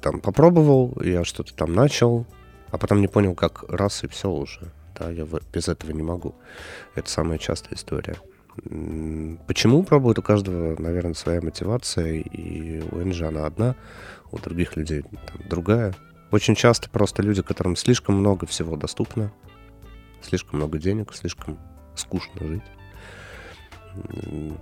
там 0.00 0.20
попробовал, 0.20 0.96
я 1.02 1.24
что-то 1.24 1.52
там 1.52 1.72
начал, 1.72 2.24
а 2.70 2.78
потом 2.78 3.00
не 3.00 3.08
понял, 3.08 3.34
как 3.34 3.64
раз 3.68 4.04
и 4.04 4.06
все 4.06 4.30
уже. 4.30 4.70
Да, 4.96 5.10
я 5.10 5.26
без 5.52 5.68
этого 5.68 5.90
не 5.90 6.02
могу. 6.04 6.36
Это 6.94 7.10
самая 7.10 7.38
частая 7.38 7.74
история. 7.74 8.16
Почему 9.46 9.82
пробуют? 9.82 10.18
У 10.18 10.22
каждого, 10.22 10.80
наверное, 10.80 11.14
своя 11.14 11.40
мотивация, 11.40 12.14
и 12.14 12.80
у 12.90 13.00
Энджи 13.00 13.26
она 13.26 13.46
одна, 13.46 13.76
у 14.32 14.38
других 14.38 14.76
людей 14.76 15.02
там, 15.02 15.48
другая. 15.48 15.94
Очень 16.30 16.54
часто 16.54 16.90
просто 16.90 17.22
люди, 17.22 17.42
которым 17.42 17.76
слишком 17.76 18.16
много 18.16 18.46
всего 18.46 18.76
доступно, 18.76 19.32
слишком 20.22 20.58
много 20.58 20.78
денег, 20.78 21.14
слишком 21.14 21.58
скучно 21.94 22.46
жить. 22.46 22.62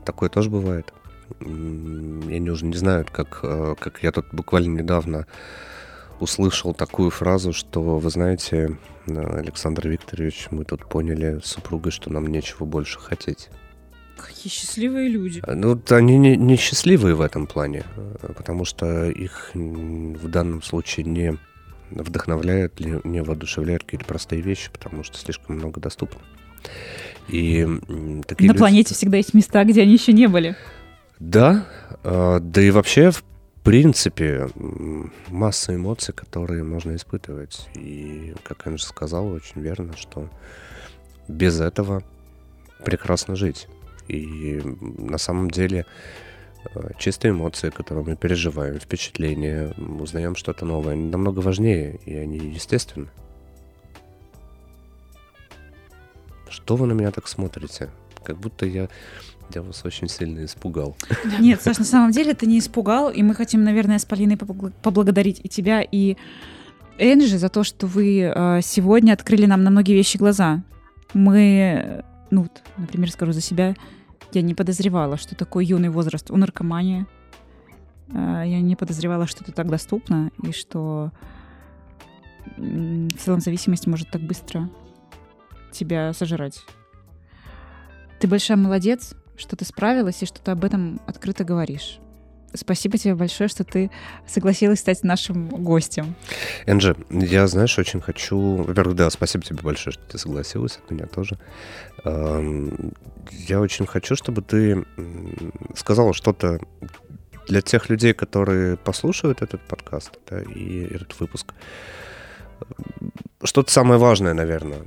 Такое 0.05 0.29
тоже 0.29 0.51
бывает. 0.51 0.93
И 1.41 1.45
они 1.45 2.51
уже 2.51 2.67
не 2.67 2.77
знают, 2.77 3.11
как, 3.11 3.41
э, 3.43 3.75
как 3.79 4.03
я 4.03 4.13
тут 4.13 4.27
буквально 4.33 4.81
недавно 4.81 5.27
услышал 6.21 6.75
такую 6.75 7.11
фразу, 7.11 7.53
что, 7.53 7.99
вы 7.99 8.11
знаете, 8.11 8.79
э, 9.07 9.39
Александр 9.39 9.89
Викторович, 9.89 10.49
мы 10.51 10.65
тут 10.65 10.87
поняли 10.87 11.41
с 11.43 11.47
супругой, 11.47 11.93
что 11.93 12.13
нам 12.13 12.27
нечего 12.27 12.67
больше 12.67 13.01
хотеть. 13.01 13.49
Какие 14.17 14.51
счастливые 14.53 15.09
люди. 15.09 15.43
Ну, 15.47 15.71
вот 15.71 15.91
они 15.93 16.17
не, 16.19 16.37
не 16.37 16.57
счастливые 16.57 17.15
в 17.15 17.21
этом 17.21 17.47
плане, 17.47 17.85
э, 17.97 18.33
потому 18.37 18.65
что 18.65 19.09
их 19.11 19.51
в 19.55 20.29
данном 20.29 20.63
случае 20.63 21.07
не 21.07 21.39
вдохновляют, 21.91 22.81
не 22.81 23.23
воодушевляют 23.23 23.85
какие-то 23.85 24.07
простые 24.07 24.41
вещи, 24.43 24.71
потому 24.73 25.05
что 25.05 25.19
слишком 25.19 25.57
много 25.57 25.81
доступно. 25.81 26.21
И 27.29 27.67
такие 28.27 28.49
На 28.49 28.53
люди- 28.53 28.59
планете 28.59 28.95
всегда 28.95 29.17
есть 29.17 29.35
места, 29.35 29.65
где 29.65 29.83
они 29.83 29.93
еще 29.95 30.13
не 30.13 30.27
были. 30.29 30.57
Да, 31.19 31.67
э, 32.03 32.39
да 32.41 32.63
и 32.63 32.71
вообще, 32.71 33.11
в 33.11 33.23
принципе, 33.63 34.49
масса 35.29 35.75
эмоций, 35.75 36.13
которые 36.15 36.65
можно 36.65 36.95
испытывать. 36.97 37.69
И, 37.75 38.35
как 38.43 38.67
Энджи 38.67 38.85
сказал, 38.85 39.29
очень 39.29 39.61
верно, 39.61 39.97
что 39.97 40.29
без 41.29 41.61
этого 41.61 42.03
прекрасно 42.85 43.37
жить. 43.37 43.69
И 44.09 44.61
на 44.81 45.19
самом 45.19 45.51
деле 45.51 45.87
э, 46.75 46.91
чистые 46.99 47.33
эмоции, 47.33 47.71
которые 47.71 48.05
мы 48.05 48.17
переживаем, 48.17 48.79
впечатления, 48.79 49.75
узнаем 50.01 50.37
что-то 50.37 50.65
новое, 50.65 50.93
они 50.95 51.09
намного 51.09 51.41
важнее, 51.41 51.99
и 52.05 52.15
они 52.15 52.39
естественны. 52.39 53.09
Что 56.49 56.77
вы 56.77 56.87
на 56.87 56.93
меня 56.93 57.11
так 57.11 57.27
смотрите? 57.27 57.91
Как 58.23 58.39
будто 58.39 58.65
я, 58.65 58.89
я 59.55 59.63
вас 59.63 59.85
очень 59.85 60.09
сильно 60.09 60.45
испугал. 60.45 60.97
Нет, 61.41 61.61
Саш, 61.61 61.79
на 61.79 61.85
самом 61.85 62.11
деле 62.13 62.35
ты 62.35 62.47
не 62.47 62.59
испугал, 62.59 63.11
и 63.11 63.23
мы 63.23 63.35
хотим, 63.35 63.65
наверное, 63.65 63.99
с 63.99 64.05
Полиной 64.05 64.37
поблаго- 64.37 64.73
поблагодарить 64.83 65.41
и 65.43 65.49
тебя, 65.49 65.83
и 65.83 66.17
Энджи 66.99 67.39
за 67.39 67.49
то, 67.49 67.65
что 67.65 67.87
вы 67.87 68.21
э, 68.21 68.61
сегодня 68.63 69.13
открыли 69.13 69.47
нам 69.47 69.65
на 69.65 69.71
многие 69.71 69.95
вещи 69.95 70.17
глаза. 70.17 70.63
Мы, 71.13 72.05
ну, 72.35 72.43
вот, 72.43 72.63
например, 72.77 73.11
скажу 73.11 73.33
за 73.33 73.41
себя, 73.41 73.75
я 74.33 74.43
не 74.43 74.55
подозревала, 74.55 75.17
что 75.17 75.37
такой 75.37 75.65
юный 75.65 75.91
возраст 75.91 76.31
у 76.31 76.37
наркомании. 76.37 77.07
Э, 78.09 78.43
Я 78.45 78.61
не 78.61 78.77
подозревала, 78.77 79.27
что 79.27 79.45
это 79.45 79.53
так 79.53 79.69
доступно, 79.69 80.31
и 80.43 80.53
что 80.53 81.13
в 82.57 83.13
целом 83.19 83.41
зависимость 83.41 83.87
может 83.87 84.11
так 84.11 84.23
быстро 84.23 84.69
тебя 85.73 86.13
сожрать. 86.13 86.61
Ты 88.21 88.29
большая 88.29 88.57
молодец, 88.57 89.15
что 89.37 89.57
ты 89.57 89.65
справилась 89.65 90.23
и 90.23 90.27
что 90.27 90.41
ты 90.41 90.51
об 90.51 90.65
этом 90.65 91.01
открыто 91.07 91.45
говоришь. 91.45 91.99
Спасибо 92.55 92.97
тебе 92.99 93.15
большое, 93.17 93.49
что 93.49 93.65
ты 93.65 93.91
согласилась 94.27 94.79
стать 94.81 95.03
нашим 95.03 95.49
гостем. 95.49 96.15
Энджи, 96.67 96.97
я, 97.11 97.47
знаешь, 97.49 97.79
очень 97.79 98.01
хочу... 98.01 98.39
Во-первых, 98.63 98.97
да, 98.97 99.11
спасибо 99.11 99.45
тебе 99.45 99.59
большое, 99.61 99.93
что 99.93 100.03
ты 100.05 100.19
согласилась, 100.19 100.77
от 100.77 100.91
меня 100.91 101.07
тоже. 101.07 101.39
Я 102.05 103.61
очень 103.61 103.87
хочу, 103.87 104.15
чтобы 104.15 104.43
ты 104.43 104.85
сказала 105.75 106.15
что-то 106.15 106.61
для 107.49 107.61
тех 107.61 107.91
людей, 107.91 108.15
которые 108.15 108.77
послушают 108.77 109.43
этот 109.43 109.61
подкаст 109.63 110.19
да, 110.31 110.41
и 110.41 110.85
этот 110.95 111.19
выпуск. 111.19 111.53
Что-то 113.43 113.71
самое 113.71 113.99
важное, 113.99 114.33
наверное. 114.33 114.83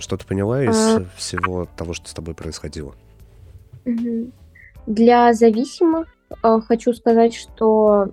Что 0.00 0.16
ты 0.16 0.26
поняла 0.26 0.64
из 0.64 0.76
А. 0.76 1.04
всего 1.16 1.66
того, 1.76 1.92
что 1.94 2.08
с 2.08 2.14
тобой 2.14 2.34
происходило? 2.34 2.94
Для 4.86 5.32
зависимых 5.34 6.08
хочу 6.42 6.92
сказать, 6.92 7.34
что 7.34 8.08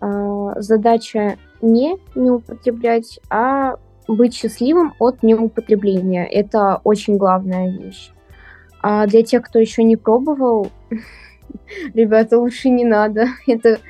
э, 0.00 0.52
задача 0.56 1.36
не 1.62 1.96
не 2.14 2.30
употреблять, 2.30 3.20
а 3.30 3.76
быть 4.08 4.34
счастливым 4.34 4.94
от 4.98 5.22
неупотребления. 5.22 6.24
Это 6.24 6.80
очень 6.84 7.16
главная 7.16 7.70
вещь. 7.70 8.10
А 8.82 9.06
для 9.06 9.22
тех, 9.22 9.42
кто 9.42 9.58
еще 9.58 9.82
не 9.82 9.96
пробовал, 9.96 10.70
ребята, 11.94 12.38
лучше 12.38 12.68
не 12.68 12.84
надо. 12.84 13.26
Это, 13.46 13.80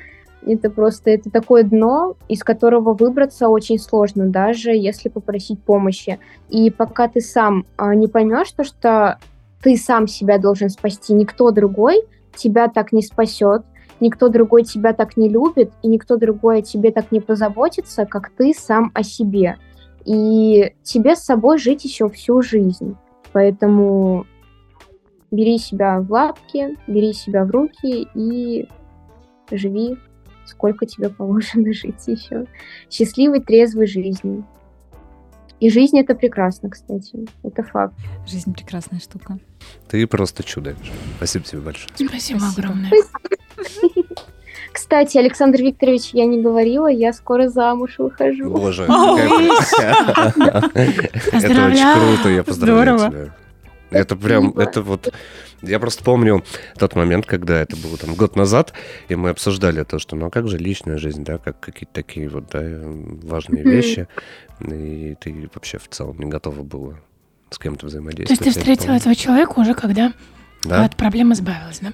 это 0.45 0.69
просто 0.69 1.09
это 1.09 1.29
такое 1.29 1.63
дно, 1.63 2.15
из 2.29 2.41
которого 2.41 2.93
выбраться 2.93 3.49
очень 3.49 3.77
сложно, 3.77 4.27
даже 4.27 4.71
если 4.71 5.09
попросить 5.09 5.61
помощи. 5.61 6.19
И 6.49 6.71
пока 6.71 7.09
ты 7.09 7.19
сам 7.19 7.65
а, 7.75 7.93
не 7.93 8.07
поймешь, 8.07 8.51
то, 8.51 8.63
что 8.63 9.17
ты 9.61 9.75
сам 9.75 10.07
себя 10.07 10.37
должен 10.37 10.69
спасти, 10.69 11.13
никто 11.13 11.51
другой 11.51 12.01
тебя 12.37 12.67
так 12.67 12.91
не 12.91 13.01
спасет, 13.01 13.63
никто 13.99 14.29
другой 14.29 14.63
тебя 14.63 14.93
так 14.93 15.17
не 15.17 15.29
любит, 15.29 15.71
и 15.83 15.87
никто 15.87 16.17
другой 16.17 16.59
о 16.59 16.61
тебе 16.61 16.91
так 16.91 17.11
не 17.11 17.19
позаботится, 17.19 18.05
как 18.05 18.29
ты 18.29 18.53
сам 18.53 18.91
о 18.93 19.03
себе. 19.03 19.57
И 20.05 20.73
тебе 20.83 21.15
с 21.15 21.23
собой 21.23 21.57
жить 21.57 21.83
еще 21.83 22.07
всю 22.09 22.41
жизнь. 22.41 22.95
Поэтому 23.33 24.25
бери 25.31 25.57
себя 25.57 25.99
в 25.99 26.11
лапки, 26.11 26.77
бери 26.87 27.13
себя 27.13 27.43
в 27.43 27.51
руки 27.51 28.07
и 28.13 28.67
живи, 29.51 29.97
сколько 30.45 30.85
тебе 30.85 31.09
положено 31.09 31.73
жить 31.73 32.07
еще. 32.07 32.45
Счастливой, 32.89 33.41
трезвой 33.41 33.87
жизни. 33.87 34.45
И 35.59 35.69
жизнь 35.69 35.99
это 35.99 36.13
прекрасно, 36.13 36.69
кстати. 36.69 37.25
Это 37.43 37.63
факт. 37.63 37.95
Жизнь 38.27 38.53
прекрасная 38.53 38.99
штука. 38.99 39.39
Ты 39.87 40.05
просто 40.05 40.43
чудо. 40.43 40.75
Спасибо 41.17 41.45
тебе 41.45 41.61
большое. 41.61 41.89
Спасибо, 41.95 42.39
Спасибо. 42.39 42.67
огромное. 42.67 42.91
Кстати, 44.71 45.17
Александр 45.17 45.61
Викторович, 45.61 46.11
я 46.13 46.25
не 46.27 46.39
говорила, 46.39 46.85
я 46.87 47.11
скоро 47.11 47.49
замуж 47.49 47.95
выхожу. 47.97 48.49
Боже. 48.51 48.83
Это 48.83 48.91
очень 51.31 51.93
круто, 51.93 52.29
я 52.29 52.43
поздравляю 52.43 52.99
тебя. 52.99 53.33
Это 53.89 54.15
прям, 54.15 54.49
это 54.57 54.81
вот... 54.83 55.11
Я 55.61 55.79
просто 55.79 56.03
помню 56.03 56.43
тот 56.77 56.95
момент, 56.95 57.25
когда 57.25 57.59
это 57.61 57.75
было 57.75 57.97
там 57.97 58.13
год 58.15 58.35
назад, 58.35 58.73
и 59.09 59.15
мы 59.15 59.29
обсуждали 59.29 59.83
то, 59.83 59.97
что 59.99 60.15
ну 60.15 60.27
а 60.27 60.29
как 60.29 60.47
же 60.47 60.57
личная 60.57 60.97
жизнь, 60.97 61.23
да, 61.23 61.37
как 61.39 61.59
какие-то 61.59 61.93
такие 61.93 62.29
вот 62.29 62.49
да, 62.51 62.61
важные 62.61 63.63
Мгм. 63.63 63.71
вещи, 63.71 64.07
и 64.61 65.15
ты 65.19 65.49
вообще 65.53 65.79
в 65.79 65.87
целом 65.89 66.19
не 66.19 66.27
готова 66.29 66.61
была 66.61 66.95
с 67.49 67.57
кем-то 67.57 67.81
То 67.81 67.87
взаимодействовать. 67.87 68.41
есть 68.41 68.43
ты 68.43 68.59
встретила 68.59 68.93
этого 68.95 69.15
человека 69.15 69.53
уже, 69.59 69.73
когда 69.73 70.13
Да? 70.63 70.85
от 70.85 70.95
проблем 70.95 71.33
избавилась, 71.33 71.79
да? 71.81 71.93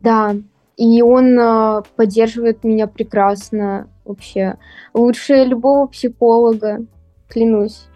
Да, 0.00 0.36
и 0.78 1.02
он 1.02 1.38
а, 1.38 1.82
поддерживает 1.96 2.64
меня 2.64 2.86
прекрасно 2.86 3.88
вообще. 4.06 4.54
Лучше 4.94 5.44
любого 5.44 5.86
психолога, 5.86 6.78
клянусь. 7.28 7.86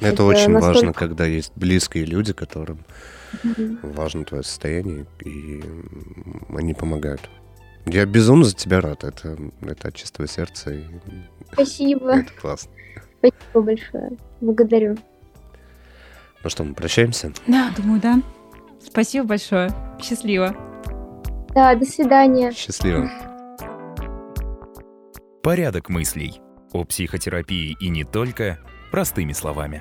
Это, 0.00 0.08
это 0.08 0.24
очень 0.24 0.50
настолько- 0.50 0.66
важно, 0.66 0.92
когда 0.94 1.26
есть 1.26 1.52
близкие 1.54 2.04
люди, 2.06 2.32
которым 2.32 2.80
Мгм. 3.42 3.78
важно 3.82 4.24
твое 4.24 4.42
состояние, 4.42 5.06
и 5.24 5.62
они 6.54 6.74
помогают. 6.74 7.28
Я 7.86 8.04
безумно 8.06 8.44
за 8.44 8.54
тебя 8.54 8.80
рад. 8.80 9.04
Это, 9.04 9.36
это 9.62 9.88
от 9.88 9.94
чистого 9.94 10.28
сердца. 10.28 10.70
И 10.72 10.84
Спасибо, 11.52 12.10
это 12.16 12.32
классно. 12.34 12.70
спасибо 13.18 13.62
большое. 13.62 14.10
Благодарю. 14.40 14.96
Ну 16.42 16.50
что, 16.50 16.64
мы 16.64 16.74
прощаемся? 16.74 17.32
Да. 17.46 17.72
Думаю, 17.76 18.00
да. 18.00 18.22
Спасибо 18.82 19.26
большое. 19.28 19.70
Счастливо. 20.00 20.54
Да, 21.54 21.74
до 21.74 21.84
свидания. 21.84 22.52
Счастливо. 22.52 23.10
Порядок 25.42 25.88
мыслей. 25.88 26.40
О 26.72 26.84
психотерапии 26.84 27.76
и 27.80 27.88
не 27.88 28.04
только 28.04 28.58
простыми 28.92 29.32
словами. 29.32 29.80